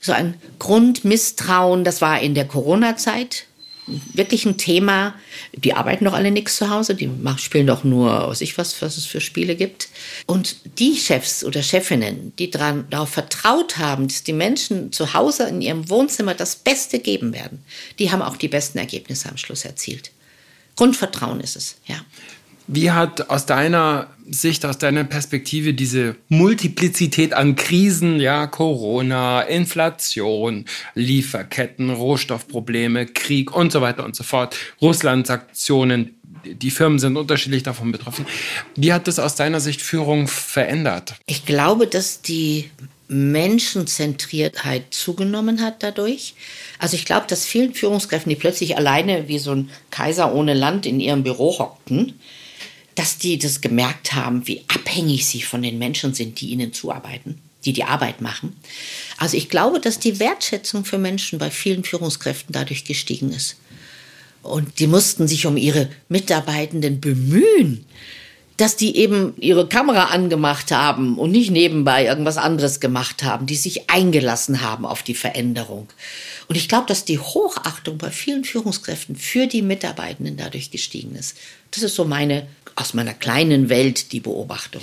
So 0.00 0.12
ein 0.12 0.34
Grundmisstrauen, 0.58 1.84
das 1.84 2.00
war 2.00 2.20
in 2.20 2.34
der 2.34 2.46
Corona-Zeit 2.46 3.46
wirklich 3.86 4.44
ein 4.44 4.58
Thema. 4.58 5.14
Die 5.52 5.74
arbeiten 5.74 6.04
doch 6.04 6.12
alle 6.12 6.30
nichts 6.30 6.56
zu 6.56 6.70
Hause, 6.70 6.94
die 6.94 7.10
spielen 7.36 7.66
doch 7.66 7.84
nur, 7.84 8.28
was 8.28 8.40
ich 8.40 8.56
was, 8.58 8.80
was 8.80 8.96
es 8.96 9.06
für 9.06 9.20
Spiele 9.20 9.56
gibt. 9.56 9.88
Und 10.26 10.56
die 10.78 10.96
Chefs 10.96 11.44
oder 11.44 11.62
Chefinnen, 11.62 12.32
die 12.38 12.50
dran, 12.50 12.86
darauf 12.90 13.10
vertraut 13.10 13.78
haben, 13.78 14.08
dass 14.08 14.22
die 14.22 14.32
Menschen 14.32 14.92
zu 14.92 15.14
Hause 15.14 15.48
in 15.48 15.60
ihrem 15.60 15.88
Wohnzimmer 15.88 16.34
das 16.34 16.56
Beste 16.56 16.98
geben 16.98 17.32
werden, 17.32 17.64
die 17.98 18.10
haben 18.10 18.22
auch 18.22 18.36
die 18.36 18.48
besten 18.48 18.78
Ergebnisse 18.78 19.28
am 19.28 19.36
Schluss 19.36 19.64
erzielt. 19.64 20.10
Grundvertrauen 20.76 21.40
ist 21.40 21.56
es, 21.56 21.76
ja. 21.86 21.96
Wie 22.66 22.90
hat 22.90 23.28
aus 23.30 23.46
deiner 23.46 24.08
Sicht, 24.30 24.64
aus 24.64 24.78
deiner 24.78 25.04
Perspektive 25.04 25.74
diese 25.74 26.16
Multiplizität 26.28 27.34
an 27.34 27.56
Krisen, 27.56 28.20
ja, 28.20 28.46
Corona, 28.46 29.42
Inflation, 29.42 30.64
Lieferketten, 30.94 31.90
Rohstoffprobleme, 31.90 33.06
Krieg 33.06 33.54
und 33.54 33.72
so 33.72 33.80
weiter 33.80 34.04
und 34.04 34.16
so 34.16 34.22
fort, 34.22 34.56
Russland-Sanktionen, 34.80 36.14
die 36.44 36.70
Firmen 36.70 36.98
sind 36.98 37.16
unterschiedlich 37.16 37.62
davon 37.62 37.92
betroffen. 37.92 38.26
Wie 38.74 38.92
hat 38.92 39.06
das 39.06 39.18
aus 39.18 39.34
deiner 39.34 39.60
Sicht 39.60 39.82
Führung 39.82 40.28
verändert? 40.28 41.14
Ich 41.26 41.44
glaube, 41.44 41.86
dass 41.86 42.22
die 42.22 42.70
Menschenzentriertheit 43.08 44.84
zugenommen 44.90 45.60
hat 45.60 45.82
dadurch. 45.82 46.34
Also 46.78 46.96
ich 46.96 47.04
glaube, 47.04 47.26
dass 47.28 47.44
vielen 47.44 47.74
Führungskräften, 47.74 48.30
die 48.30 48.36
plötzlich 48.36 48.76
alleine 48.76 49.28
wie 49.28 49.38
so 49.38 49.52
ein 49.52 49.70
Kaiser 49.90 50.34
ohne 50.34 50.54
Land 50.54 50.86
in 50.86 50.98
ihrem 50.98 51.22
Büro 51.22 51.58
hockten, 51.58 52.18
dass 52.94 53.18
die 53.18 53.38
das 53.38 53.60
gemerkt 53.60 54.12
haben, 54.12 54.46
wie 54.46 54.62
abhängig 54.68 55.26
sie 55.26 55.42
von 55.42 55.62
den 55.62 55.78
Menschen 55.78 56.14
sind, 56.14 56.40
die 56.40 56.50
ihnen 56.50 56.72
zuarbeiten, 56.72 57.38
die 57.64 57.72
die 57.72 57.84
Arbeit 57.84 58.20
machen. 58.20 58.56
Also 59.18 59.36
ich 59.36 59.48
glaube, 59.48 59.80
dass 59.80 59.98
die 59.98 60.18
Wertschätzung 60.18 60.84
für 60.84 60.98
Menschen 60.98 61.38
bei 61.38 61.50
vielen 61.50 61.84
Führungskräften 61.84 62.52
dadurch 62.52 62.84
gestiegen 62.84 63.32
ist. 63.32 63.56
Und 64.42 64.80
die 64.80 64.88
mussten 64.88 65.28
sich 65.28 65.46
um 65.46 65.56
ihre 65.56 65.88
Mitarbeitenden 66.08 67.00
bemühen, 67.00 67.86
dass 68.56 68.76
die 68.76 68.96
eben 68.96 69.34
ihre 69.40 69.68
Kamera 69.68 70.06
angemacht 70.06 70.72
haben 70.72 71.18
und 71.18 71.30
nicht 71.30 71.50
nebenbei 71.50 72.06
irgendwas 72.06 72.36
anderes 72.36 72.80
gemacht 72.80 73.22
haben, 73.22 73.46
die 73.46 73.56
sich 73.56 73.90
eingelassen 73.90 74.60
haben 74.60 74.84
auf 74.84 75.02
die 75.02 75.14
Veränderung. 75.14 75.88
Und 76.48 76.56
ich 76.56 76.68
glaube, 76.68 76.86
dass 76.86 77.04
die 77.04 77.18
Hochachtung 77.18 77.98
bei 77.98 78.10
vielen 78.10 78.44
Führungskräften 78.44 79.16
für 79.16 79.46
die 79.46 79.62
Mitarbeitenden 79.62 80.36
dadurch 80.36 80.70
gestiegen 80.70 81.14
ist. 81.14 81.36
Das 81.70 81.82
ist 81.82 81.94
so 81.94 82.04
meine, 82.04 82.46
aus 82.76 82.94
meiner 82.94 83.14
kleinen 83.14 83.68
Welt, 83.68 84.12
die 84.12 84.20
Beobachtung. 84.20 84.82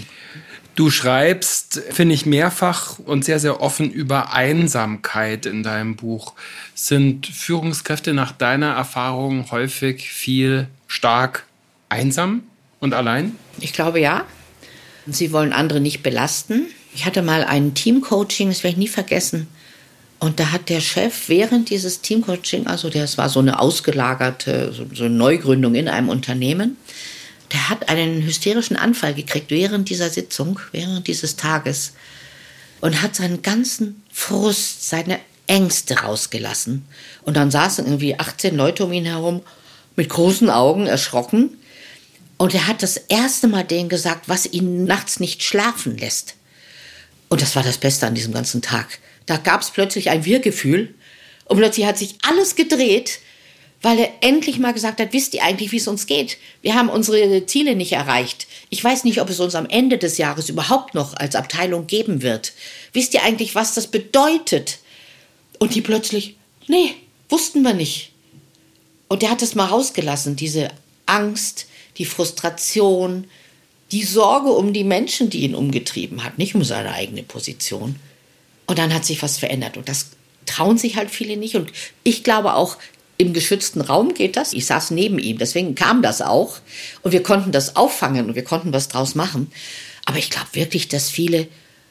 Du 0.76 0.90
schreibst, 0.90 1.82
finde 1.92 2.16
ich, 2.16 2.26
mehrfach 2.26 3.00
und 3.00 3.26
sehr, 3.26 3.40
sehr 3.40 3.60
offen 3.60 3.92
über 3.92 4.34
Einsamkeit 4.34 5.46
in 5.46 5.62
deinem 5.62 5.98
Buch. 5.98 6.34
Sind 6.74 7.28
Führungskräfte 7.28 8.14
nach 8.14 8.32
deiner 8.32 8.74
Erfahrung 8.74 9.52
häufig 9.52 10.10
viel 10.10 10.68
stark 10.88 11.46
einsam 11.90 12.44
und 12.80 12.94
allein? 12.94 13.36
Ich 13.60 13.74
glaube 13.74 14.00
ja. 14.00 14.26
Sie 15.06 15.34
wollen 15.34 15.54
andere 15.54 15.82
nicht 15.82 16.02
belasten. 16.02 16.68
Ich 16.94 17.06
hatte 17.06 17.24
mal 17.24 17.44
ein 17.44 17.74
Teamcoaching, 17.74 18.50
das 18.50 18.64
werde 18.64 18.76
ich 18.76 18.80
nie 18.80 18.88
vergessen. 18.88 19.48
Und 20.20 20.40
da 20.40 20.52
hat 20.52 20.70
der 20.70 20.82
Chef 20.82 21.30
während 21.30 21.70
dieses 21.70 22.02
Teamcoaching, 22.02 22.68
also 22.68 22.90
das 22.90 23.18
war 23.18 23.30
so 23.30 23.40
eine 23.40 23.60
ausgelagerte, 23.60 24.74
so, 24.74 25.06
eine 25.06 25.14
Neugründung 25.14 25.76
in 25.76 25.88
einem 25.88 26.10
Unternehmen, 26.10 26.78
der 27.52 27.70
hat 27.70 27.90
einen 27.90 28.24
hysterischen 28.24 28.78
Anfall 28.78 29.14
gekriegt 29.14 29.50
während 29.50 29.90
dieser 29.90 30.10
Sitzung, 30.10 30.60
während 30.72 31.08
dieses 31.08 31.36
Tages 31.36 31.94
und 32.82 33.02
hat 33.02 33.16
seinen 33.16 33.42
ganzen 33.42 34.04
Frust, 34.12 34.88
seine 34.88 35.20
Ängste 35.48 36.00
rausgelassen. 36.00 36.86
Und 37.24 37.36
dann 37.38 37.52
saßen 37.52 37.86
irgendwie 37.86 38.20
18 38.20 38.56
Leute 38.56 38.86
um 38.86 38.94
ihn 38.94 39.06
herum 39.06 39.42
mit 39.96 40.10
großen 40.10 40.50
Augen 40.50 40.86
erschrocken. 40.86 41.58
Und 42.38 42.54
er 42.54 42.68
hat 42.68 42.84
das 42.84 42.98
erste 42.98 43.48
Mal 43.48 43.64
denen 43.64 43.90
gesagt, 43.90 44.30
was 44.30 44.46
ihn 44.46 44.86
nachts 44.86 45.20
nicht 45.20 45.44
schlafen 45.44 45.98
lässt. 45.98 46.36
Und 47.28 47.42
das 47.42 47.56
war 47.56 47.64
das 47.64 47.78
Beste 47.78 48.08
an 48.08 48.16
diesem 48.16 48.34
ganzen 48.34 48.62
Tag. 48.62 49.00
Da 49.26 49.38
gab 49.38 49.62
es 49.62 49.72
plötzlich 49.72 50.10
ein 50.10 50.26
Wir-Gefühl 50.26 50.96
und 51.46 51.58
plötzlich 51.58 51.86
hat 51.86 51.98
sich 51.98 52.16
alles 52.28 52.56
gedreht, 52.56 53.20
weil 53.82 54.00
er 54.00 54.12
endlich 54.22 54.60
mal 54.60 54.74
gesagt 54.74 55.00
hat, 55.00 55.14
wisst 55.14 55.34
ihr 55.34 55.44
eigentlich, 55.44 55.72
wie 55.72 55.78
es 55.78 55.88
uns 55.88 56.06
geht? 56.06 56.38
Wir 56.62 56.76
haben 56.76 56.90
unsere 56.90 57.46
Ziele 57.46 57.76
nicht 57.76 57.94
erreicht. 57.94 58.48
Ich 58.70 58.84
weiß 58.84 59.06
nicht, 59.06 59.22
ob 59.22 59.30
es 59.30 59.40
uns 59.40 59.56
am 59.56 59.68
Ende 59.68 59.98
des 59.98 60.18
Jahres 60.18 60.50
überhaupt 60.50 60.94
noch 60.96 61.14
als 61.16 61.36
Abteilung 61.36 61.88
geben 61.88 62.22
wird. 62.22 62.54
Wisst 62.92 63.14
ihr 63.14 63.24
eigentlich, 63.24 63.56
was 63.56 63.74
das 63.74 63.88
bedeutet? 63.88 64.80
Und 65.60 65.76
die 65.76 65.82
plötzlich, 65.82 66.36
nee, 66.68 66.96
wussten 67.30 67.62
wir 67.62 67.74
nicht. 67.74 68.12
Und 69.08 69.24
er 69.24 69.32
hat 69.32 69.42
es 69.42 69.56
mal 69.56 69.66
rausgelassen, 69.66 70.36
diese 70.36 70.70
Angst, 71.06 71.68
die 71.98 72.06
Frustration, 72.06 73.26
die 73.92 74.04
Sorge 74.04 74.52
um 74.52 74.74
die 74.74 74.84
Menschen, 74.84 75.30
die 75.30 75.42
ihn 75.42 75.56
umgetrieben 75.56 76.24
hat, 76.24 76.38
nicht 76.38 76.54
um 76.54 76.64
seine 76.64 76.94
eigene 76.94 77.24
Position. 77.24 77.96
Und 78.68 78.78
dann 78.78 78.94
hat 78.94 79.06
sich 79.06 79.22
was 79.22 79.38
verändert. 79.38 79.78
Und 79.78 79.90
das 79.90 80.12
trauen 80.46 80.78
sich 80.78 80.96
halt 80.96 81.10
viele 81.10 81.38
nicht. 81.38 81.56
Und 81.56 81.72
ich 82.04 82.24
glaube 82.24 82.54
auch, 82.54 82.78
im 83.20 83.34
geschützten 83.34 83.82
Raum 83.82 84.14
geht 84.14 84.38
das. 84.38 84.54
Ich 84.54 84.66
saß 84.66 84.92
neben 84.92 85.20
ihm, 85.20 85.38
deswegen 85.38 85.76
kam 85.76 86.02
das 86.02 86.22
auch. 86.22 86.60
Und 87.04 87.12
wir 87.12 87.22
konnten 87.22 87.52
das 87.52 87.76
auffangen 87.76 88.28
und 88.28 88.36
wir 88.36 88.46
konnten 88.46 88.72
was 88.72 88.88
draus 88.88 89.14
machen. 89.14 89.52
Aber 90.06 90.18
ich 90.18 90.30
glaube 90.30 90.48
wirklich, 90.54 90.88
dass 90.88 91.10
viele 91.10 91.50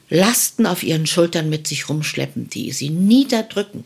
Lasten 0.09 0.65
auf 0.65 0.83
ihren 0.83 1.07
Schultern 1.07 1.51
mit 1.51 1.69
sich 1.69 1.91
rumschleppen, 1.91 2.49
die 2.49 2.73
sie 2.73 2.89
niederdrücken. 2.89 3.85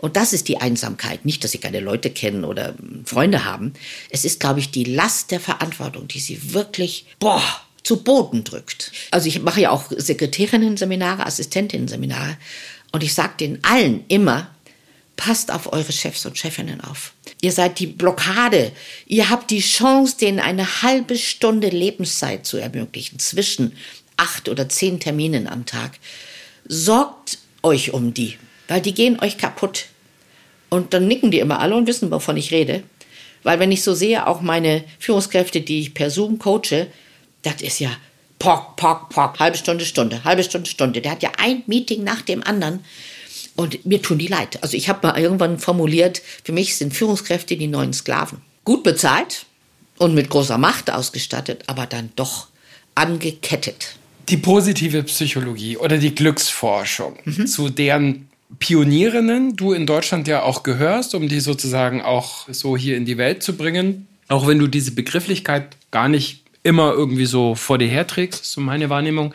Und 0.00 0.16
das 0.16 0.32
ist 0.32 0.48
die 0.48 0.62
Einsamkeit. 0.62 1.26
Nicht, 1.26 1.44
dass 1.44 1.50
sie 1.50 1.58
keine 1.58 1.80
Leute 1.80 2.08
kennen 2.08 2.44
oder 2.44 2.74
Freunde 3.04 3.44
haben. 3.44 3.74
Es 4.08 4.24
ist, 4.24 4.40
glaube 4.40 4.60
ich, 4.60 4.70
die 4.70 4.84
Last 4.84 5.30
der 5.30 5.40
Verantwortung, 5.40 6.08
die 6.08 6.20
sie 6.20 6.54
wirklich, 6.54 7.04
boah, 7.18 7.42
zu 7.82 8.02
Boden 8.02 8.44
drückt. 8.44 8.92
Also 9.10 9.28
ich 9.28 9.42
mache 9.42 9.60
ja 9.60 9.70
auch 9.70 9.92
Sekretärinnen-Seminare, 9.94 11.26
Assistentinnen-Seminare 11.26 12.38
und 12.92 13.02
ich 13.02 13.12
sage 13.12 13.34
den 13.40 13.62
allen 13.62 14.04
immer, 14.08 14.54
passt 15.18 15.52
auf 15.52 15.70
eure 15.72 15.92
Chefs 15.92 16.24
und 16.24 16.38
Chefinnen 16.38 16.80
auf. 16.80 17.12
Ihr 17.42 17.52
seid 17.52 17.80
die 17.80 17.88
Blockade. 17.88 18.72
Ihr 19.06 19.28
habt 19.28 19.50
die 19.50 19.60
Chance, 19.60 20.16
denen 20.16 20.38
eine 20.38 20.82
halbe 20.82 21.18
Stunde 21.18 21.68
Lebenszeit 21.68 22.46
zu 22.46 22.56
ermöglichen 22.56 23.18
zwischen 23.18 23.76
acht 24.16 24.48
oder 24.48 24.68
zehn 24.68 25.00
Terminen 25.00 25.48
am 25.48 25.66
Tag. 25.66 25.98
Sorgt 26.66 27.38
euch 27.62 27.92
um 27.92 28.14
die, 28.14 28.38
weil 28.68 28.80
die 28.80 28.94
gehen 28.94 29.20
euch 29.20 29.36
kaputt. 29.36 29.86
Und 30.70 30.94
dann 30.94 31.08
nicken 31.08 31.30
die 31.30 31.40
immer 31.40 31.58
alle 31.58 31.76
und 31.76 31.86
wissen, 31.86 32.10
wovon 32.10 32.36
ich 32.36 32.52
rede. 32.52 32.84
Weil 33.42 33.58
wenn 33.58 33.72
ich 33.72 33.82
so 33.82 33.94
sehe, 33.94 34.26
auch 34.26 34.40
meine 34.40 34.84
Führungskräfte, 35.00 35.60
die 35.60 35.80
ich 35.80 35.94
per 35.94 36.10
Zoom 36.10 36.38
coache, 36.38 36.86
das 37.42 37.60
ist 37.60 37.80
ja 37.80 37.90
pock, 38.38 38.76
pock, 38.76 39.08
pock, 39.08 39.40
halbe 39.40 39.58
Stunde, 39.58 39.84
Stunde, 39.84 40.22
halbe 40.22 40.44
Stunde, 40.44 40.70
Stunde. 40.70 41.00
Der 41.00 41.12
hat 41.12 41.22
ja 41.24 41.32
ein 41.38 41.64
Meeting 41.66 42.04
nach 42.04 42.22
dem 42.22 42.42
anderen. 42.44 42.84
Und 43.58 43.84
mir 43.84 44.00
tun 44.00 44.18
die 44.18 44.28
leid. 44.28 44.62
Also 44.62 44.76
ich 44.76 44.88
habe 44.88 45.04
mal 45.04 45.18
irgendwann 45.18 45.58
formuliert, 45.58 46.22
für 46.44 46.52
mich 46.52 46.76
sind 46.76 46.94
Führungskräfte 46.94 47.56
die 47.56 47.66
neuen 47.66 47.92
Sklaven. 47.92 48.40
Gut 48.62 48.84
bezahlt 48.84 49.46
und 49.96 50.14
mit 50.14 50.30
großer 50.30 50.58
Macht 50.58 50.92
ausgestattet, 50.92 51.64
aber 51.66 51.86
dann 51.86 52.10
doch 52.14 52.46
angekettet. 52.94 53.96
Die 54.28 54.36
positive 54.36 55.02
Psychologie 55.02 55.76
oder 55.76 55.98
die 55.98 56.14
Glücksforschung, 56.14 57.18
mhm. 57.24 57.48
zu 57.48 57.68
deren 57.68 58.28
Pionierinnen 58.60 59.56
du 59.56 59.72
in 59.72 59.86
Deutschland 59.86 60.28
ja 60.28 60.42
auch 60.42 60.62
gehörst, 60.62 61.16
um 61.16 61.28
die 61.28 61.40
sozusagen 61.40 62.00
auch 62.00 62.46
so 62.52 62.76
hier 62.76 62.96
in 62.96 63.06
die 63.06 63.18
Welt 63.18 63.42
zu 63.42 63.56
bringen. 63.56 64.06
Auch 64.28 64.46
wenn 64.46 64.60
du 64.60 64.68
diese 64.68 64.92
Begrifflichkeit 64.92 65.76
gar 65.90 66.06
nicht 66.06 66.44
immer 66.62 66.92
irgendwie 66.92 67.26
so 67.26 67.56
vor 67.56 67.78
dir 67.78 67.88
herträgst, 67.88 68.44
so 68.44 68.60
meine 68.60 68.88
Wahrnehmung. 68.88 69.34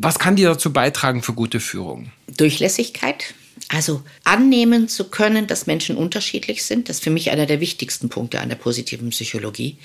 Was 0.00 0.18
kann 0.18 0.34
dir 0.34 0.48
dazu 0.48 0.72
beitragen 0.72 1.22
für 1.22 1.32
gute 1.32 1.60
Führung? 1.60 2.10
Durchlässigkeit. 2.36 3.34
Also 3.72 4.02
annehmen 4.24 4.86
zu 4.86 5.04
können, 5.08 5.46
dass 5.46 5.66
Menschen 5.66 5.96
unterschiedlich 5.96 6.62
sind, 6.62 6.90
das 6.90 6.96
ist 6.96 7.04
für 7.04 7.10
mich 7.10 7.30
einer 7.30 7.46
der 7.46 7.60
wichtigsten 7.60 8.10
Punkte 8.10 8.40
an 8.40 8.50
der 8.50 8.56
positiven 8.56 9.08
Psychologie. 9.08 9.78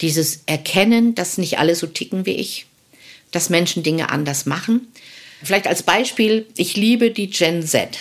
Dieses 0.00 0.42
Erkennen, 0.46 1.16
dass 1.16 1.36
nicht 1.36 1.58
alle 1.58 1.74
so 1.74 1.88
ticken 1.88 2.24
wie 2.24 2.36
ich, 2.36 2.66
dass 3.32 3.50
Menschen 3.50 3.82
Dinge 3.82 4.10
anders 4.10 4.46
machen. 4.46 4.86
Vielleicht 5.42 5.66
als 5.66 5.82
Beispiel, 5.82 6.46
ich 6.56 6.76
liebe 6.76 7.10
die 7.10 7.28
Gen 7.28 7.66
Z. 7.66 7.98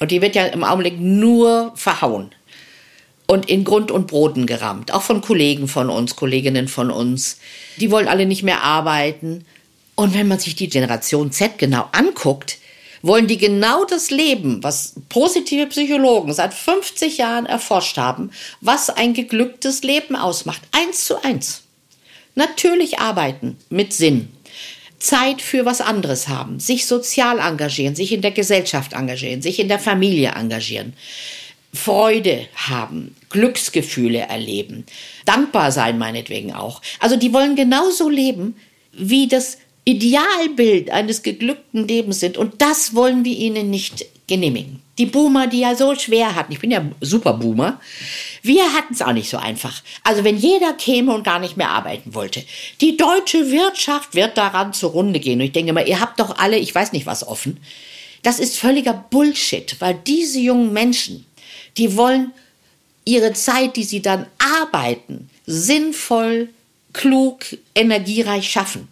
Und 0.00 0.10
die 0.10 0.20
wird 0.20 0.34
ja 0.34 0.46
im 0.46 0.64
Augenblick 0.64 0.98
nur 0.98 1.72
verhauen. 1.76 2.32
und 3.28 3.48
in 3.48 3.64
Grund 3.64 3.90
und 3.90 4.06
Boden 4.06 4.46
gerammt. 4.46 4.92
Auch 4.92 5.02
von 5.02 5.20
Kollegen 5.20 5.68
von 5.68 5.90
uns, 5.90 6.16
Kolleginnen 6.16 6.68
von 6.68 6.90
uns. 6.90 7.38
Die 7.78 7.90
wollen 7.90 8.08
alle 8.08 8.26
nicht 8.26 8.42
mehr 8.42 8.62
arbeiten. 8.62 9.44
Und 9.96 10.14
wenn 10.14 10.28
man 10.28 10.38
sich 10.38 10.54
die 10.54 10.68
Generation 10.68 11.32
Z 11.32 11.58
genau 11.58 11.88
anguckt, 11.92 12.58
wollen 13.06 13.26
die 13.26 13.38
genau 13.38 13.84
das 13.84 14.10
Leben, 14.10 14.62
was 14.62 14.94
positive 15.08 15.66
Psychologen 15.66 16.32
seit 16.32 16.54
50 16.54 17.18
Jahren 17.18 17.46
erforscht 17.46 17.98
haben, 17.98 18.30
was 18.60 18.90
ein 18.90 19.14
geglücktes 19.14 19.82
Leben 19.82 20.16
ausmacht. 20.16 20.62
Eins 20.72 21.04
zu 21.04 21.22
eins. 21.22 21.62
Natürlich 22.34 22.98
arbeiten 22.98 23.56
mit 23.70 23.92
Sinn. 23.92 24.28
Zeit 24.98 25.42
für 25.42 25.64
was 25.64 25.80
anderes 25.80 26.28
haben, 26.28 26.58
sich 26.58 26.86
sozial 26.86 27.38
engagieren, 27.38 27.94
sich 27.94 28.12
in 28.12 28.22
der 28.22 28.30
Gesellschaft 28.30 28.94
engagieren, 28.94 29.42
sich 29.42 29.58
in 29.58 29.68
der 29.68 29.78
Familie 29.78 30.30
engagieren, 30.30 30.94
Freude 31.72 32.48
haben, 32.54 33.14
Glücksgefühle 33.28 34.20
erleben, 34.20 34.86
dankbar 35.26 35.70
sein 35.70 35.98
meinetwegen 35.98 36.54
auch. 36.54 36.80
Also 36.98 37.16
die 37.16 37.32
wollen 37.32 37.56
genauso 37.56 38.08
leben, 38.08 38.56
wie 38.92 39.28
das 39.28 39.58
Idealbild 39.88 40.90
eines 40.90 41.22
geglückten 41.22 41.86
Lebens 41.86 42.18
sind. 42.18 42.36
Und 42.36 42.60
das 42.60 42.94
wollen 42.94 43.24
wir 43.24 43.36
ihnen 43.36 43.70
nicht 43.70 44.04
genehmigen. 44.26 44.82
Die 44.98 45.06
Boomer, 45.06 45.46
die 45.46 45.60
ja 45.60 45.76
so 45.76 45.94
schwer 45.94 46.34
hatten, 46.34 46.52
ich 46.52 46.58
bin 46.58 46.72
ja 46.72 46.84
super 47.00 47.34
Boomer, 47.34 47.80
wir 48.42 48.72
hatten 48.72 48.94
es 48.94 49.02
auch 49.02 49.12
nicht 49.12 49.30
so 49.30 49.36
einfach. 49.36 49.82
Also 50.02 50.24
wenn 50.24 50.36
jeder 50.36 50.72
käme 50.72 51.14
und 51.14 51.22
gar 51.22 51.38
nicht 51.38 51.56
mehr 51.56 51.70
arbeiten 51.70 52.14
wollte, 52.14 52.42
die 52.80 52.96
deutsche 52.96 53.52
Wirtschaft 53.52 54.16
wird 54.16 54.36
daran 54.36 54.72
zugrunde 54.72 55.20
gehen. 55.20 55.38
Und 55.38 55.46
ich 55.46 55.52
denke 55.52 55.72
mal, 55.72 55.86
ihr 55.86 56.00
habt 56.00 56.18
doch 56.18 56.36
alle, 56.38 56.58
ich 56.58 56.74
weiß 56.74 56.92
nicht 56.92 57.06
was 57.06 57.26
offen. 57.26 57.60
Das 58.24 58.40
ist 58.40 58.58
völliger 58.58 59.04
Bullshit, 59.10 59.76
weil 59.80 59.96
diese 60.06 60.40
jungen 60.40 60.72
Menschen, 60.72 61.26
die 61.76 61.96
wollen 61.96 62.32
ihre 63.04 63.34
Zeit, 63.34 63.76
die 63.76 63.84
sie 63.84 64.02
dann 64.02 64.26
arbeiten, 64.38 65.30
sinnvoll, 65.46 66.48
klug, 66.92 67.44
energiereich 67.76 68.50
schaffen. 68.50 68.88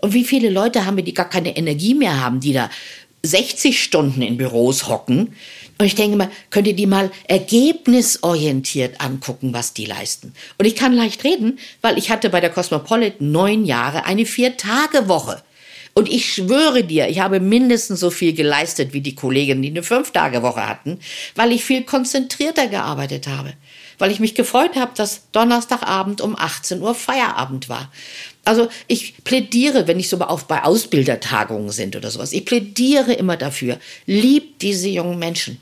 Und 0.00 0.14
wie 0.14 0.24
viele 0.24 0.50
Leute 0.50 0.86
haben 0.86 0.96
wir, 0.96 1.04
die 1.04 1.14
gar 1.14 1.28
keine 1.28 1.56
Energie 1.56 1.94
mehr 1.94 2.20
haben, 2.20 2.40
die 2.40 2.52
da 2.52 2.70
60 3.22 3.82
Stunden 3.82 4.22
in 4.22 4.36
Büros 4.36 4.88
hocken. 4.88 5.34
Und 5.78 5.86
ich 5.86 5.94
denke 5.94 6.16
mal, 6.16 6.30
könnt 6.50 6.66
ihr 6.66 6.76
die 6.76 6.86
mal 6.86 7.10
ergebnisorientiert 7.26 9.00
angucken, 9.00 9.52
was 9.52 9.72
die 9.72 9.86
leisten. 9.86 10.34
Und 10.58 10.66
ich 10.66 10.76
kann 10.76 10.92
leicht 10.92 11.24
reden, 11.24 11.58
weil 11.80 11.98
ich 11.98 12.10
hatte 12.10 12.30
bei 12.30 12.40
der 12.40 12.50
Cosmopolitan 12.50 13.32
neun 13.32 13.64
Jahre 13.64 14.04
eine 14.04 14.26
Vier-Tage-Woche. 14.26 15.42
Und 15.94 16.08
ich 16.08 16.32
schwöre 16.32 16.84
dir, 16.84 17.08
ich 17.08 17.20
habe 17.20 17.40
mindestens 17.40 18.00
so 18.00 18.10
viel 18.10 18.32
geleistet 18.32 18.92
wie 18.92 19.00
die 19.00 19.14
Kolleginnen, 19.14 19.62
die 19.62 19.70
eine 19.70 19.82
Fünf-Tage-Woche 19.82 20.68
hatten, 20.68 21.00
weil 21.34 21.52
ich 21.52 21.64
viel 21.64 21.82
konzentrierter 21.82 22.68
gearbeitet 22.68 23.26
habe. 23.26 23.54
Weil 24.00 24.10
ich 24.10 24.18
mich 24.18 24.34
gefreut 24.34 24.76
habe, 24.76 24.92
dass 24.96 25.30
Donnerstagabend 25.30 26.20
um 26.20 26.34
18 26.36 26.82
Uhr 26.82 26.94
Feierabend 26.94 27.68
war. 27.68 27.92
Also 28.44 28.68
ich 28.86 29.22
plädiere, 29.22 29.86
wenn 29.86 30.00
ich 30.00 30.08
so 30.08 30.18
auf 30.18 30.46
bei 30.46 30.64
Ausbildertagungen 30.64 31.70
sind 31.70 31.94
oder 31.94 32.10
sowas, 32.10 32.32
ich 32.32 32.44
plädiere 32.44 33.12
immer 33.12 33.36
dafür, 33.36 33.78
liebt 34.06 34.62
diese 34.62 34.88
jungen 34.88 35.18
Menschen. 35.18 35.60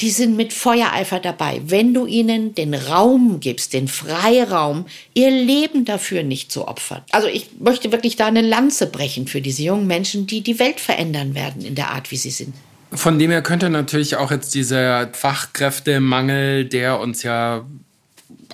Die 0.00 0.10
sind 0.10 0.34
mit 0.34 0.54
Feuereifer 0.54 1.20
dabei. 1.20 1.60
Wenn 1.66 1.92
du 1.92 2.06
ihnen 2.06 2.54
den 2.54 2.72
Raum 2.72 3.38
gibst, 3.40 3.74
den 3.74 3.86
Freiraum, 3.86 4.86
ihr 5.12 5.30
Leben 5.30 5.84
dafür 5.84 6.22
nicht 6.22 6.50
zu 6.50 6.66
opfern. 6.66 7.02
Also 7.10 7.28
ich 7.28 7.48
möchte 7.58 7.92
wirklich 7.92 8.16
da 8.16 8.26
eine 8.26 8.40
Lanze 8.40 8.86
brechen 8.86 9.26
für 9.26 9.42
diese 9.42 9.62
jungen 9.62 9.86
Menschen, 9.86 10.26
die 10.26 10.40
die 10.40 10.58
Welt 10.58 10.80
verändern 10.80 11.34
werden 11.34 11.62
in 11.62 11.74
der 11.74 11.90
Art, 11.90 12.10
wie 12.10 12.16
sie 12.16 12.30
sind. 12.30 12.54
Von 12.92 13.18
dem 13.18 13.30
her 13.30 13.42
könnte 13.42 13.70
natürlich 13.70 14.16
auch 14.16 14.30
jetzt 14.30 14.54
dieser 14.54 15.08
Fachkräftemangel, 15.12 16.64
der 16.64 16.98
uns 16.98 17.22
ja 17.22 17.64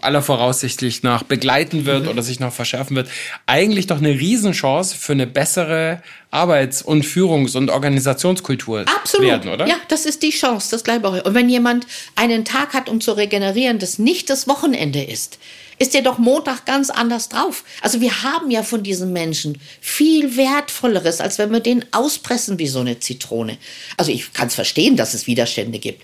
aller 0.04 0.22
voraussichtlich 0.22 1.02
nach 1.02 1.22
begleiten 1.22 1.86
wird 1.86 2.04
mhm. 2.04 2.08
oder 2.08 2.22
sich 2.22 2.40
noch 2.40 2.52
verschärfen 2.52 2.96
wird, 2.96 3.08
eigentlich 3.46 3.86
doch 3.86 3.98
eine 3.98 4.10
Riesenchance 4.10 4.96
für 4.96 5.12
eine 5.12 5.26
bessere 5.26 6.02
Arbeits- 6.30 6.82
und 6.82 7.04
Führungs- 7.04 7.56
und 7.56 7.70
Organisationskultur 7.70 8.84
Absolut. 8.96 9.26
werden, 9.26 9.50
oder? 9.50 9.66
Ja, 9.66 9.76
das 9.88 10.06
ist 10.06 10.22
die 10.22 10.30
Chance, 10.30 10.68
das 10.70 10.84
glaube 10.84 11.18
ich. 11.18 11.24
Und 11.24 11.34
wenn 11.34 11.48
jemand 11.48 11.86
einen 12.14 12.44
Tag 12.44 12.74
hat, 12.74 12.88
um 12.88 13.00
zu 13.00 13.12
regenerieren, 13.12 13.78
das 13.78 13.98
nicht 13.98 14.28
das 14.30 14.46
Wochenende 14.48 15.02
ist, 15.02 15.38
ist 15.78 15.94
er 15.94 16.02
doch 16.02 16.18
Montag 16.18 16.64
ganz 16.64 16.90
anders 16.90 17.28
drauf. 17.28 17.64
Also 17.82 18.00
wir 18.00 18.22
haben 18.22 18.50
ja 18.50 18.62
von 18.62 18.82
diesen 18.82 19.12
Menschen 19.12 19.60
viel 19.80 20.36
Wertvolleres, 20.36 21.20
als 21.20 21.38
wenn 21.38 21.52
wir 21.52 21.60
den 21.60 21.84
auspressen 21.92 22.58
wie 22.58 22.68
so 22.68 22.80
eine 22.80 22.98
Zitrone. 22.98 23.58
Also 23.96 24.10
ich 24.10 24.32
kann 24.32 24.48
es 24.48 24.54
verstehen, 24.54 24.96
dass 24.96 25.14
es 25.14 25.26
Widerstände 25.26 25.78
gibt. 25.78 26.02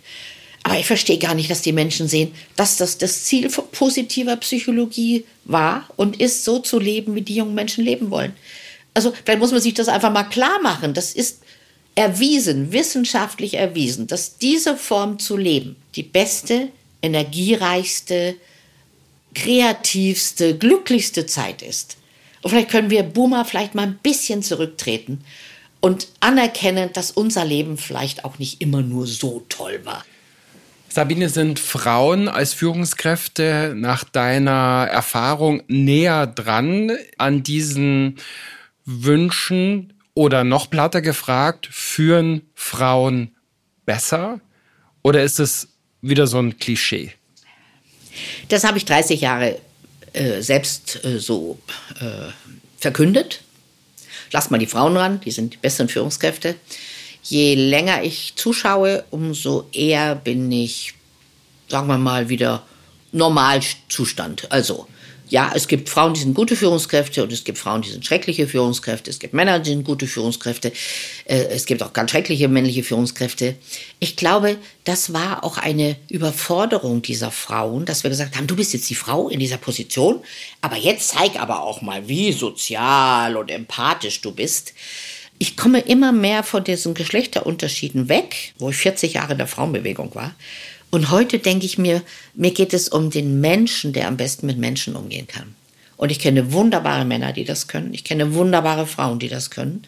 Aber 0.65 0.79
ich 0.79 0.87
verstehe 0.87 1.19
gar 1.19 1.35
nicht, 1.35 1.51
dass 1.51 1.63
die 1.63 1.73
Menschen 1.73 2.07
sehen, 2.09 2.33
dass 2.57 2.77
das 2.77 2.99
das 2.99 3.25
Ziel 3.25 3.51
von 3.51 3.65
positiver 3.73 4.37
Psychologie 4.37 5.25
war 5.45 5.89
und 5.97 6.21
ist, 6.21 6.45
so 6.45 6.61
zu 6.61 6.79
leben, 6.79 7.15
wie 7.15 7.23
die 7.23 7.35
jungen 7.35 7.55
Menschen 7.55 7.85
leben 7.85 8.11
wollen. 8.11 8.33
Also 8.95 9.13
vielleicht 9.25 9.41
muss 9.41 9.53
man 9.53 9.61
sich 9.61 9.75
das 9.75 9.89
einfach 9.89 10.13
mal 10.13 10.25
klar 10.25 10.61
machen. 10.63 10.95
Das 10.95 11.15
ist 11.15 11.41
erwiesen, 11.95 12.73
wissenschaftlich 12.73 13.55
erwiesen, 13.55 14.07
dass 14.07 14.39
diese 14.39 14.77
Form 14.77 15.19
zu 15.19 15.37
leben 15.37 15.77
die 15.95 16.03
beste, 16.03 16.69
energiereichste, 17.03 18.37
kreativste, 19.35 20.57
glücklichste 20.57 21.27
Zeit 21.27 21.63
ist. 21.63 21.97
Und 22.43 22.51
vielleicht 22.51 22.71
können 22.71 22.91
wir 22.91 23.03
Boomer 23.03 23.45
vielleicht 23.45 23.75
mal 23.75 23.87
ein 23.87 23.99
bisschen 24.03 24.43
zurücktreten 24.43 25.25
und 25.81 26.09
anerkennen, 26.21 26.91
dass 26.93 27.11
unser 27.11 27.45
Leben 27.45 27.77
vielleicht 27.77 28.25
auch 28.25 28.39
nicht 28.39 28.61
immer 28.61 28.83
nur 28.83 29.07
so 29.07 29.45
toll 29.49 29.81
war. 29.85 30.05
Sabine, 30.95 31.31
sind 31.31 31.59
Frauen 31.59 32.29
als 32.29 32.53
Führungskräfte 32.53 33.73
nach 33.75 34.05
deiner 34.05 34.87
Erfahrung 34.91 35.63
näher 35.67 36.27
dran 36.27 36.93
an 37.17 37.43
diesen 37.43 38.19
Wünschen 38.85 39.95
oder 40.13 40.45
noch 40.45 40.69
platter 40.69 41.01
gefragt, 41.01 41.67
führen 41.71 42.43
Frauen 42.55 43.35
besser? 43.87 44.41
Oder 45.03 45.23
ist 45.23 45.41
es 45.41 45.69
wieder 46.03 46.27
so 46.27 46.39
ein 46.39 46.59
Klischee? 46.59 47.13
Das 48.49 48.63
habe 48.65 48.77
ich 48.77 48.85
30 48.85 49.23
Jahre 49.23 49.59
äh, 50.13 50.43
selbst 50.43 51.03
äh, 51.07 51.19
so 51.19 51.59
äh, 52.01 52.31
verkündet. 52.77 53.41
Lass 54.31 54.51
mal 54.51 54.59
die 54.59 54.67
Frauen 54.67 54.99
ran, 54.99 55.23
die 55.23 55.31
sind 55.31 55.55
die 55.55 55.59
besseren 55.59 55.89
Führungskräfte 55.89 56.55
je 57.23 57.55
länger 57.55 58.03
ich 58.03 58.35
zuschaue, 58.37 59.05
umso 59.11 59.69
eher 59.73 60.15
bin 60.15 60.51
ich, 60.51 60.95
sagen 61.69 61.87
wir 61.89 61.99
mal, 61.99 62.29
wieder 62.29 62.65
Normalzustand. 63.13 64.51
Also, 64.51 64.87
ja, 65.33 65.51
es 65.55 65.67
gibt 65.67 65.89
Frauen, 65.89 66.13
die 66.13 66.21
sind 66.21 66.35
gute 66.35 66.57
Führungskräfte 66.57 67.23
und 67.23 67.33
es 67.33 67.43
gibt 67.43 67.57
Frauen, 67.57 67.81
die 67.81 67.89
sind 67.89 68.05
schreckliche 68.05 68.47
Führungskräfte. 68.47 69.11
Es 69.11 69.19
gibt 69.19 69.33
Männer, 69.33 69.61
die 69.61 69.71
sind 69.71 69.83
gute 69.83 70.07
Führungskräfte. 70.07 70.73
Äh, 71.25 71.45
es 71.45 71.65
gibt 71.65 71.83
auch 71.83 71.95
ganz 71.95 72.11
schreckliche 72.11 72.49
männliche 72.49 72.83
Führungskräfte. 72.83 73.55
Ich 73.99 74.17
glaube, 74.17 74.59
das 74.85 75.15
war 75.15 75.43
auch 75.43 75.57
eine 75.57 75.97
Überforderung 76.11 77.01
dieser 77.01 77.31
Frauen, 77.31 77.87
dass 77.87 78.03
wir 78.03 78.11
gesagt 78.11 78.37
haben, 78.37 78.47
du 78.47 78.57
bist 78.57 78.75
jetzt 78.75 78.91
die 78.91 78.95
Frau 78.95 79.31
in 79.31 79.41
dieser 79.41 79.57
Position, 79.57 80.21
aber 80.61 80.77
jetzt 80.77 81.09
zeig 81.09 81.41
aber 81.41 81.63
auch 81.63 81.81
mal, 81.81 82.09
wie 82.09 82.33
sozial 82.33 83.39
und 83.39 83.51
empathisch 83.51 84.21
du 84.21 84.33
bist 84.33 84.75
ich 85.39 85.57
komme 85.57 85.81
immer 85.81 86.13
mehr 86.13 86.43
von 86.43 86.63
diesen 86.63 86.95
Geschlechterunterschieden 86.95 88.09
weg, 88.09 88.55
wo 88.59 88.71
ich 88.71 88.77
40 88.77 89.15
Jahre 89.15 89.33
in 89.33 89.39
der 89.39 89.47
Frauenbewegung 89.47 90.15
war. 90.15 90.35
Und 90.91 91.11
heute 91.11 91.39
denke 91.39 91.65
ich 91.65 91.79
mir, 91.79 92.03
mir 92.35 92.53
geht 92.53 92.75
es 92.75 92.89
um 92.89 93.11
den 93.11 93.41
Menschen, 93.41 93.93
der 93.93 94.09
am 94.09 94.17
besten 94.17 94.47
mit 94.47 94.59
Menschen 94.59 94.95
umgehen 94.95 95.27
kann. 95.27 95.55
Und 95.97 96.11
ich 96.11 96.19
kenne 96.19 96.53
wunderbare 96.53 97.05
Männer, 97.05 97.33
die 97.33 97.45
das 97.45 97.69
können. 97.69 97.95
Ich 97.95 98.05
kenne 98.05 98.35
wunderbare 98.35 98.87
Frauen, 98.87 99.19
die 99.19 99.29
das 99.29 99.51
können. 99.51 99.85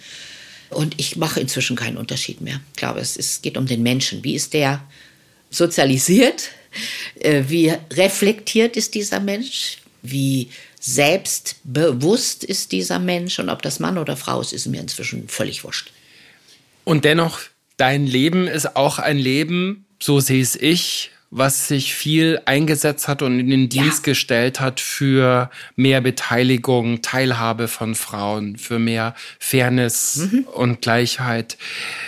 Und 0.71 0.95
ich 0.99 1.17
mache 1.17 1.41
inzwischen 1.41 1.77
keinen 1.77 1.97
Unterschied 1.97 2.41
mehr. 2.41 2.61
Ich 2.73 2.79
glaube, 2.79 3.01
es, 3.01 3.17
ist, 3.17 3.43
geht 3.43 3.57
um 3.57 3.67
den 3.67 3.83
Menschen. 3.83 4.25
Wie 4.25 4.35
ist 4.35 4.55
der 4.55 4.83
sozialisiert? 5.51 6.51
Äh, 7.21 7.45
wie 7.49 7.73
reflektiert 7.93 8.77
ist 8.77 8.95
dieser 8.95 9.21
Mensch? 9.21 9.79
Wie 10.03 10.49
selbstbewusst 10.87 12.45
ist 12.45 12.70
dieser 12.70 12.99
Mensch 12.99 13.39
und 13.39 13.49
ob 13.49 13.62
das 13.62 13.80
Mann 13.80 13.97
oder 13.97 14.18
Frau 14.18 14.43
ist, 14.43 14.53
ist 14.53 14.66
mir 14.66 14.82
inzwischen 14.82 15.28
völlig 15.28 15.64
wurscht. 15.64 15.91
Und 16.85 17.07
dennoch, 17.07 17.41
dein 17.78 18.07
Leben 18.07 18.47
ist 18.47 18.76
auch 18.76 18.99
ein 18.99 19.16
Leben, 19.16 19.87
so 19.99 20.20
sehe 20.20 20.43
es 20.43 20.55
ich, 20.55 21.11
was 21.30 21.68
sich 21.68 21.95
viel 21.95 22.39
eingesetzt 22.45 23.09
hat 23.09 23.22
und 23.22 23.41
in 23.41 23.49
den 23.49 23.70
Dienst 23.70 24.07
ja. 24.07 24.12
gestellt 24.12 24.61
hat 24.61 24.78
für 24.78 25.51
mehr 25.74 26.03
Beteiligung, 26.03 27.01
Teilhabe 27.01 27.66
von 27.66 27.95
Frauen, 27.95 28.59
für 28.59 28.78
mehr 28.78 29.14
Fairness 29.39 30.28
mhm. 30.30 30.45
und 30.53 30.82
Gleichheit 30.82 31.57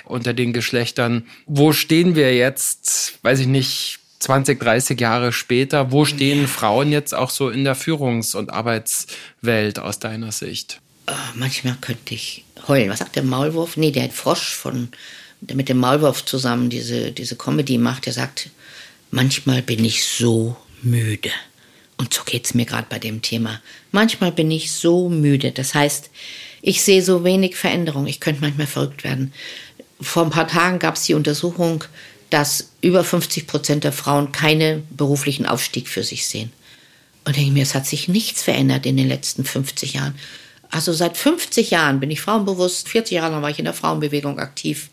unter 0.04 0.34
den 0.34 0.52
Geschlechtern. 0.52 1.26
Wo 1.46 1.72
stehen 1.72 2.14
wir 2.14 2.36
jetzt, 2.36 3.18
weiß 3.22 3.40
ich 3.40 3.46
nicht, 3.46 4.00
20, 4.18 4.58
30 4.60 5.00
Jahre 5.00 5.32
später, 5.32 5.92
wo 5.92 6.04
stehen. 6.04 6.48
Frauen 6.48 6.90
jetzt 6.90 7.14
auch 7.14 7.30
so 7.30 7.50
in 7.50 7.64
der 7.64 7.76
Führungs- 7.76 8.34
und 8.34 8.50
Arbeitswelt 8.50 9.78
aus 9.78 9.98
deiner 9.98 10.32
Sicht? 10.32 10.80
Oh, 11.06 11.12
manchmal 11.34 11.76
könnte 11.80 12.14
ich 12.14 12.44
heulen. 12.66 12.90
Was 12.90 12.98
sagt 13.00 13.16
der 13.16 13.22
Maulwurf? 13.22 13.76
Nee, 13.76 13.90
der 13.90 14.10
Frosch 14.10 14.54
von, 14.54 14.88
der 15.40 15.56
mit 15.56 15.68
dem 15.68 15.78
Maulwurf 15.78 16.24
zusammen 16.24 16.70
diese, 16.70 17.12
diese 17.12 17.36
Comedy 17.36 17.78
macht, 17.78 18.06
der 18.06 18.12
sagt, 18.12 18.50
manchmal 19.10 19.62
bin 19.62 19.84
ich 19.84 20.04
so 20.04 20.56
müde. 20.82 21.30
Und 21.98 22.12
so 22.12 22.22
geht 22.24 22.44
es 22.44 22.54
mir 22.54 22.66
gerade 22.66 22.86
bei 22.88 22.98
dem 22.98 23.22
Thema. 23.22 23.60
Manchmal 23.92 24.32
bin 24.32 24.50
ich 24.50 24.72
so 24.72 25.08
müde. 25.08 25.52
Das 25.52 25.74
heißt, 25.74 26.10
ich 26.60 26.82
sehe 26.82 27.02
so 27.02 27.24
wenig 27.24 27.56
Veränderung. 27.56 28.06
Ich 28.06 28.20
könnte 28.20 28.42
manchmal 28.42 28.66
verrückt 28.66 29.04
werden. 29.04 29.32
Vor 30.00 30.24
ein 30.24 30.30
paar 30.30 30.48
Tagen 30.48 30.78
gab 30.78 30.96
es 30.96 31.04
die 31.04 31.14
Untersuchung, 31.14 31.84
dass 32.30 32.70
über 32.80 33.04
50 33.04 33.46
Prozent 33.46 33.84
der 33.84 33.92
Frauen 33.92 34.32
keinen 34.32 34.86
beruflichen 34.90 35.46
Aufstieg 35.46 35.88
für 35.88 36.02
sich 36.02 36.26
sehen. 36.26 36.52
Und 37.24 37.36
denke 37.36 37.52
mir, 37.52 37.62
es 37.62 37.74
hat 37.74 37.86
sich 37.86 38.08
nichts 38.08 38.42
verändert 38.42 38.86
in 38.86 38.96
den 38.96 39.08
letzten 39.08 39.44
50 39.44 39.94
Jahren. 39.94 40.14
Also 40.70 40.92
seit 40.92 41.16
50 41.16 41.70
Jahren 41.70 42.00
bin 42.00 42.10
ich 42.10 42.20
frauenbewusst. 42.20 42.88
40 42.88 43.16
Jahre 43.16 43.32
lang 43.32 43.42
war 43.42 43.50
ich 43.50 43.58
in 43.58 43.64
der 43.64 43.74
Frauenbewegung 43.74 44.38
aktiv 44.38 44.90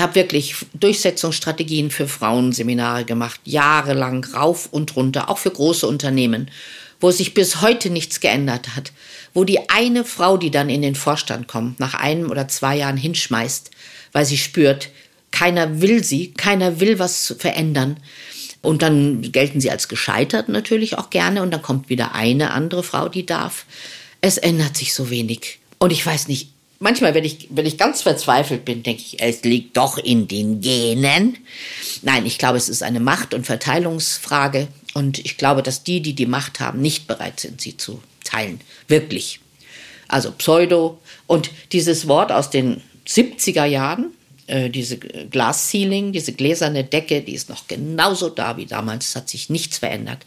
habe 0.00 0.14
wirklich 0.14 0.54
Durchsetzungsstrategien 0.74 1.90
für 1.90 2.08
Frauenseminare 2.08 3.04
gemacht, 3.04 3.40
jahrelang 3.44 4.24
rauf 4.24 4.68
und 4.70 4.96
runter, 4.96 5.28
auch 5.28 5.38
für 5.38 5.50
große 5.50 5.86
Unternehmen, 5.86 6.50
wo 7.00 7.10
sich 7.10 7.34
bis 7.34 7.60
heute 7.60 7.90
nichts 7.90 8.20
geändert 8.20 8.74
hat, 8.76 8.92
wo 9.32 9.44
die 9.44 9.70
eine 9.70 10.04
Frau, 10.04 10.36
die 10.36 10.50
dann 10.50 10.70
in 10.70 10.82
den 10.82 10.94
Vorstand 10.94 11.48
kommt, 11.48 11.80
nach 11.80 11.94
einem 11.94 12.30
oder 12.30 12.48
zwei 12.48 12.76
Jahren 12.76 12.96
hinschmeißt, 12.96 13.70
weil 14.12 14.24
sie 14.24 14.38
spürt, 14.38 14.90
keiner 15.30 15.80
will 15.80 16.04
sie, 16.04 16.32
keiner 16.32 16.80
will 16.80 16.98
was 16.98 17.34
verändern. 17.38 17.98
Und 18.62 18.82
dann 18.82 19.22
gelten 19.32 19.60
sie 19.60 19.70
als 19.70 19.88
gescheitert 19.88 20.48
natürlich 20.48 20.98
auch 20.98 21.08
gerne 21.08 21.42
und 21.42 21.50
dann 21.50 21.62
kommt 21.62 21.88
wieder 21.88 22.14
eine 22.14 22.50
andere 22.50 22.82
Frau, 22.82 23.08
die 23.08 23.24
darf. 23.24 23.64
Es 24.20 24.36
ändert 24.36 24.76
sich 24.76 24.92
so 24.92 25.08
wenig. 25.08 25.60
Und 25.78 25.92
ich 25.92 26.04
weiß 26.04 26.28
nicht, 26.28 26.50
manchmal, 26.78 27.14
wenn 27.14 27.24
ich, 27.24 27.48
wenn 27.50 27.64
ich 27.64 27.78
ganz 27.78 28.02
verzweifelt 28.02 28.66
bin, 28.66 28.82
denke 28.82 29.02
ich, 29.02 29.22
es 29.22 29.42
liegt 29.44 29.76
doch 29.78 29.96
in 29.96 30.28
den 30.28 30.60
Genen. 30.60 31.38
Nein, 32.02 32.26
ich 32.26 32.36
glaube, 32.36 32.58
es 32.58 32.68
ist 32.68 32.82
eine 32.82 33.00
Macht- 33.00 33.32
und 33.32 33.46
Verteilungsfrage. 33.46 34.68
Und 34.92 35.18
ich 35.20 35.36
glaube, 35.36 35.62
dass 35.62 35.84
die, 35.84 36.00
die 36.00 36.14
die 36.14 36.26
Macht 36.26 36.60
haben, 36.60 36.82
nicht 36.82 37.06
bereit 37.06 37.40
sind, 37.40 37.60
sie 37.60 37.76
zu 37.76 38.02
teilen. 38.24 38.60
Wirklich. 38.88 39.40
Also 40.08 40.32
Pseudo. 40.32 40.98
Und 41.26 41.50
dieses 41.72 42.08
Wort 42.08 42.32
aus 42.32 42.50
den 42.50 42.82
70er 43.06 43.64
Jahren, 43.64 44.12
äh, 44.50 44.68
diese 44.68 44.98
Glasceiling, 44.98 46.12
diese 46.12 46.32
gläserne 46.32 46.84
Decke, 46.84 47.22
die 47.22 47.34
ist 47.34 47.48
noch 47.48 47.68
genauso 47.68 48.28
da 48.28 48.56
wie 48.56 48.66
damals. 48.66 49.10
Es 49.10 49.16
hat 49.16 49.28
sich 49.28 49.48
nichts 49.48 49.78
verändert. 49.78 50.26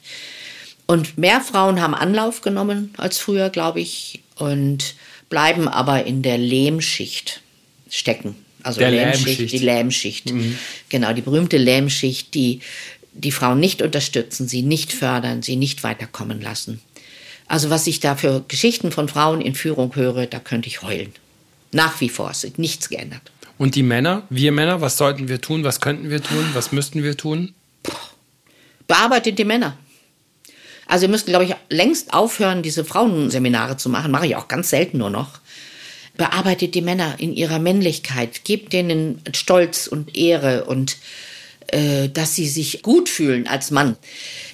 Und 0.85 1.17
mehr 1.17 1.41
Frauen 1.41 1.81
haben 1.81 1.93
Anlauf 1.93 2.41
genommen 2.41 2.93
als 2.97 3.17
früher, 3.17 3.49
glaube 3.49 3.81
ich. 3.81 4.21
Und 4.35 4.95
bleiben 5.29 5.67
aber 5.67 6.05
in 6.05 6.21
der 6.21 6.37
Lehmschicht 6.37 7.41
stecken. 7.89 8.35
Also 8.63 8.79
der 8.79 8.91
Lähmschicht, 8.91 9.25
Lähmschicht. 9.25 9.53
die 9.53 9.65
Lähmschicht. 9.65 10.31
Mhm. 10.31 10.57
Genau, 10.89 11.11
die 11.13 11.21
berühmte 11.21 11.57
Lähmschicht, 11.57 12.33
die 12.33 12.61
die 13.13 13.31
Frauen 13.31 13.59
nicht 13.59 13.81
unterstützen, 13.81 14.47
sie 14.47 14.61
nicht 14.61 14.93
fördern, 14.93 15.43
sie 15.43 15.55
nicht 15.57 15.83
weiterkommen 15.83 16.41
lassen. 16.41 16.81
Also 17.45 17.69
was 17.69 17.87
ich 17.87 17.99
da 17.99 18.15
für 18.15 18.43
Geschichten 18.47 18.91
von 18.91 19.09
Frauen 19.09 19.41
in 19.41 19.53
Führung 19.53 19.95
höre, 19.95 20.25
da 20.27 20.39
könnte 20.39 20.69
ich 20.69 20.81
heulen. 20.81 21.11
Nach 21.71 21.99
wie 21.99 22.09
vor, 22.09 22.31
es 22.31 22.43
ist 22.43 22.57
nichts 22.57 22.89
geändert. 22.89 23.32
Und 23.57 23.75
die 23.75 23.83
Männer, 23.83 24.23
wir 24.29 24.51
Männer, 24.51 24.81
was 24.81 24.97
sollten 24.97 25.27
wir 25.27 25.39
tun, 25.39 25.63
was 25.63 25.79
könnten 25.79 26.09
wir 26.09 26.21
tun, 26.21 26.49
was 26.53 26.71
müssten 26.71 27.03
wir 27.03 27.15
tun? 27.15 27.53
Bearbeitet 28.87 29.39
die 29.39 29.45
Männer. 29.45 29.77
Also 30.87 31.03
wir 31.03 31.09
müssen, 31.09 31.27
glaube 31.27 31.45
ich, 31.45 31.55
längst 31.69 32.13
aufhören, 32.13 32.61
diese 32.61 32.83
Frauenseminare 32.83 33.77
zu 33.77 33.89
machen. 33.89 34.11
Mache 34.11 34.27
ich 34.27 34.35
auch 34.35 34.47
ganz 34.47 34.69
selten 34.69 34.97
nur 34.97 35.09
noch. 35.09 35.39
Bearbeitet 36.17 36.75
die 36.75 36.81
Männer 36.81 37.15
in 37.17 37.33
ihrer 37.33 37.59
Männlichkeit. 37.59 38.43
Gebt 38.43 38.73
denen 38.73 39.21
Stolz 39.33 39.87
und 39.87 40.15
Ehre 40.15 40.65
und 40.65 40.97
äh, 41.67 42.09
dass 42.09 42.35
sie 42.35 42.47
sich 42.47 42.83
gut 42.83 43.09
fühlen 43.09 43.47
als 43.47 43.71
Mann. 43.71 43.95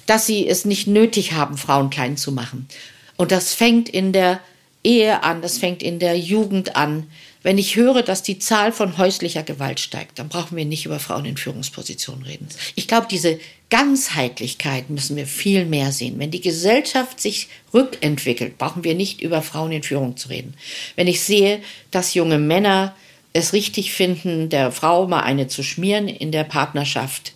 Dass 0.06 0.26
sie 0.26 0.46
es 0.48 0.64
nicht 0.64 0.86
nötig 0.86 1.32
haben, 1.32 1.58
Frauen 1.58 1.90
klein 1.90 2.16
zu 2.16 2.32
machen. 2.32 2.68
Und 3.16 3.32
das 3.32 3.52
fängt 3.52 3.88
in 3.88 4.12
der 4.12 4.40
Ehe 4.82 5.22
an, 5.22 5.42
das 5.42 5.58
fängt 5.58 5.82
in 5.82 5.98
der 5.98 6.18
Jugend 6.18 6.76
an. 6.76 7.08
Wenn 7.42 7.56
ich 7.56 7.76
höre, 7.76 8.02
dass 8.02 8.22
die 8.22 8.38
Zahl 8.38 8.70
von 8.70 8.98
häuslicher 8.98 9.42
Gewalt 9.42 9.80
steigt, 9.80 10.18
dann 10.18 10.28
brauchen 10.28 10.56
wir 10.56 10.66
nicht 10.66 10.84
über 10.84 10.98
Frauen 10.98 11.24
in 11.24 11.38
Führungspositionen 11.38 12.24
reden. 12.24 12.48
Ich 12.74 12.86
glaube, 12.86 13.06
diese 13.10 13.40
Ganzheitlichkeit 13.70 14.90
müssen 14.90 15.16
wir 15.16 15.26
viel 15.26 15.64
mehr 15.64 15.90
sehen. 15.90 16.18
Wenn 16.18 16.30
die 16.30 16.42
Gesellschaft 16.42 17.18
sich 17.18 17.48
rückentwickelt, 17.72 18.58
brauchen 18.58 18.84
wir 18.84 18.94
nicht 18.94 19.22
über 19.22 19.40
Frauen 19.40 19.72
in 19.72 19.82
Führung 19.82 20.18
zu 20.18 20.28
reden. 20.28 20.54
Wenn 20.96 21.06
ich 21.06 21.22
sehe, 21.22 21.62
dass 21.90 22.14
junge 22.14 22.38
Männer 22.38 22.94
es 23.32 23.52
richtig 23.54 23.92
finden, 23.92 24.50
der 24.50 24.70
Frau 24.70 25.06
mal 25.06 25.20
eine 25.20 25.48
zu 25.48 25.62
schmieren 25.62 26.08
in 26.08 26.32
der 26.32 26.44
Partnerschaft, 26.44 27.32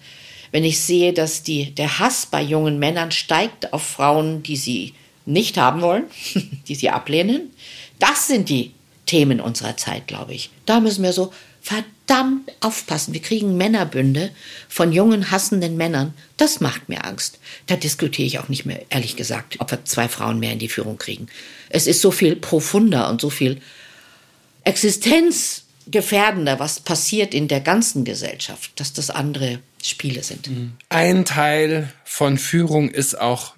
wenn 0.50 0.64
ich 0.64 0.80
sehe, 0.80 1.12
dass 1.12 1.42
die, 1.42 1.70
der 1.70 1.98
Hass 1.98 2.26
bei 2.26 2.42
jungen 2.42 2.78
Männern 2.78 3.10
steigt 3.10 3.72
auf 3.72 3.82
Frauen, 3.82 4.42
die 4.42 4.56
sie 4.56 4.92
nicht 5.24 5.56
haben 5.56 5.80
wollen, 5.80 6.04
die 6.68 6.74
sie 6.74 6.90
ablehnen, 6.90 7.52
das 7.98 8.26
sind 8.26 8.50
die 8.50 8.73
Themen 9.06 9.40
unserer 9.40 9.76
Zeit, 9.76 10.06
glaube 10.06 10.34
ich. 10.34 10.50
Da 10.66 10.80
müssen 10.80 11.02
wir 11.02 11.12
so 11.12 11.32
verdammt 11.60 12.52
aufpassen. 12.60 13.14
Wir 13.14 13.22
kriegen 13.22 13.56
Männerbünde 13.56 14.30
von 14.68 14.92
jungen, 14.92 15.30
hassenden 15.30 15.76
Männern. 15.76 16.12
Das 16.36 16.60
macht 16.60 16.90
mir 16.90 17.04
Angst. 17.04 17.38
Da 17.66 17.76
diskutiere 17.76 18.26
ich 18.26 18.38
auch 18.38 18.48
nicht 18.48 18.66
mehr, 18.66 18.82
ehrlich 18.90 19.16
gesagt, 19.16 19.56
ob 19.60 19.70
wir 19.70 19.84
zwei 19.84 20.08
Frauen 20.08 20.38
mehr 20.38 20.52
in 20.52 20.58
die 20.58 20.68
Führung 20.68 20.98
kriegen. 20.98 21.28
Es 21.70 21.86
ist 21.86 22.02
so 22.02 22.10
viel 22.10 22.36
profunder 22.36 23.08
und 23.08 23.20
so 23.20 23.30
viel 23.30 23.62
existenzgefährdender, 24.64 26.58
was 26.58 26.80
passiert 26.80 27.32
in 27.34 27.48
der 27.48 27.60
ganzen 27.60 28.04
Gesellschaft, 28.04 28.72
dass 28.76 28.92
das 28.92 29.08
andere 29.10 29.60
Spiele 29.82 30.22
sind. 30.22 30.50
Mhm. 30.50 30.72
Ein 30.88 31.24
Teil 31.24 31.90
von 32.04 32.36
Führung 32.36 32.90
ist 32.90 33.18
auch 33.18 33.54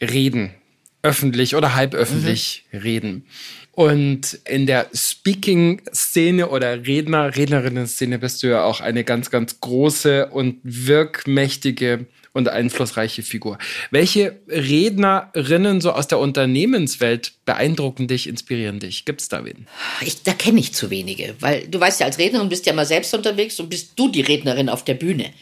Reden. 0.00 0.54
Öffentlich 1.02 1.56
oder 1.56 1.74
halböffentlich 1.74 2.64
mhm. 2.72 2.78
reden. 2.78 3.26
Und 3.72 4.40
in 4.46 4.66
der 4.66 4.88
Speaking-Szene 4.92 6.48
oder 6.48 6.86
Redner, 6.86 7.36
Rednerinnen-Szene 7.36 8.18
bist 8.18 8.42
du 8.42 8.48
ja 8.48 8.64
auch 8.64 8.80
eine 8.80 9.04
ganz, 9.04 9.30
ganz 9.30 9.60
große 9.60 10.26
und 10.26 10.58
wirkmächtige 10.62 12.06
und 12.32 12.48
einflussreiche 12.48 13.22
Figur. 13.22 13.58
Welche 13.90 14.38
Rednerinnen 14.48 15.80
so 15.80 15.92
aus 15.92 16.08
der 16.08 16.18
Unternehmenswelt 16.18 17.32
beeindrucken 17.44 18.06
dich, 18.08 18.28
inspirieren 18.28 18.78
dich? 18.78 19.04
Gibt 19.04 19.20
es 19.20 19.28
da 19.28 19.44
wen? 19.44 19.66
Ich, 20.02 20.22
da 20.22 20.32
kenne 20.32 20.60
ich 20.60 20.72
zu 20.72 20.90
wenige, 20.90 21.34
weil 21.40 21.66
du 21.66 21.80
weißt 21.80 22.00
ja, 22.00 22.06
als 22.06 22.18
Rednerin 22.18 22.48
bist 22.48 22.66
ja 22.66 22.72
mal 22.72 22.86
selbst 22.86 23.14
unterwegs 23.14 23.58
und 23.58 23.68
bist 23.68 23.92
du 23.96 24.08
die 24.08 24.20
Rednerin 24.20 24.68
auf 24.68 24.84
der 24.84 24.94
Bühne. 24.94 25.32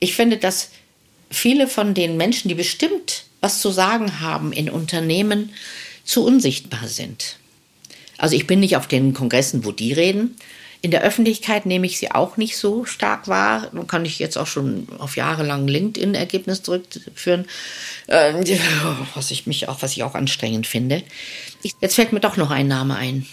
Ich 0.00 0.14
finde, 0.14 0.36
dass 0.36 0.70
viele 1.30 1.68
von 1.68 1.94
den 1.94 2.16
Menschen, 2.16 2.48
die 2.48 2.54
bestimmt 2.54 3.24
was 3.40 3.60
zu 3.60 3.70
sagen 3.70 4.20
haben 4.20 4.52
in 4.52 4.70
Unternehmen, 4.70 5.50
zu 6.04 6.24
unsichtbar 6.24 6.88
sind. 6.88 7.36
Also 8.18 8.36
ich 8.36 8.46
bin 8.46 8.60
nicht 8.60 8.76
auf 8.76 8.86
den 8.86 9.14
Kongressen, 9.14 9.64
wo 9.64 9.72
die 9.72 9.92
reden. 9.92 10.36
In 10.84 10.90
der 10.90 11.02
Öffentlichkeit 11.02 11.64
nehme 11.64 11.86
ich 11.86 11.98
sie 11.98 12.10
auch 12.10 12.36
nicht 12.36 12.58
so 12.58 12.84
stark 12.84 13.26
wahr. 13.26 13.68
Nun 13.72 13.86
kann 13.86 14.04
ich 14.04 14.18
jetzt 14.18 14.36
auch 14.36 14.46
schon 14.46 14.86
auf 14.98 15.16
jahrelang 15.16 15.66
LinkedIn-Ergebnis 15.66 16.62
zurückführen, 16.62 17.46
äh, 18.06 18.34
was 19.14 19.30
ich 19.30 19.46
mich 19.46 19.68
auch, 19.68 19.80
was 19.80 19.92
ich 19.92 20.02
auch 20.02 20.14
anstrengend 20.14 20.66
finde. 20.66 21.02
Jetzt 21.80 21.94
fällt 21.94 22.12
mir 22.12 22.20
doch 22.20 22.36
noch 22.36 22.50
ein 22.50 22.68
Name 22.68 22.96
ein. 22.96 23.26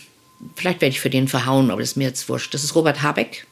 Vielleicht 0.55 0.79
werde 0.79 0.93
ich 0.93 1.01
für 1.01 1.09
den 1.09 1.27
verhauen, 1.27 1.71
aber 1.71 1.81
das 1.81 1.91
ist 1.91 1.97
mir 1.97 2.07
jetzt 2.07 2.29
wurscht. 2.29 2.53
Das 2.53 2.63
ist 2.63 2.73
Robert 2.73 3.01
Habeck. 3.01 3.45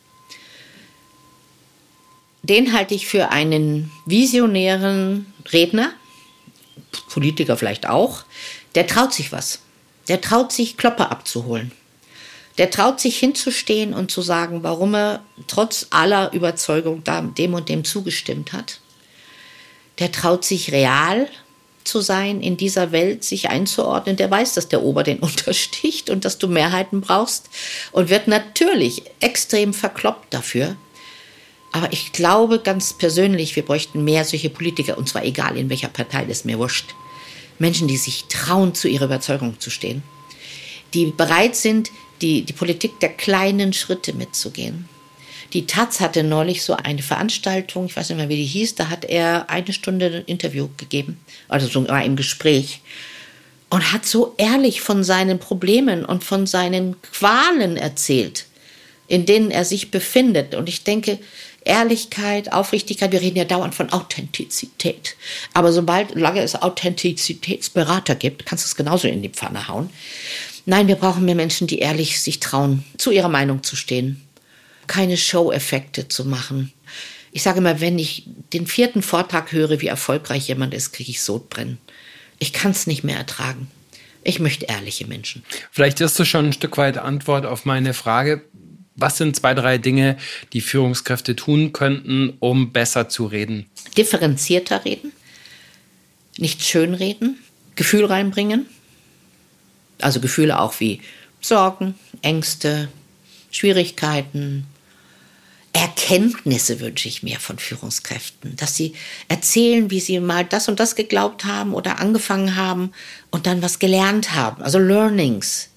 Den 2.41 2.71
halte 2.71 2.95
ich 2.95 3.05
für 3.05 3.31
einen 3.31 3.91
visionären 4.05 5.25
Redner, 5.51 5.91
Politiker 7.09 7.57
vielleicht 7.57 7.87
auch. 7.87 8.23
Der 8.75 8.87
traut 8.87 9.13
sich 9.13 9.31
was. 9.31 9.59
Der 10.09 10.21
traut 10.21 10.51
sich, 10.51 10.75
Klopper 10.75 11.11
abzuholen. 11.11 11.71
Der 12.57 12.69
traut 12.69 12.99
sich 12.99 13.17
hinzustehen 13.17 13.93
und 13.93 14.11
zu 14.11 14.21
sagen, 14.21 14.63
warum 14.63 14.93
er 14.93 15.23
trotz 15.47 15.87
aller 15.91 16.33
Überzeugung 16.33 17.03
dem 17.37 17.53
und 17.53 17.69
dem 17.69 17.85
zugestimmt 17.85 18.51
hat. 18.51 18.81
Der 19.99 20.11
traut 20.11 20.43
sich 20.43 20.73
real 20.73 21.29
zu 21.85 22.01
sein, 22.01 22.41
in 22.41 22.57
dieser 22.57 22.91
Welt 22.91 23.23
sich 23.23 23.49
einzuordnen. 23.49 24.17
Der 24.17 24.29
weiß, 24.29 24.55
dass 24.55 24.67
der 24.67 24.83
Ober 24.83 25.03
den 25.03 25.19
untersticht 25.21 26.09
und 26.09 26.25
dass 26.25 26.37
du 26.37 26.47
Mehrheiten 26.47 26.99
brauchst 26.99 27.49
und 27.91 28.09
wird 28.09 28.27
natürlich 28.27 29.03
extrem 29.21 29.73
verkloppt 29.73 30.33
dafür. 30.33 30.75
Aber 31.71 31.93
ich 31.93 32.11
glaube 32.11 32.59
ganz 32.59 32.93
persönlich, 32.93 33.55
wir 33.55 33.63
bräuchten 33.63 34.03
mehr 34.03 34.25
solche 34.25 34.49
Politiker, 34.49 34.97
und 34.97 35.07
zwar 35.07 35.23
egal 35.23 35.55
in 35.55 35.69
welcher 35.69 35.87
Partei, 35.87 36.25
das 36.25 36.39
ist 36.39 36.45
mir 36.45 36.57
wurscht. 36.57 36.95
Menschen, 37.59 37.87
die 37.87 37.97
sich 37.97 38.25
trauen, 38.25 38.73
zu 38.73 38.87
ihrer 38.87 39.05
Überzeugung 39.05 39.59
zu 39.59 39.69
stehen, 39.69 40.01
die 40.93 41.07
bereit 41.07 41.55
sind, 41.55 41.91
die, 42.21 42.43
die 42.43 42.53
Politik 42.53 42.99
der 42.99 43.09
kleinen 43.09 43.73
Schritte 43.73 44.13
mitzugehen. 44.13 44.87
Die 45.53 45.65
Taz 45.65 45.99
hatte 45.99 46.23
neulich 46.23 46.63
so 46.63 46.73
eine 46.73 47.01
Veranstaltung, 47.01 47.85
ich 47.87 47.95
weiß 47.95 48.09
nicht 48.09 48.17
mehr, 48.17 48.29
wie 48.29 48.35
die 48.35 48.45
hieß, 48.45 48.75
da 48.75 48.89
hat 48.89 49.05
er 49.05 49.49
eine 49.49 49.73
Stunde 49.73 50.05
ein 50.05 50.25
Interview 50.25 50.69
gegeben, 50.77 51.19
also 51.47 51.67
so 51.67 51.87
ein 51.87 52.15
Gespräch, 52.15 52.81
und 53.69 53.91
hat 53.91 54.05
so 54.05 54.33
ehrlich 54.37 54.81
von 54.81 55.03
seinen 55.03 55.39
Problemen 55.39 56.05
und 56.05 56.23
von 56.23 56.45
seinen 56.47 57.01
Qualen 57.01 57.77
erzählt, 57.77 58.45
in 59.07 59.25
denen 59.25 59.51
er 59.51 59.65
sich 59.65 59.91
befindet. 59.91 60.55
Und 60.55 60.69
ich 60.69 60.83
denke, 60.83 61.19
Ehrlichkeit, 61.69 62.51
Aufrichtigkeit. 62.51 63.11
Wir 63.11 63.21
reden 63.21 63.37
ja 63.37 63.45
dauernd 63.45 63.75
von 63.75 63.91
Authentizität. 63.91 65.15
Aber 65.53 65.71
sobald 65.71 66.15
lange 66.15 66.41
es 66.41 66.59
Authentizitätsberater 66.59 68.15
gibt, 68.15 68.47
kannst 68.47 68.65
du 68.65 68.67
es 68.67 68.75
genauso 68.75 69.07
in 69.07 69.21
die 69.21 69.29
Pfanne 69.29 69.67
hauen. 69.67 69.91
Nein, 70.65 70.87
wir 70.87 70.95
brauchen 70.95 71.25
mehr 71.25 71.35
Menschen, 71.35 71.67
die 71.67 71.79
ehrlich 71.79 72.19
sich 72.19 72.39
trauen, 72.39 72.83
zu 72.97 73.11
ihrer 73.11 73.29
Meinung 73.29 73.61
zu 73.61 73.75
stehen. 73.75 74.25
Keine 74.87 75.15
Show-Effekte 75.15 76.07
zu 76.07 76.25
machen. 76.25 76.73
Ich 77.31 77.43
sage 77.43 77.59
immer, 77.59 77.79
wenn 77.79 77.99
ich 77.99 78.23
den 78.51 78.65
vierten 78.65 79.03
Vortrag 79.03 79.51
höre, 79.51 79.79
wie 79.79 79.87
erfolgreich 79.87 80.47
jemand 80.47 80.73
ist, 80.73 80.91
kriege 80.91 81.11
ich 81.11 81.21
Sodbrennen. 81.21 81.77
Ich 82.39 82.51
kann 82.51 82.71
es 82.71 82.87
nicht 82.87 83.03
mehr 83.03 83.17
ertragen. 83.17 83.69
Ich 84.23 84.39
möchte 84.39 84.65
ehrliche 84.65 85.05
Menschen. 85.05 85.43
Vielleicht 85.71 86.01
ist 86.01 86.19
das 86.19 86.27
schon 86.27 86.47
ein 86.47 86.53
Stück 86.53 86.77
weit 86.77 86.97
Antwort 86.97 87.45
auf 87.45 87.65
meine 87.65 87.93
Frage. 87.93 88.41
Was 88.99 89.17
sind 89.17 89.35
zwei, 89.35 89.53
drei 89.53 89.77
Dinge, 89.77 90.17
die 90.53 90.61
Führungskräfte 90.61 91.35
tun 91.35 91.73
könnten, 91.73 92.33
um 92.39 92.71
besser 92.73 93.09
zu 93.09 93.25
reden? 93.25 93.65
Differenzierter 93.97 94.83
reden, 94.85 95.13
nicht 96.37 96.63
schönreden, 96.63 97.39
Gefühl 97.75 98.05
reinbringen. 98.05 98.65
Also 100.01 100.19
Gefühle 100.19 100.59
auch 100.59 100.79
wie 100.79 101.01
Sorgen, 101.41 101.95
Ängste, 102.21 102.89
Schwierigkeiten, 103.51 104.65
Erkenntnisse 105.71 106.79
wünsche 106.79 107.07
ich 107.07 107.21
mir 107.21 107.39
von 107.39 107.59
Führungskräften, 107.59 108.55
dass 108.55 108.75
sie 108.75 108.95
erzählen, 109.27 109.91
wie 109.91 109.99
sie 109.99 110.19
mal 110.19 110.43
das 110.43 110.67
und 110.67 110.79
das 110.79 110.95
geglaubt 110.95 111.45
haben 111.45 111.73
oder 111.73 111.99
angefangen 111.99 112.55
haben 112.55 112.91
und 113.29 113.45
dann 113.45 113.61
was 113.61 113.79
gelernt 113.79 114.33
haben. 114.33 114.63
Also 114.63 114.79
Learnings, 114.79 115.69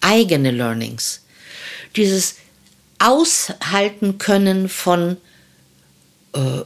eigene 0.00 0.50
Learnings. 0.52 1.24
Dieses 1.96 2.36
Aushalten 3.00 4.18
können 4.18 4.68
von 4.68 5.16
äh, 6.34 6.60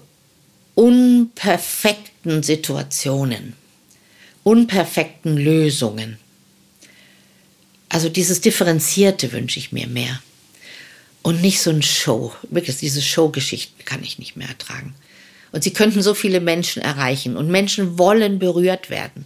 unperfekten 0.74 2.42
Situationen, 2.42 3.54
unperfekten 4.42 5.36
Lösungen. 5.36 6.18
Also 7.88 8.08
dieses 8.08 8.40
Differenzierte 8.40 9.30
wünsche 9.32 9.60
ich 9.60 9.70
mir 9.70 9.86
mehr. 9.86 10.20
Und 11.22 11.40
nicht 11.40 11.60
so 11.62 11.70
ein 11.70 11.82
Show. 11.82 12.34
Wirklich, 12.50 12.76
diese 12.78 13.00
Showgeschichten 13.00 13.84
kann 13.84 14.02
ich 14.02 14.18
nicht 14.18 14.36
mehr 14.36 14.48
ertragen. 14.48 14.94
Und 15.52 15.62
sie 15.62 15.72
könnten 15.72 16.02
so 16.02 16.12
viele 16.12 16.40
Menschen 16.40 16.82
erreichen. 16.82 17.36
Und 17.36 17.48
Menschen 17.48 17.96
wollen 17.96 18.40
berührt 18.40 18.90
werden. 18.90 19.24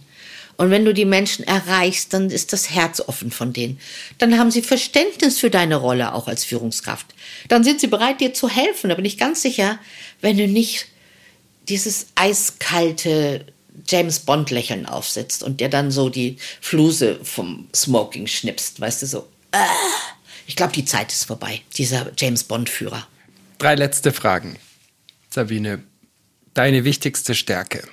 Und 0.59 0.71
wenn 0.71 0.83
du 0.83 0.93
die 0.93 1.05
Menschen 1.05 1.47
erreichst, 1.47 2.13
dann 2.13 2.29
ist 2.29 2.51
das 2.51 2.69
Herz 2.69 2.99
offen 2.99 3.31
von 3.31 3.53
denen. 3.53 3.79
Dann 4.17 4.37
haben 4.37 4.51
sie 4.51 4.61
Verständnis 4.61 5.39
für 5.39 5.49
deine 5.49 5.77
Rolle 5.77 6.13
auch 6.13 6.27
als 6.27 6.43
Führungskraft. 6.43 7.05
Dann 7.47 7.63
sind 7.63 7.79
sie 7.79 7.87
bereit, 7.87 8.19
dir 8.19 8.33
zu 8.33 8.49
helfen. 8.49 8.89
Da 8.89 8.95
bin 8.95 9.05
ich 9.05 9.17
ganz 9.17 9.41
sicher, 9.41 9.79
wenn 10.19 10.37
du 10.37 10.49
nicht 10.49 10.87
dieses 11.69 12.07
eiskalte 12.15 13.45
James 13.87 14.19
Bond 14.19 14.51
Lächeln 14.51 14.85
aufsetzt 14.85 15.43
und 15.43 15.61
der 15.61 15.69
dann 15.69 15.91
so 15.91 16.09
die 16.09 16.35
Fluse 16.59 17.21
vom 17.23 17.69
Smoking 17.73 18.27
schnipst, 18.27 18.81
weißt 18.81 19.03
du 19.03 19.05
so. 19.05 19.29
Ah, 19.53 19.65
ich 20.45 20.57
glaube, 20.57 20.73
die 20.73 20.83
Zeit 20.83 21.13
ist 21.13 21.23
vorbei, 21.23 21.61
dieser 21.77 22.11
James 22.17 22.43
Bond 22.43 22.67
Führer. 22.67 23.07
Drei 23.59 23.75
letzte 23.75 24.11
Fragen. 24.11 24.57
Sabine, 25.29 25.81
deine 26.53 26.83
wichtigste 26.83 27.33
Stärke 27.33 27.87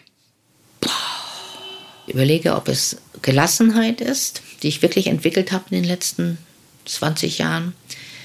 überlege, 2.07 2.55
ob 2.55 2.69
es 2.69 2.97
Gelassenheit 3.23 4.01
ist, 4.01 4.43
die 4.63 4.69
ich 4.69 4.83
wirklich 4.83 5.07
entwickelt 5.07 5.53
habe 5.53 5.65
in 5.71 5.83
den 5.83 5.89
letzten 5.89 6.39
20 6.85 7.39
Jahren. 7.39 7.75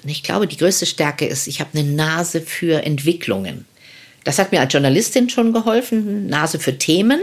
Und 0.04 0.10
ich 0.10 0.24
glaube, 0.24 0.48
die 0.48 0.58
größte 0.58 0.86
Stärke 0.86 1.26
ist, 1.26 1.48
ich 1.48 1.60
habe 1.60 1.78
eine 1.78 1.88
Nase 1.88 2.42
für 2.42 2.84
Entwicklungen. 2.84 3.66
Das 4.24 4.40
hat 4.40 4.52
mir 4.52 4.60
als 4.60 4.74
Journalistin 4.74 5.30
schon 5.30 5.54
geholfen, 5.54 6.28
Nase 6.28 6.60
für 6.60 6.78
Themen. 6.78 7.22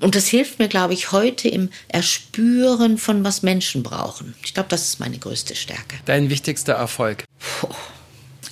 Und 0.00 0.14
das 0.14 0.28
hilft 0.28 0.58
mir, 0.58 0.68
glaube 0.68 0.94
ich, 0.94 1.12
heute 1.12 1.48
im 1.48 1.70
Erspüren 1.88 2.98
von 2.98 3.24
was 3.24 3.42
Menschen 3.42 3.82
brauchen. 3.82 4.34
Ich 4.44 4.54
glaube, 4.54 4.68
das 4.68 4.82
ist 4.88 5.00
meine 5.00 5.18
größte 5.18 5.56
Stärke. 5.56 5.96
Dein 6.04 6.30
wichtigster 6.30 6.74
Erfolg? 6.74 7.24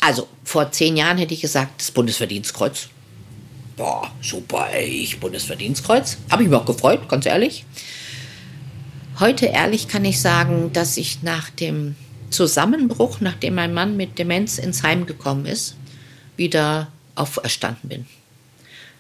Also, 0.01 0.29
vor 0.45 0.73
zehn 0.73 0.97
Jahren 0.97 1.19
hätte 1.19 1.35
ich 1.35 1.41
gesagt, 1.41 1.81
das 1.81 1.91
Bundesverdienstkreuz 1.91 2.89
boah, 3.77 4.11
super, 4.23 4.69
ey, 4.73 4.87
ich 4.87 5.21
Bundesverdienstkreuz. 5.21 6.19
Habe 6.31 6.43
ich 6.43 6.49
mich 6.49 6.59
auch 6.59 6.65
gefreut, 6.65 7.09
ganz 7.09 7.27
ehrlich. 7.27 7.65
Heute 9.21 9.47
ehrlich 9.47 9.89
kann 9.89 10.05
ich 10.05 10.21
sagen, 10.21 10.73
dass 10.73 10.97
ich 10.97 11.23
nach 11.23 11.51
dem 11.51 11.95
Zusammenbruch, 12.31 13.21
nachdem 13.21 13.55
mein 13.55 13.73
Mann 13.73 13.97
mit 13.97 14.19
Demenz 14.19 14.59
ins 14.59 14.83
Heim 14.83 15.07
gekommen 15.07 15.47
ist, 15.47 15.77
wieder 16.37 16.91
auferstanden 17.15 17.89
bin. 17.89 18.07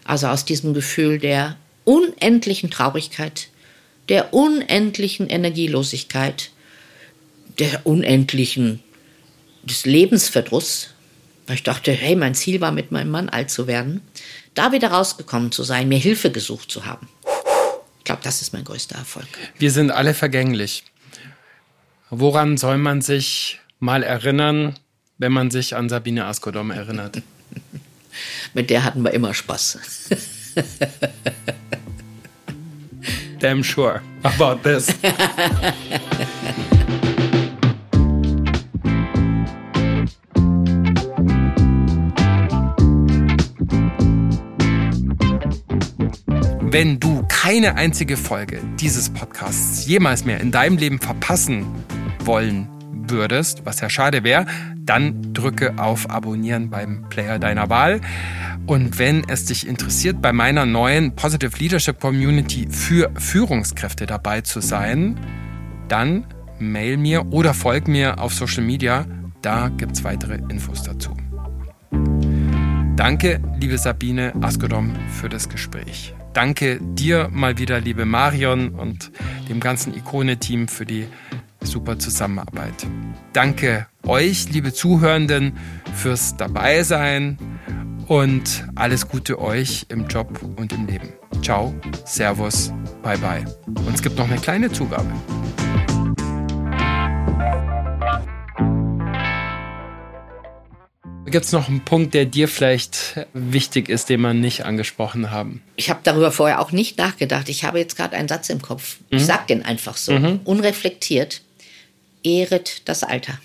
Also 0.04 0.28
aus 0.28 0.44
diesem 0.44 0.72
Gefühl 0.72 1.18
der 1.18 1.56
unendlichen 1.84 2.70
Traurigkeit, 2.70 3.48
der 4.08 4.32
unendlichen 4.32 5.28
Energielosigkeit, 5.28 6.50
der 7.58 7.86
unendlichen 7.86 8.80
des 9.64 9.84
Lebensverdruss, 9.84 10.90
weil 11.46 11.56
ich 11.56 11.62
dachte, 11.62 11.92
hey, 11.92 12.14
mein 12.14 12.34
Ziel 12.34 12.60
war, 12.60 12.72
mit 12.72 12.92
meinem 12.92 13.10
Mann 13.10 13.28
alt 13.28 13.50
zu 13.50 13.66
werden, 13.66 14.00
da 14.56 14.72
wieder 14.72 14.88
rausgekommen 14.88 15.52
zu 15.52 15.62
sein, 15.62 15.88
mir 15.88 15.98
Hilfe 15.98 16.32
gesucht 16.32 16.70
zu 16.70 16.84
haben. 16.84 17.08
Ich 17.98 18.04
glaube, 18.04 18.22
das 18.24 18.42
ist 18.42 18.52
mein 18.52 18.64
größter 18.64 18.96
Erfolg. 18.96 19.28
Wir 19.58 19.70
sind 19.70 19.90
alle 19.92 20.14
vergänglich. 20.14 20.84
Woran 22.10 22.56
soll 22.56 22.78
man 22.78 23.02
sich 23.02 23.60
mal 23.78 24.02
erinnern, 24.02 24.78
wenn 25.18 25.32
man 25.32 25.50
sich 25.50 25.76
an 25.76 25.88
Sabine 25.88 26.24
Askodom 26.24 26.70
erinnert? 26.70 27.22
Mit 28.54 28.70
der 28.70 28.84
hatten 28.84 29.02
wir 29.02 29.12
immer 29.12 29.34
Spaß. 29.34 29.78
Damn 33.40 33.62
sure 33.62 34.00
about 34.22 34.62
this. 34.62 34.86
Wenn 46.68 46.98
du 46.98 47.24
keine 47.28 47.76
einzige 47.76 48.16
Folge 48.16 48.60
dieses 48.80 49.08
Podcasts 49.08 49.86
jemals 49.86 50.24
mehr 50.24 50.40
in 50.40 50.50
deinem 50.50 50.76
Leben 50.76 50.98
verpassen 50.98 51.64
wollen 52.24 52.68
würdest, 53.08 53.64
was 53.64 53.80
ja 53.80 53.88
schade 53.88 54.24
wäre, 54.24 54.46
dann 54.76 55.32
drücke 55.32 55.78
auf 55.78 56.10
Abonnieren 56.10 56.68
beim 56.68 57.08
Player 57.08 57.38
deiner 57.38 57.70
Wahl. 57.70 58.00
Und 58.66 58.98
wenn 58.98 59.22
es 59.28 59.44
dich 59.44 59.66
interessiert, 59.66 60.20
bei 60.20 60.32
meiner 60.32 60.66
neuen 60.66 61.14
Positive 61.14 61.56
Leadership 61.56 62.00
Community 62.00 62.66
für 62.68 63.12
Führungskräfte 63.16 64.06
dabei 64.06 64.40
zu 64.40 64.60
sein, 64.60 65.20
dann 65.86 66.26
mail 66.58 66.96
mir 66.96 67.32
oder 67.32 67.54
folg 67.54 67.86
mir 67.86 68.18
auf 68.20 68.34
Social 68.34 68.64
Media. 68.64 69.06
Da 69.40 69.68
gibt 69.68 69.92
es 69.92 70.02
weitere 70.02 70.40
Infos 70.48 70.82
dazu. 70.82 71.16
Danke, 72.96 73.40
liebe 73.60 73.78
Sabine 73.78 74.32
Askodom, 74.40 74.92
für 75.20 75.28
das 75.28 75.48
Gespräch. 75.48 76.15
Danke 76.36 76.78
dir 76.82 77.30
mal 77.32 77.56
wieder, 77.56 77.80
liebe 77.80 78.04
Marion 78.04 78.68
und 78.68 79.10
dem 79.48 79.58
ganzen 79.58 79.94
Ikone-Team 79.94 80.68
für 80.68 80.84
die 80.84 81.06
super 81.62 81.98
Zusammenarbeit. 81.98 82.86
Danke 83.32 83.86
euch, 84.04 84.50
liebe 84.50 84.74
Zuhörenden, 84.74 85.56
fürs 85.94 86.36
Dabeisein 86.36 87.38
und 88.06 88.68
alles 88.74 89.08
Gute 89.08 89.40
euch 89.40 89.86
im 89.88 90.08
Job 90.08 90.42
und 90.56 90.74
im 90.74 90.84
Leben. 90.86 91.08
Ciao, 91.40 91.74
Servus, 92.04 92.70
bye 93.02 93.16
bye. 93.16 93.42
Und 93.66 93.94
es 93.94 94.02
gibt 94.02 94.18
noch 94.18 94.28
eine 94.28 94.36
kleine 94.36 94.70
Zugabe. 94.70 95.10
Gibt 101.26 101.44
es 101.44 101.52
noch 101.52 101.68
einen 101.68 101.84
Punkt, 101.84 102.14
der 102.14 102.24
dir 102.24 102.46
vielleicht 102.46 103.26
wichtig 103.34 103.88
ist, 103.88 104.08
den 104.08 104.20
wir 104.20 104.32
nicht 104.32 104.64
angesprochen 104.64 105.32
haben? 105.32 105.60
Ich 105.74 105.90
habe 105.90 106.00
darüber 106.04 106.30
vorher 106.30 106.60
auch 106.60 106.70
nicht 106.70 106.98
nachgedacht. 106.98 107.48
Ich 107.48 107.64
habe 107.64 107.78
jetzt 107.78 107.96
gerade 107.96 108.16
einen 108.16 108.28
Satz 108.28 108.48
im 108.48 108.62
Kopf. 108.62 108.98
Mhm. 109.10 109.18
Ich 109.18 109.26
sage 109.26 109.42
den 109.48 109.64
einfach 109.64 109.96
so, 109.96 110.12
mhm. 110.12 110.40
unreflektiert. 110.44 111.42
Ehret 112.22 112.82
das 112.88 113.02
Alter. 113.02 113.38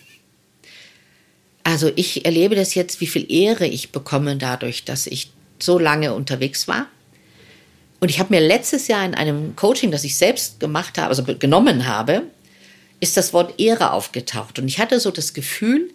Also 1.63 1.91
ich 1.95 2.25
erlebe 2.25 2.55
das 2.55 2.75
jetzt, 2.75 3.01
wie 3.01 3.07
viel 3.07 3.31
Ehre 3.31 3.65
ich 3.65 3.91
bekomme 3.91 4.35
dadurch, 4.37 4.85
dass 4.85 5.07
ich 5.07 5.31
so 5.59 5.79
lange 5.79 6.13
unterwegs 6.13 6.67
war. 6.67 6.87
Und 7.99 8.09
ich 8.09 8.19
habe 8.19 8.33
mir 8.33 8.41
letztes 8.41 8.87
Jahr 8.87 9.05
in 9.05 9.13
einem 9.15 9.55
Coaching, 9.55 9.91
das 9.91 10.03
ich 10.03 10.17
selbst 10.17 10.59
gemacht 10.59 10.97
habe, 10.97 11.09
also 11.09 11.23
genommen 11.23 11.87
habe, 11.87 12.23
ist 12.99 13.17
das 13.17 13.33
Wort 13.33 13.59
Ehre 13.59 13.91
aufgetaucht. 13.91 14.59
Und 14.59 14.67
ich 14.67 14.79
hatte 14.79 14.99
so 14.99 15.11
das 15.11 15.33
Gefühl, 15.33 15.91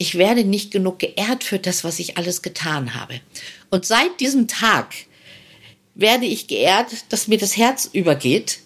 ich 0.00 0.16
werde 0.16 0.44
nicht 0.44 0.70
genug 0.70 0.98
geehrt 0.98 1.44
für 1.44 1.58
das, 1.58 1.84
was 1.84 1.98
ich 1.98 2.16
alles 2.16 2.40
getan 2.40 2.94
habe. 2.94 3.20
Und 3.68 3.84
seit 3.84 4.18
diesem 4.18 4.48
Tag 4.48 4.94
werde 5.94 6.24
ich 6.24 6.46
geehrt, 6.46 6.86
dass 7.10 7.28
mir 7.28 7.36
das 7.36 7.58
Herz 7.58 7.90
übergeht, 7.92 8.60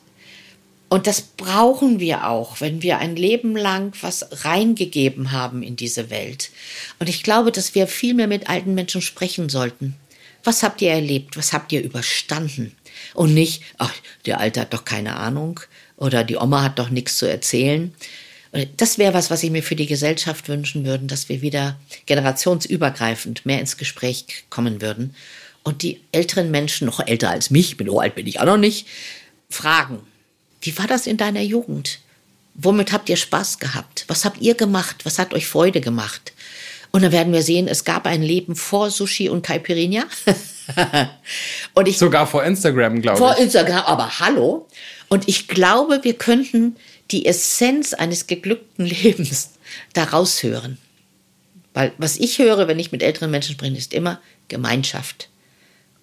Und 0.95 1.09
das 1.09 1.23
brauchen 1.23 1.99
wir 1.99 2.29
auch, 2.29 2.61
wenn 2.61 2.81
wir 2.81 2.99
ein 2.99 3.17
Leben 3.17 3.57
lang 3.57 3.97
was 4.01 4.45
reingegeben 4.45 5.33
haben 5.33 5.65
in 5.65 5.75
diese 5.75 6.09
Welt. 6.09 6.51
Und 7.01 7.09
ich 7.09 7.25
glaube, 7.25 7.51
dass 7.51 7.75
wir 7.75 7.89
viel 7.89 8.15
mehr 8.15 8.29
mit 8.29 8.49
alten 8.49 8.75
Menschen 8.75 9.03
sprechen 9.03 9.49
sollten. 9.49 9.97
Was 10.45 10.63
habt 10.63 10.81
ihr 10.83 10.93
erlebt? 10.93 11.37
Was 11.37 11.53
habt 11.53 11.73
ihr 11.73 11.83
überstanden? 11.83 12.77
Und 13.13 13.35
nicht, 13.35 13.63
ach, 13.79 13.93
der 14.27 14.39
Alte 14.39 14.61
hat 14.61 14.73
doch 14.73 14.85
keine 14.85 15.17
Ahnung 15.17 15.59
oder 15.97 16.23
die 16.23 16.37
Oma 16.37 16.63
hat 16.63 16.79
doch 16.79 16.91
nichts 16.91 17.17
zu 17.17 17.27
erzählen. 17.27 17.93
Das 18.77 18.99
wäre 18.99 19.15
was, 19.15 19.31
was 19.31 19.43
ich 19.43 19.51
mir 19.51 19.63
für 19.63 19.75
die 19.75 19.87
Gesellschaft 19.87 20.49
wünschen 20.49 20.85
würde, 20.85 21.07
dass 21.07 21.29
wir 21.29 21.43
wieder 21.43 21.77
generationsübergreifend 22.07 23.45
mehr 23.45 23.59
ins 23.59 23.77
Gespräch 23.77 24.45
kommen 24.49 24.81
würden 24.81 25.15
und 25.65 25.83
die 25.83 26.01
älteren 26.13 26.51
Menschen, 26.51 26.87
noch 26.87 27.05
älter 27.05 27.31
als 27.31 27.51
mich, 27.51 27.77
bin 27.77 27.89
so 27.89 27.99
alt 27.99 28.15
bin 28.15 28.27
ich 28.27 28.39
auch 28.39 28.45
noch 28.45 28.59
nicht, 28.59 28.87
fragen, 29.51 30.01
wie 30.61 30.79
war 30.79 30.87
das 30.87 31.07
in 31.07 31.17
deiner 31.17 31.41
Jugend? 31.41 31.99
Womit 32.55 32.93
habt 32.93 33.09
ihr 33.09 33.17
Spaß 33.17 33.59
gehabt? 33.59 34.05
Was 34.07 34.25
habt 34.25 34.41
ihr 34.41 34.55
gemacht? 34.55 35.05
Was 35.05 35.19
hat 35.19 35.35
euch 35.35 35.47
Freude 35.47 35.81
gemacht? 35.81 36.33
Und 36.93 37.03
dann 37.03 37.11
werden 37.11 37.33
wir 37.33 37.43
sehen, 37.43 37.67
es 37.67 37.85
gab 37.85 38.07
ein 38.07 38.23
Leben 38.23 38.55
vor 38.55 38.91
Sushi 38.91 39.29
und 39.29 39.45
Caipirinha. 39.45 40.05
und 41.75 41.89
ich, 41.89 41.99
Sogar 41.99 42.27
vor 42.27 42.45
Instagram, 42.45 43.03
glaube 43.03 43.19
ich. 43.19 43.19
Vor 43.19 43.37
Instagram, 43.37 43.85
aber 43.85 44.21
hallo. 44.21 44.69
Und 45.09 45.29
ich 45.29 45.49
glaube, 45.49 46.01
wir 46.03 46.15
könnten 46.15 46.77
die 47.11 47.27
Essenz 47.27 47.95
eines 47.95 48.27
geglückten 48.27 48.87
Lebens 49.03 49.51
daraus 49.93 50.43
hören. 50.43 50.79
Weil 51.73 51.93
was 51.99 52.17
ich 52.17 52.39
höre, 52.39 52.69
wenn 52.69 52.79
ich 52.79 52.93
mit 52.93 53.03
älteren 53.03 53.31
Menschen 53.31 53.55
spreche, 53.55 53.77
ist 53.77 53.93
immer 53.93 54.21
Gemeinschaft. 54.49 55.29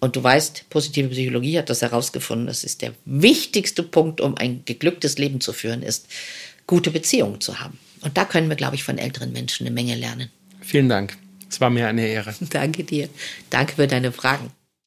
Und 0.00 0.16
du 0.16 0.22
weißt, 0.22 0.68
positive 0.68 1.08
Psychologie 1.08 1.58
hat 1.58 1.70
das 1.70 1.80
herausgefunden, 1.80 2.48
das 2.48 2.64
ist 2.64 2.82
der 2.82 2.92
wichtigste 3.04 3.82
Punkt, 3.84 4.20
um 4.20 4.36
ein 4.36 4.62
geglücktes 4.64 5.16
Leben 5.16 5.40
zu 5.40 5.52
führen, 5.52 5.82
ist, 5.82 6.08
gute 6.66 6.90
Beziehungen 6.90 7.40
zu 7.40 7.60
haben. 7.60 7.78
Und 8.00 8.16
da 8.18 8.24
können 8.24 8.48
wir, 8.48 8.56
glaube 8.56 8.74
ich, 8.74 8.82
von 8.82 8.98
älteren 8.98 9.32
Menschen 9.32 9.66
eine 9.66 9.72
Menge 9.72 9.94
lernen. 9.94 10.30
Vielen 10.60 10.88
Dank. 10.88 11.16
Es 11.48 11.60
war 11.60 11.70
mir 11.70 11.86
eine 11.86 12.06
Ehre. 12.06 12.34
Danke 12.50 12.82
dir. 12.82 13.08
Danke 13.50 13.76
für 13.76 13.86
deine 13.86 14.10
Fragen. 14.10 14.50